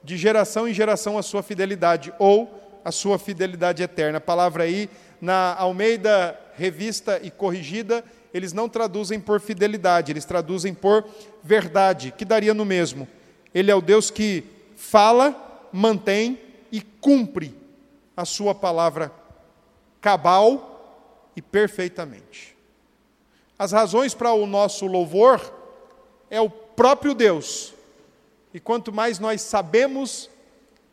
de 0.03 0.17
geração 0.17 0.67
em 0.67 0.73
geração 0.73 1.17
a 1.17 1.23
sua 1.23 1.43
fidelidade, 1.43 2.11
ou 2.17 2.81
a 2.83 2.91
sua 2.91 3.19
fidelidade 3.19 3.83
eterna. 3.83 4.17
A 4.17 4.21
palavra 4.21 4.63
aí, 4.63 4.89
na 5.19 5.53
Almeida 5.55 6.39
Revista 6.55 7.19
e 7.21 7.29
Corrigida, 7.29 8.03
eles 8.33 8.53
não 8.53 8.69
traduzem 8.69 9.19
por 9.19 9.39
fidelidade, 9.39 10.11
eles 10.11 10.25
traduzem 10.25 10.73
por 10.73 11.05
verdade, 11.43 12.13
que 12.17 12.23
daria 12.23 12.53
no 12.53 12.65
mesmo. 12.65 13.07
Ele 13.53 13.69
é 13.69 13.75
o 13.75 13.81
Deus 13.81 14.09
que 14.09 14.43
fala, 14.75 15.69
mantém 15.71 16.39
e 16.71 16.81
cumpre 16.81 17.53
a 18.15 18.25
sua 18.25 18.55
palavra 18.55 19.11
cabal 19.99 21.31
e 21.35 21.41
perfeitamente. 21.41 22.55
As 23.59 23.71
razões 23.71 24.13
para 24.13 24.33
o 24.33 24.47
nosso 24.47 24.87
louvor 24.87 25.53
é 26.29 26.39
o 26.39 26.49
próprio 26.49 27.13
Deus. 27.13 27.73
E 28.53 28.59
quanto 28.59 28.91
mais 28.91 29.19
nós 29.19 29.41
sabemos, 29.41 30.29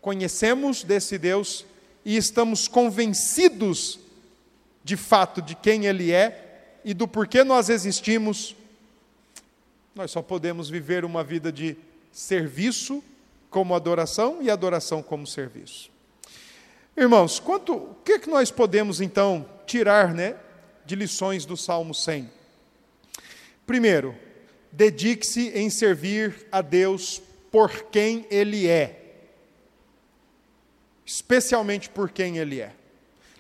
conhecemos 0.01 0.85
desse 0.85 1.17
Deus 1.17 1.65
e 2.05 2.17
estamos 2.17 2.69
convencidos 2.69 3.99
de 4.85 4.97
fato 4.97 5.41
de 5.41 5.55
quem 5.55 5.87
Ele 5.87 6.13
é 6.13 6.48
e 6.85 6.95
do 6.95 7.07
porquê 7.07 7.45
nós 7.45 7.69
existimos, 7.69 8.55
Nós 9.95 10.11
só 10.13 10.23
podemos 10.23 10.71
viver 10.71 11.05
uma 11.05 11.25
vida 11.25 11.51
de 11.51 11.77
serviço 12.13 13.03
como 13.51 13.75
adoração 13.75 14.39
e 14.41 14.51
adoração 14.51 15.03
como 15.03 15.27
serviço. 15.27 15.91
Irmãos, 16.97 17.39
quanto, 17.39 17.75
o 17.75 17.97
que, 18.05 18.13
é 18.13 18.19
que 18.19 18.29
nós 18.29 18.51
podemos 18.51 19.01
então 19.01 19.49
tirar 19.67 20.13
né, 20.13 20.37
de 20.85 20.95
lições 20.95 21.45
do 21.45 21.57
Salmo 21.57 21.95
100? 21.95 22.31
Primeiro, 23.67 24.15
dedique-se 24.73 25.51
em 25.51 25.71
servir 25.71 26.47
a 26.51 26.61
Deus 26.61 27.23
por 27.51 27.85
quem 27.85 28.27
Ele 28.31 28.67
é, 28.67 29.01
especialmente 31.05 31.89
por 31.89 32.11
quem 32.11 32.39
Ele 32.39 32.61
é. 32.61 32.73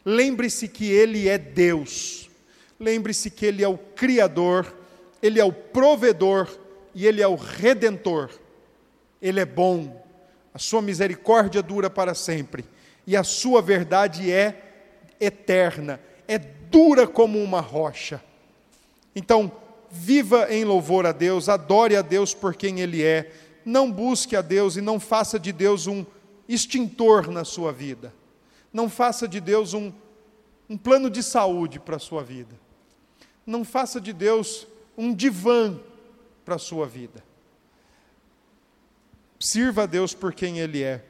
Lembre-se 0.05 0.69
que 0.69 0.91
Ele 0.91 1.29
é 1.29 1.37
Deus, 1.37 2.28
lembre-se 2.79 3.31
que 3.31 3.47
Ele 3.47 3.63
é 3.63 3.69
o 3.69 3.79
Criador, 3.79 4.75
Ele 5.23 5.41
é 5.41 5.45
o 5.45 5.53
provedor 5.53 6.49
e 6.95 7.07
Ele 7.07 7.23
é 7.23 7.29
o 7.29 7.35
Redentor. 7.35 8.31
Ele 9.21 9.41
é 9.41 9.45
bom, 9.45 10.05
a 10.55 10.59
Sua 10.59 10.81
misericórdia 10.81 11.63
dura 11.63 11.91
para 11.91 12.15
sempre 12.15 12.65
e 13.07 13.17
a 13.17 13.25
Sua 13.25 13.63
verdade 13.63 14.31
é 14.31 14.63
eterna, 15.19 16.01
é 16.27 16.39
dura 16.39 17.07
como 17.07 17.43
uma 17.43 17.61
rocha. 17.61 18.23
Então, 19.17 19.51
viva 19.91 20.47
em 20.53 20.65
louvor 20.65 21.07
a 21.07 21.13
Deus, 21.13 21.49
adore 21.49 21.97
a 21.97 22.03
Deus 22.03 22.35
por 22.35 22.55
quem 22.55 22.81
Ele 22.81 23.03
é, 23.03 23.33
não 23.65 23.91
busque 23.91 24.37
a 24.37 24.43
Deus 24.43 24.77
e 24.77 24.81
não 24.81 25.01
faça 25.01 25.39
de 25.39 25.53
Deus 25.53 25.87
um 25.87 26.05
extintor 26.49 27.31
na 27.31 27.45
sua 27.45 27.73
vida. 27.73 28.13
Não 28.73 28.89
faça 28.89 29.27
de 29.27 29.41
Deus 29.41 29.75
um, 29.75 29.93
um 30.69 30.77
plano 30.77 31.11
de 31.11 31.23
saúde 31.23 31.79
para 31.81 31.97
a 31.97 31.99
sua 31.99 32.23
vida. 32.23 32.55
Não 33.49 33.65
faça 33.65 33.99
de 33.99 34.13
Deus 34.13 34.67
um 34.97 35.15
divã 35.15 35.81
para 36.45 36.57
a 36.57 36.59
sua 36.59 36.87
vida. 36.87 37.25
Sirva 39.41 39.85
a 39.85 39.87
Deus 39.87 40.13
por 40.13 40.35
quem 40.35 40.59
Ele 40.59 40.83
é 40.83 41.03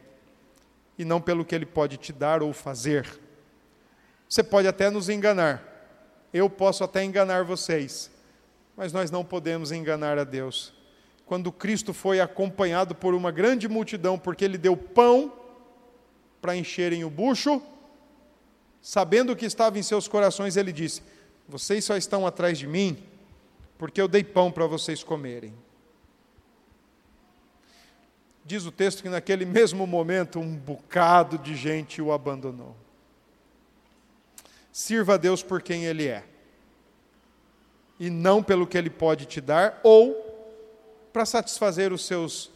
e 0.96 1.04
não 1.04 1.20
pelo 1.20 1.44
que 1.44 1.54
Ele 1.54 1.66
pode 1.66 1.96
te 1.96 2.12
dar 2.12 2.42
ou 2.42 2.52
fazer. 2.52 3.18
Você 4.28 4.44
pode 4.44 4.68
até 4.68 4.88
nos 4.88 5.08
enganar, 5.08 5.64
eu 6.32 6.48
posso 6.48 6.84
até 6.84 7.02
enganar 7.02 7.42
vocês, 7.42 8.08
mas 8.76 8.92
nós 8.92 9.10
não 9.10 9.24
podemos 9.24 9.72
enganar 9.72 10.16
a 10.16 10.24
Deus 10.24 10.78
quando 11.28 11.52
Cristo 11.52 11.92
foi 11.92 12.20
acompanhado 12.20 12.94
por 12.94 13.14
uma 13.14 13.30
grande 13.30 13.68
multidão, 13.68 14.18
porque 14.18 14.42
ele 14.42 14.56
deu 14.56 14.74
pão 14.74 15.30
para 16.40 16.56
encherem 16.56 17.04
o 17.04 17.10
bucho, 17.10 17.60
sabendo 18.80 19.32
o 19.32 19.36
que 19.36 19.44
estava 19.44 19.78
em 19.78 19.82
seus 19.82 20.08
corações, 20.08 20.56
ele 20.56 20.72
disse: 20.72 21.02
Vocês 21.48 21.84
só 21.84 21.96
estão 21.96 22.26
atrás 22.26 22.58
de 22.58 22.66
mim 22.66 23.02
porque 23.78 24.00
eu 24.00 24.08
dei 24.08 24.22
pão 24.22 24.50
para 24.50 24.66
vocês 24.66 25.02
comerem. 25.02 25.54
Diz 28.44 28.66
o 28.66 28.72
texto 28.72 29.02
que 29.02 29.08
naquele 29.08 29.44
mesmo 29.44 29.86
momento 29.86 30.40
um 30.40 30.56
bocado 30.56 31.38
de 31.38 31.54
gente 31.54 32.02
o 32.02 32.12
abandonou. 32.12 32.74
Sirva 34.72 35.14
a 35.14 35.16
Deus 35.16 35.42
por 35.42 35.62
quem 35.62 35.84
Ele 35.84 36.06
é, 36.06 36.24
e 37.98 38.10
não 38.10 38.42
pelo 38.42 38.66
que 38.66 38.78
Ele 38.78 38.90
pode 38.90 39.26
te 39.26 39.40
dar, 39.40 39.80
ou 39.82 40.24
para 41.12 41.26
satisfazer 41.26 41.92
os 41.92 42.06
seus 42.06 42.50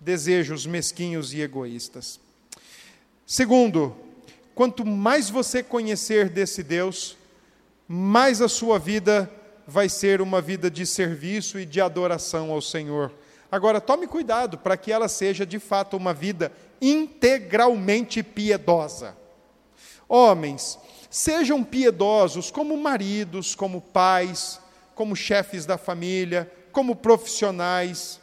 desejos 0.00 0.66
mesquinhos 0.66 1.32
e 1.32 1.40
egoístas. 1.40 2.18
Segundo, 3.26 3.96
quanto 4.54 4.84
mais 4.84 5.28
você 5.30 5.62
conhecer 5.62 6.28
desse 6.28 6.62
Deus, 6.62 7.16
mais 7.88 8.40
a 8.40 8.48
sua 8.48 8.78
vida 8.78 9.30
vai 9.66 9.88
ser 9.88 10.20
uma 10.20 10.40
vida 10.40 10.70
de 10.70 10.86
serviço 10.86 11.58
e 11.58 11.66
de 11.66 11.80
adoração 11.80 12.50
ao 12.50 12.60
Senhor. 12.60 13.12
Agora, 13.50 13.80
tome 13.80 14.06
cuidado 14.06 14.58
para 14.58 14.76
que 14.76 14.90
ela 14.92 15.08
seja 15.08 15.46
de 15.46 15.58
fato 15.58 15.96
uma 15.96 16.12
vida 16.12 16.52
integralmente 16.80 18.22
piedosa. 18.22 19.16
Homens, 20.08 20.78
sejam 21.10 21.64
piedosos 21.64 22.50
como 22.50 22.76
maridos, 22.76 23.54
como 23.54 23.80
pais, 23.80 24.60
como 24.94 25.16
chefes 25.16 25.64
da 25.66 25.78
família, 25.78 26.50
como 26.72 26.96
profissionais, 26.96 28.20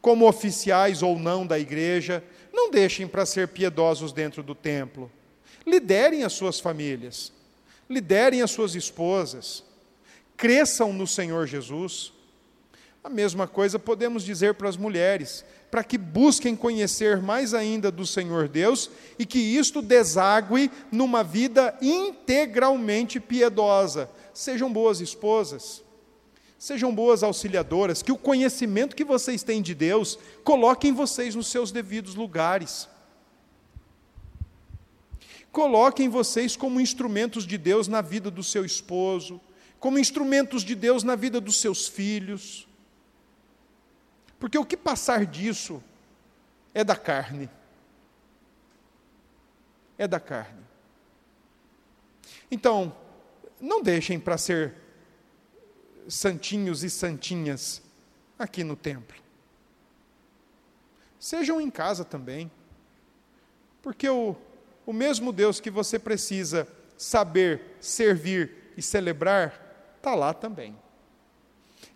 como 0.00 0.28
oficiais 0.28 1.02
ou 1.02 1.18
não 1.18 1.46
da 1.46 1.58
igreja, 1.58 2.22
não 2.52 2.70
deixem 2.70 3.06
para 3.06 3.26
ser 3.26 3.48
piedosos 3.48 4.12
dentro 4.12 4.42
do 4.42 4.54
templo. 4.54 5.10
Liderem 5.66 6.22
as 6.22 6.32
suas 6.32 6.60
famílias, 6.60 7.32
liderem 7.88 8.42
as 8.42 8.50
suas 8.50 8.74
esposas, 8.74 9.64
cresçam 10.36 10.92
no 10.92 11.06
Senhor 11.06 11.46
Jesus. 11.46 12.12
A 13.02 13.08
mesma 13.08 13.46
coisa 13.46 13.78
podemos 13.78 14.24
dizer 14.24 14.54
para 14.54 14.68
as 14.68 14.76
mulheres, 14.76 15.44
para 15.70 15.84
que 15.84 15.96
busquem 15.96 16.56
conhecer 16.56 17.22
mais 17.22 17.54
ainda 17.54 17.90
do 17.90 18.06
Senhor 18.06 18.48
Deus 18.48 18.90
e 19.18 19.24
que 19.24 19.38
isto 19.38 19.80
desague 19.80 20.70
numa 20.90 21.22
vida 21.22 21.76
integralmente 21.80 23.20
piedosa. 23.20 24.10
Sejam 24.34 24.72
boas 24.72 25.00
esposas, 25.00 25.84
Sejam 26.58 26.94
boas 26.94 27.22
auxiliadoras, 27.22 28.02
que 28.02 28.12
o 28.12 28.16
conhecimento 28.16 28.96
que 28.96 29.04
vocês 29.04 29.42
têm 29.42 29.60
de 29.60 29.74
Deus 29.74 30.18
coloquem 30.42 30.92
vocês 30.92 31.34
nos 31.34 31.48
seus 31.48 31.70
devidos 31.70 32.14
lugares. 32.14 32.88
Coloquem 35.56 36.10
vocês 36.10 36.54
como 36.54 36.82
instrumentos 36.82 37.46
de 37.46 37.56
Deus 37.56 37.88
na 37.88 38.02
vida 38.02 38.30
do 38.30 38.42
seu 38.42 38.62
esposo, 38.62 39.40
como 39.80 39.98
instrumentos 39.98 40.62
de 40.62 40.74
Deus 40.74 41.02
na 41.02 41.16
vida 41.16 41.40
dos 41.40 41.58
seus 41.62 41.88
filhos. 41.88 42.68
Porque 44.38 44.58
o 44.58 44.66
que 44.66 44.76
passar 44.76 45.24
disso 45.24 45.82
é 46.74 46.84
da 46.84 46.94
carne. 46.94 47.48
É 49.96 50.06
da 50.06 50.20
carne. 50.20 50.62
Então, 52.50 52.94
não 53.58 53.82
deixem 53.82 54.20
para 54.20 54.36
ser 54.36 54.74
santinhos 56.06 56.84
e 56.84 56.90
santinhas 56.90 57.80
aqui 58.38 58.62
no 58.62 58.76
templo. 58.76 59.16
Sejam 61.18 61.58
em 61.58 61.70
casa 61.70 62.04
também. 62.04 62.50
Porque 63.80 64.06
o, 64.06 64.36
o 64.86 64.92
mesmo 64.92 65.32
Deus 65.32 65.58
que 65.58 65.68
você 65.68 65.98
precisa 65.98 66.66
saber, 66.96 67.76
servir 67.80 68.72
e 68.76 68.80
celebrar, 68.82 69.96
está 69.96 70.14
lá 70.14 70.32
também. 70.32 70.76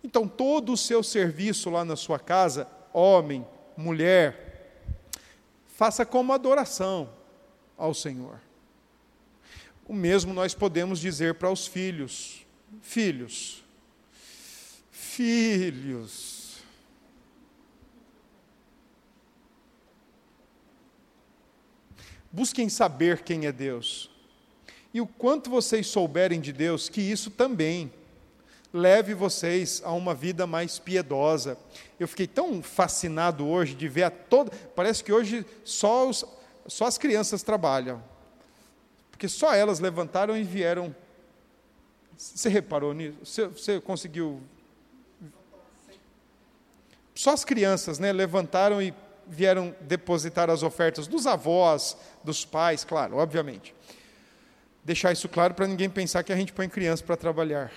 Então, 0.03 0.27
todo 0.27 0.73
o 0.73 0.77
seu 0.77 1.01
serviço 1.01 1.69
lá 1.69 1.85
na 1.85 1.95
sua 1.95 2.19
casa, 2.19 2.67
homem, 2.91 3.47
mulher, 3.77 4.51
faça 5.67 6.05
como 6.05 6.33
adoração 6.33 7.09
ao 7.77 7.93
Senhor. 7.93 8.39
O 9.87 9.93
mesmo 9.93 10.33
nós 10.33 10.53
podemos 10.53 10.99
dizer 10.99 11.35
para 11.35 11.49
os 11.49 11.65
filhos: 11.65 12.45
Filhos, 12.81 13.63
filhos. 14.91 16.30
Busquem 22.31 22.69
saber 22.69 23.23
quem 23.23 23.45
é 23.45 23.51
Deus. 23.51 24.09
E 24.93 25.01
o 25.01 25.07
quanto 25.07 25.49
vocês 25.49 25.87
souberem 25.87 26.39
de 26.39 26.53
Deus, 26.53 26.89
que 26.89 27.01
isso 27.01 27.29
também 27.29 27.91
leve 28.73 29.13
vocês 29.13 29.81
a 29.83 29.91
uma 29.91 30.13
vida 30.13 30.47
mais 30.47 30.79
piedosa. 30.79 31.57
Eu 31.99 32.07
fiquei 32.07 32.27
tão 32.27 32.63
fascinado 32.63 33.47
hoje 33.47 33.75
de 33.75 33.87
ver 33.87 34.03
a 34.03 34.09
toda. 34.09 34.51
Parece 34.75 35.03
que 35.03 35.11
hoje 35.11 35.45
só, 35.63 36.09
os, 36.09 36.25
só 36.67 36.85
as 36.85 36.97
crianças 36.97 37.43
trabalham. 37.43 38.01
Porque 39.09 39.27
só 39.27 39.53
elas 39.53 39.79
levantaram 39.79 40.37
e 40.37 40.43
vieram. 40.43 40.95
Você 42.17 42.49
reparou 42.49 42.93
nisso? 42.93 43.17
Você, 43.23 43.47
você 43.47 43.81
conseguiu 43.81 44.41
só 47.13 47.33
as 47.33 47.43
crianças 47.43 47.99
né, 47.99 48.11
levantaram 48.11 48.81
e 48.81 48.93
vieram 49.31 49.73
depositar 49.79 50.49
as 50.49 50.61
ofertas 50.61 51.07
dos 51.07 51.25
avós, 51.25 51.95
dos 52.21 52.43
pais, 52.43 52.83
claro, 52.83 53.15
obviamente. 53.15 53.73
Deixar 54.83 55.13
isso 55.13 55.29
claro 55.29 55.53
para 55.53 55.65
ninguém 55.65 55.89
pensar 55.89 56.21
que 56.21 56.33
a 56.33 56.35
gente 56.35 56.51
põe 56.51 56.67
criança 56.67 57.01
para 57.01 57.15
trabalhar. 57.15 57.71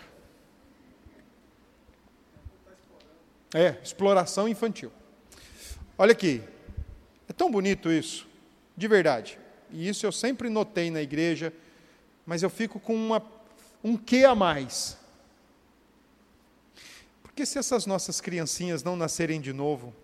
É, 3.54 3.76
exploração 3.84 4.48
infantil. 4.48 4.90
Olha 5.96 6.10
aqui, 6.10 6.42
é 7.28 7.32
tão 7.32 7.48
bonito 7.52 7.88
isso, 7.88 8.26
de 8.76 8.88
verdade. 8.88 9.38
E 9.70 9.88
isso 9.88 10.04
eu 10.04 10.10
sempre 10.10 10.48
notei 10.50 10.90
na 10.90 11.00
igreja, 11.00 11.52
mas 12.26 12.42
eu 12.42 12.50
fico 12.50 12.80
com 12.80 12.96
uma, 12.96 13.22
um 13.82 13.96
quê 13.96 14.24
a 14.24 14.34
mais. 14.34 14.98
Porque 17.22 17.46
se 17.46 17.58
essas 17.58 17.86
nossas 17.86 18.20
criancinhas 18.20 18.82
não 18.82 18.96
nascerem 18.96 19.40
de 19.40 19.52
novo, 19.52 19.94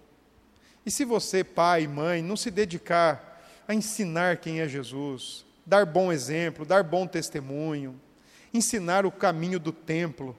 e 0.84 0.90
se 0.90 1.04
você, 1.04 1.44
pai, 1.44 1.86
mãe, 1.86 2.22
não 2.22 2.36
se 2.36 2.50
dedicar 2.50 3.42
a 3.66 3.74
ensinar 3.74 4.38
quem 4.38 4.60
é 4.60 4.68
Jesus, 4.68 5.44
dar 5.64 5.84
bom 5.86 6.12
exemplo, 6.12 6.64
dar 6.64 6.82
bom 6.82 7.06
testemunho, 7.06 8.00
ensinar 8.52 9.06
o 9.06 9.12
caminho 9.12 9.60
do 9.60 9.72
templo, 9.72 10.36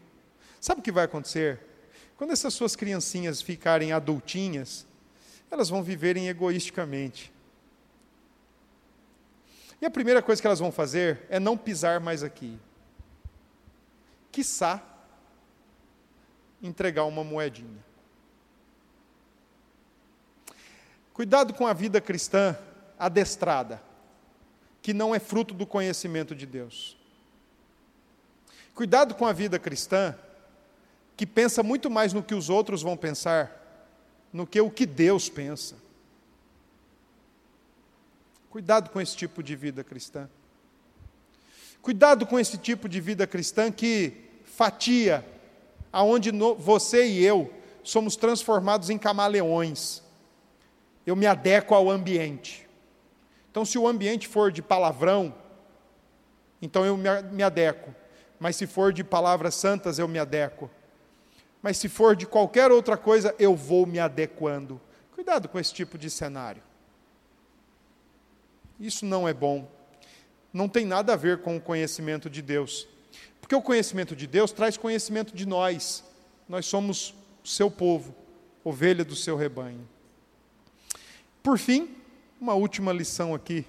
sabe 0.59 0.81
o 0.81 0.83
que 0.83 0.91
vai 0.91 1.05
acontecer? 1.05 1.71
quando 2.21 2.33
essas 2.33 2.53
suas 2.53 2.75
criancinhas 2.75 3.41
ficarem 3.41 3.93
adultinhas, 3.93 4.85
elas 5.49 5.69
vão 5.69 5.81
viverem 5.81 6.29
egoisticamente. 6.29 7.33
E 9.81 9.85
a 9.87 9.89
primeira 9.89 10.21
coisa 10.21 10.39
que 10.39 10.45
elas 10.45 10.59
vão 10.59 10.71
fazer 10.71 11.25
é 11.29 11.39
não 11.39 11.57
pisar 11.57 11.99
mais 11.99 12.21
aqui. 12.21 12.59
Quiçá 14.31 14.83
entregar 16.61 17.05
uma 17.05 17.23
moedinha. 17.23 17.83
Cuidado 21.21 21.53
com 21.53 21.67
a 21.67 21.73
vida 21.73 22.01
cristã 22.01 22.57
adestrada, 22.97 23.79
que 24.81 24.91
não 24.91 25.13
é 25.13 25.19
fruto 25.19 25.53
do 25.53 25.67
conhecimento 25.67 26.33
de 26.33 26.47
Deus. 26.47 26.97
Cuidado 28.73 29.13
com 29.13 29.27
a 29.27 29.31
vida 29.31 29.59
cristã 29.59 30.15
que 31.15 31.27
pensa 31.27 31.61
muito 31.61 31.91
mais 31.91 32.11
no 32.11 32.23
que 32.23 32.33
os 32.33 32.49
outros 32.49 32.81
vão 32.81 32.97
pensar, 32.97 33.55
no 34.33 34.47
que 34.47 34.59
o 34.59 34.71
que 34.71 34.83
Deus 34.83 35.29
pensa. 35.29 35.75
Cuidado 38.49 38.89
com 38.89 38.99
esse 38.99 39.15
tipo 39.15 39.43
de 39.43 39.55
vida 39.55 39.83
cristã. 39.83 40.27
Cuidado 41.83 42.25
com 42.25 42.39
esse 42.39 42.57
tipo 42.57 42.89
de 42.89 42.99
vida 42.99 43.27
cristã 43.27 43.71
que 43.71 44.27
fatia, 44.43 45.23
aonde 45.93 46.31
você 46.57 47.05
e 47.05 47.23
eu 47.23 47.53
somos 47.83 48.15
transformados 48.15 48.89
em 48.89 48.97
camaleões. 48.97 50.01
Eu 51.11 51.15
me 51.17 51.27
adequo 51.27 51.75
ao 51.75 51.91
ambiente. 51.91 52.65
Então, 53.51 53.65
se 53.65 53.77
o 53.77 53.85
ambiente 53.85 54.29
for 54.29 54.49
de 54.49 54.61
palavrão, 54.61 55.35
então 56.61 56.85
eu 56.85 56.95
me, 56.95 57.43
adequo. 57.43 57.93
Mas 58.39 58.55
se 58.55 58.65
for 58.65 58.93
de 58.93 59.03
palavras 59.03 59.55
santas, 59.55 59.99
eu 59.99 60.07
me 60.07 60.17
adequo. 60.17 60.71
Mas 61.61 61.75
se 61.75 61.89
for 61.89 62.15
de 62.15 62.25
qualquer 62.25 62.71
outra 62.71 62.95
coisa, 62.95 63.35
eu 63.37 63.57
vou 63.57 63.85
me 63.85 63.99
adequando. 63.99 64.79
Cuidado 65.13 65.49
com 65.49 65.59
esse 65.59 65.73
tipo 65.73 65.97
de 65.97 66.09
cenário. 66.09 66.63
Isso 68.79 69.05
não 69.05 69.27
é 69.27 69.33
bom. 69.33 69.69
Não 70.53 70.69
tem 70.69 70.85
nada 70.85 71.11
a 71.11 71.17
ver 71.17 71.41
com 71.41 71.57
o 71.57 71.61
conhecimento 71.61 72.29
de 72.29 72.41
Deus. 72.41 72.87
Porque 73.41 73.53
o 73.53 73.61
conhecimento 73.61 74.15
de 74.15 74.25
Deus 74.25 74.53
traz 74.53 74.77
conhecimento 74.77 75.35
de 75.35 75.45
nós. 75.45 76.05
Nós 76.47 76.65
somos 76.67 77.13
seu 77.43 77.69
povo, 77.69 78.15
ovelha 78.63 79.03
do 79.03 79.13
seu 79.13 79.35
rebanho. 79.35 79.85
Por 81.43 81.57
fim, 81.57 81.95
uma 82.39 82.53
última 82.53 82.93
lição 82.93 83.33
aqui 83.33 83.65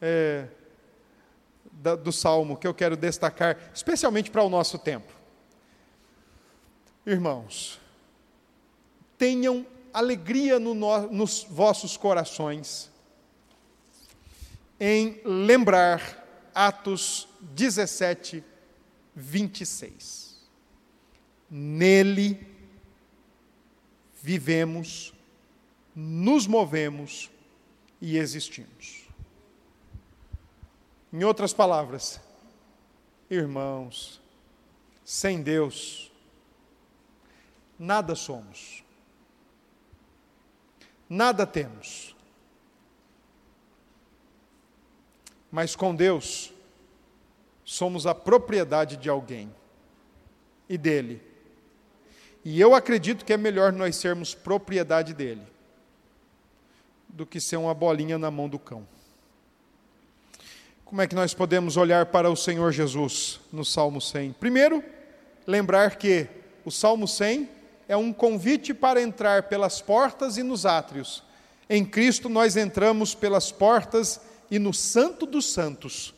é, 0.00 0.46
da, 1.72 1.96
do 1.96 2.12
Salmo 2.12 2.56
que 2.56 2.66
eu 2.66 2.74
quero 2.74 2.96
destacar, 2.96 3.58
especialmente 3.74 4.30
para 4.30 4.42
o 4.42 4.48
nosso 4.48 4.78
tempo. 4.78 5.12
Irmãos, 7.06 7.80
tenham 9.18 9.66
alegria 9.92 10.58
no, 10.58 10.74
nos 11.08 11.44
vossos 11.48 11.96
corações 11.96 12.90
em 14.78 15.20
lembrar 15.24 16.50
Atos 16.54 17.28
17, 17.40 18.42
26. 19.14 20.40
Nele 21.50 22.46
vivemos, 24.20 25.12
nos 25.94 26.46
movemos 26.46 27.30
e 28.00 28.16
existimos. 28.16 29.06
Em 31.12 31.22
outras 31.24 31.52
palavras, 31.52 32.20
irmãos, 33.28 34.20
sem 35.04 35.42
Deus, 35.42 36.10
nada 37.78 38.14
somos, 38.14 38.82
nada 41.08 41.46
temos. 41.46 42.16
Mas 45.50 45.76
com 45.76 45.94
Deus, 45.94 46.50
somos 47.62 48.06
a 48.06 48.14
propriedade 48.14 48.96
de 48.96 49.10
alguém 49.10 49.54
e 50.66 50.78
dele. 50.78 51.22
E 52.42 52.58
eu 52.58 52.74
acredito 52.74 53.22
que 53.22 53.34
é 53.34 53.36
melhor 53.36 53.70
nós 53.70 53.96
sermos 53.96 54.34
propriedade 54.34 55.12
dele 55.12 55.51
do 57.12 57.26
que 57.26 57.40
ser 57.40 57.56
uma 57.56 57.74
bolinha 57.74 58.18
na 58.18 58.30
mão 58.30 58.48
do 58.48 58.58
cão. 58.58 58.86
Como 60.84 61.00
é 61.00 61.06
que 61.06 61.14
nós 61.14 61.32
podemos 61.32 61.76
olhar 61.76 62.06
para 62.06 62.30
o 62.30 62.36
Senhor 62.36 62.72
Jesus 62.72 63.40
no 63.52 63.64
Salmo 63.64 64.00
100? 64.00 64.32
Primeiro, 64.32 64.82
lembrar 65.46 65.96
que 65.96 66.26
o 66.64 66.70
Salmo 66.70 67.06
100 67.06 67.48
é 67.88 67.96
um 67.96 68.12
convite 68.12 68.74
para 68.74 69.00
entrar 69.00 69.44
pelas 69.44 69.80
portas 69.80 70.36
e 70.36 70.42
nos 70.42 70.66
átrios. 70.66 71.22
Em 71.68 71.84
Cristo 71.84 72.28
nós 72.28 72.56
entramos 72.56 73.14
pelas 73.14 73.50
portas 73.50 74.20
e 74.50 74.58
no 74.58 74.74
Santo 74.74 75.24
dos 75.24 75.46
Santos 75.52 76.14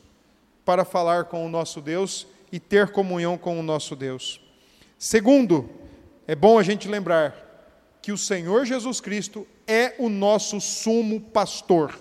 para 0.65 0.85
falar 0.85 1.25
com 1.25 1.45
o 1.45 1.49
nosso 1.49 1.81
Deus 1.81 2.27
e 2.51 2.59
ter 2.59 2.91
comunhão 2.91 3.37
com 3.37 3.59
o 3.59 3.63
nosso 3.63 3.95
Deus. 3.95 4.41
Segundo, 4.99 5.69
é 6.27 6.35
bom 6.35 6.59
a 6.59 6.63
gente 6.63 6.89
lembrar 6.89 7.35
que 8.01 8.13
o 8.13 8.19
Senhor 8.19 8.65
Jesus 8.65 9.01
Cristo 9.01 9.47
é 9.67 9.95
o 9.99 10.09
nosso 10.09 10.61
sumo 10.61 11.21
pastor. 11.21 11.99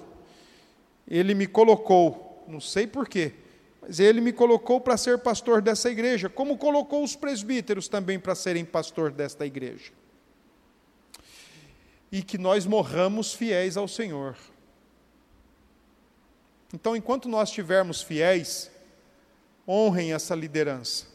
Ele 1.07 1.33
me 1.33 1.47
colocou, 1.47 2.43
não 2.47 2.59
sei 2.59 2.87
porquê, 2.87 3.33
mas 3.81 3.99
ele 3.99 4.21
me 4.21 4.31
colocou 4.31 4.79
para 4.79 4.97
ser 4.97 5.19
pastor 5.19 5.61
dessa 5.61 5.89
igreja, 5.89 6.29
como 6.29 6.57
colocou 6.57 7.03
os 7.03 7.15
presbíteros 7.15 7.87
também 7.87 8.19
para 8.19 8.35
serem 8.35 8.63
pastor 8.63 9.11
desta 9.11 9.45
igreja. 9.45 9.91
E 12.11 12.21
que 12.23 12.37
nós 12.37 12.65
morramos 12.65 13.33
fiéis 13.33 13.75
ao 13.75 13.87
Senhor. 13.87 14.37
Então, 16.73 16.95
enquanto 16.95 17.27
nós 17.27 17.49
estivermos 17.49 18.01
fiéis, 18.01 18.71
honrem 19.67 20.13
essa 20.13 20.33
liderança. 20.33 21.12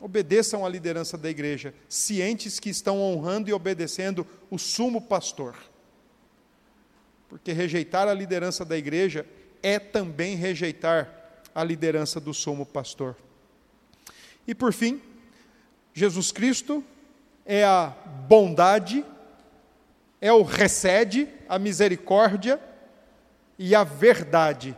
Obedeçam 0.00 0.64
à 0.64 0.68
liderança 0.68 1.18
da 1.18 1.28
igreja, 1.28 1.74
cientes 1.88 2.60
que 2.60 2.70
estão 2.70 3.00
honrando 3.00 3.50
e 3.50 3.52
obedecendo 3.52 4.26
o 4.50 4.58
sumo 4.58 5.02
pastor. 5.02 5.56
Porque 7.28 7.52
rejeitar 7.52 8.06
a 8.08 8.14
liderança 8.14 8.64
da 8.64 8.76
igreja 8.76 9.26
é 9.62 9.78
também 9.78 10.36
rejeitar 10.36 11.12
a 11.54 11.64
liderança 11.64 12.20
do 12.20 12.32
sumo 12.32 12.64
pastor. 12.64 13.16
E 14.46 14.54
por 14.54 14.72
fim, 14.72 15.02
Jesus 15.92 16.30
Cristo 16.30 16.82
é 17.44 17.64
a 17.64 17.88
bondade, 18.28 19.04
é 20.20 20.32
o 20.32 20.42
recede, 20.42 21.28
a 21.48 21.58
misericórdia 21.58 22.60
e 23.58 23.74
a 23.74 23.82
verdade 23.82 24.76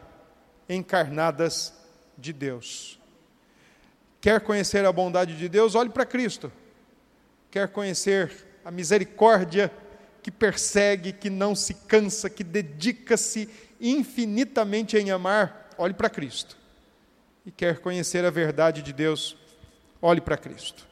encarnadas 0.68 1.74
de 2.16 2.32
Deus. 2.32 2.99
Quer 4.20 4.40
conhecer 4.40 4.84
a 4.84 4.92
bondade 4.92 5.36
de 5.36 5.48
Deus? 5.48 5.74
Olhe 5.74 5.90
para 5.90 6.04
Cristo. 6.04 6.52
Quer 7.50 7.68
conhecer 7.68 8.30
a 8.64 8.70
misericórdia 8.70 9.72
que 10.22 10.30
persegue, 10.30 11.12
que 11.12 11.30
não 11.30 11.54
se 11.54 11.74
cansa, 11.74 12.28
que 12.28 12.44
dedica-se 12.44 13.48
infinitamente 13.80 14.96
em 14.98 15.10
amar, 15.10 15.70
olhe 15.78 15.94
para 15.94 16.10
Cristo. 16.10 16.56
E 17.46 17.50
quer 17.50 17.78
conhecer 17.78 18.24
a 18.24 18.30
verdade 18.30 18.82
de 18.82 18.92
Deus, 18.92 19.36
olhe 20.02 20.20
para 20.20 20.36
Cristo. 20.36 20.86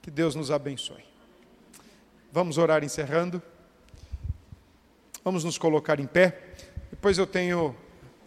Que 0.00 0.10
Deus 0.10 0.36
nos 0.36 0.52
abençoe. 0.52 1.04
Vamos 2.30 2.58
orar 2.58 2.84
encerrando. 2.84 3.42
Vamos 5.24 5.42
nos 5.42 5.58
colocar 5.58 5.98
em 5.98 6.06
pé. 6.06 6.54
Depois 6.90 7.18
eu 7.18 7.26
tenho 7.26 7.74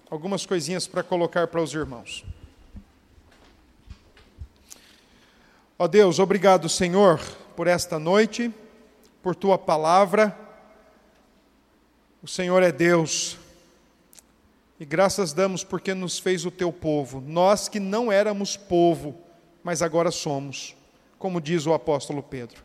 algumas 0.10 0.46
coisinhas 0.46 0.86
para 0.86 1.02
colocar 1.02 1.48
para 1.48 1.62
os 1.62 1.74
irmãos. 1.74 2.26
Ó 5.82 5.88
Deus, 5.88 6.20
obrigado, 6.20 6.68
Senhor, 6.68 7.22
por 7.56 7.66
esta 7.66 7.98
noite, 7.98 8.54
por 9.24 9.34
tua 9.34 9.58
palavra. 9.58 10.38
O 12.22 12.28
Senhor 12.28 12.62
é 12.62 12.70
Deus. 12.70 13.38
E 14.78 14.84
graças 14.84 15.32
damos 15.32 15.64
porque 15.64 15.94
nos 15.94 16.20
fez 16.20 16.44
o 16.44 16.52
teu 16.52 16.74
povo. 16.74 17.24
Nós 17.26 17.70
que 17.70 17.80
não 17.80 18.12
éramos 18.12 18.58
povo, 18.58 19.16
mas 19.64 19.82
agora 19.82 20.12
somos, 20.12 20.76
como 21.18 21.40
diz 21.40 21.66
o 21.66 21.74
apóstolo 21.74 22.22
Pedro. 22.22 22.62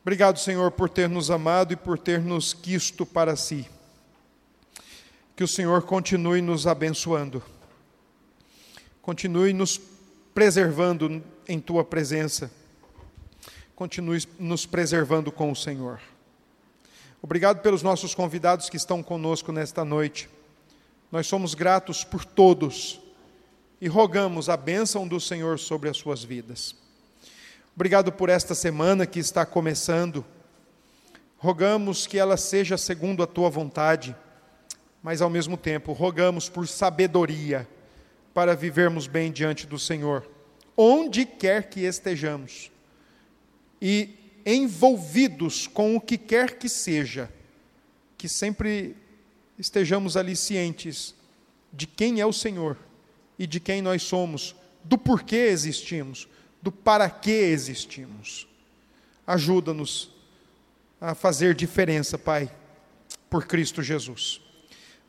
Obrigado, 0.00 0.38
Senhor, 0.38 0.70
por 0.70 0.88
ter 0.88 1.08
nos 1.08 1.32
amado 1.32 1.72
e 1.72 1.76
por 1.76 1.98
ter 1.98 2.20
nos 2.20 2.54
quisto 2.54 3.04
para 3.04 3.34
si. 3.34 3.68
Que 5.34 5.42
o 5.42 5.48
Senhor 5.48 5.82
continue 5.82 6.40
nos 6.40 6.64
abençoando. 6.64 7.42
Continue 9.02 9.52
nos 9.52 9.80
preservando 10.32 11.20
em 11.48 11.58
tua 11.58 11.82
presença. 11.82 12.50
Continue 13.74 14.22
nos 14.38 14.66
preservando 14.66 15.32
com 15.32 15.50
o 15.50 15.56
Senhor. 15.56 15.98
Obrigado 17.22 17.62
pelos 17.62 17.82
nossos 17.82 18.14
convidados 18.14 18.68
que 18.68 18.76
estão 18.76 19.02
conosco 19.02 19.50
nesta 19.50 19.84
noite. 19.84 20.28
Nós 21.10 21.26
somos 21.26 21.54
gratos 21.54 22.04
por 22.04 22.24
todos 22.24 23.00
e 23.80 23.88
rogamos 23.88 24.48
a 24.48 24.56
bênção 24.56 25.08
do 25.08 25.18
Senhor 25.18 25.58
sobre 25.58 25.88
as 25.88 25.96
suas 25.96 26.22
vidas. 26.22 26.76
Obrigado 27.74 28.12
por 28.12 28.28
esta 28.28 28.54
semana 28.54 29.06
que 29.06 29.18
está 29.18 29.46
começando. 29.46 30.24
Rogamos 31.38 32.06
que 32.06 32.18
ela 32.18 32.36
seja 32.36 32.76
segundo 32.76 33.22
a 33.22 33.26
tua 33.26 33.48
vontade, 33.48 34.14
mas 35.02 35.22
ao 35.22 35.30
mesmo 35.30 35.56
tempo 35.56 35.92
rogamos 35.92 36.48
por 36.48 36.66
sabedoria 36.66 37.66
para 38.34 38.54
vivermos 38.54 39.06
bem 39.06 39.32
diante 39.32 39.66
do 39.66 39.78
Senhor, 39.78 40.28
onde 40.80 41.26
quer 41.26 41.68
que 41.68 41.80
estejamos. 41.80 42.70
E 43.82 44.10
envolvidos 44.46 45.66
com 45.66 45.96
o 45.96 46.00
que 46.00 46.16
quer 46.16 46.56
que 46.56 46.68
seja, 46.68 47.28
que 48.16 48.28
sempre 48.28 48.96
estejamos 49.58 50.16
ali 50.16 50.36
cientes 50.36 51.14
de 51.72 51.86
quem 51.86 52.20
é 52.20 52.24
o 52.24 52.32
Senhor 52.32 52.78
e 53.36 53.46
de 53.46 53.58
quem 53.58 53.82
nós 53.82 54.04
somos, 54.04 54.54
do 54.84 54.96
porquê 54.96 55.48
existimos, 55.50 56.28
do 56.62 56.70
para 56.70 57.10
que 57.10 57.30
existimos. 57.30 58.46
Ajuda-nos 59.26 60.10
a 61.00 61.14
fazer 61.14 61.54
diferença, 61.54 62.16
Pai, 62.16 62.50
por 63.28 63.46
Cristo 63.46 63.82
Jesus. 63.82 64.40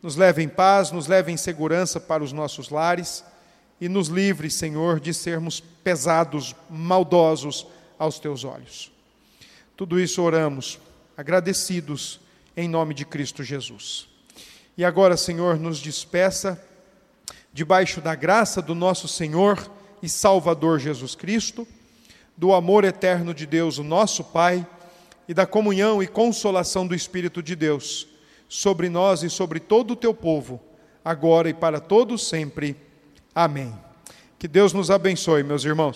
Nos 0.01 0.15
leve 0.15 0.41
em 0.41 0.49
paz, 0.49 0.91
nos 0.91 1.07
leve 1.07 1.31
em 1.31 1.37
segurança 1.37 1.99
para 1.99 2.23
os 2.23 2.33
nossos 2.33 2.69
lares 2.69 3.23
e 3.79 3.87
nos 3.87 4.07
livre, 4.07 4.49
Senhor, 4.49 4.99
de 4.99 5.13
sermos 5.13 5.59
pesados, 5.59 6.55
maldosos 6.69 7.65
aos 7.97 8.19
teus 8.19 8.43
olhos. 8.43 8.91
Tudo 9.75 9.99
isso 9.99 10.21
oramos, 10.21 10.79
agradecidos 11.15 12.19
em 12.55 12.67
nome 12.67 12.93
de 12.93 13.05
Cristo 13.05 13.43
Jesus. 13.43 14.07
E 14.77 14.83
agora, 14.83 15.15
Senhor, 15.15 15.57
nos 15.57 15.79
despeça 15.79 16.61
debaixo 17.53 18.01
da 18.01 18.15
graça 18.15 18.61
do 18.61 18.75
nosso 18.75 19.07
Senhor 19.07 19.69
e 20.01 20.09
Salvador 20.09 20.79
Jesus 20.79 21.15
Cristo, 21.15 21.67
do 22.37 22.53
amor 22.53 22.83
eterno 22.83 23.33
de 23.33 23.45
Deus, 23.45 23.77
o 23.77 23.83
nosso 23.83 24.23
Pai, 24.23 24.65
e 25.27 25.33
da 25.33 25.45
comunhão 25.45 26.01
e 26.01 26.07
consolação 26.07 26.87
do 26.87 26.95
Espírito 26.95 27.43
de 27.43 27.55
Deus, 27.55 28.07
sobre 28.47 28.89
nós 28.89 29.23
e 29.23 29.29
sobre 29.29 29.59
todo 29.59 29.91
o 29.91 29.95
teu 29.95 30.13
povo, 30.13 30.59
agora 31.03 31.49
e 31.49 31.53
para 31.53 31.79
todos 31.79 32.27
sempre. 32.27 32.75
Amém. 33.39 33.73
Que 34.37 34.49
Deus 34.49 34.73
nos 34.73 34.91
abençoe, 34.91 35.43
meus 35.43 35.63
irmãos. 35.63 35.87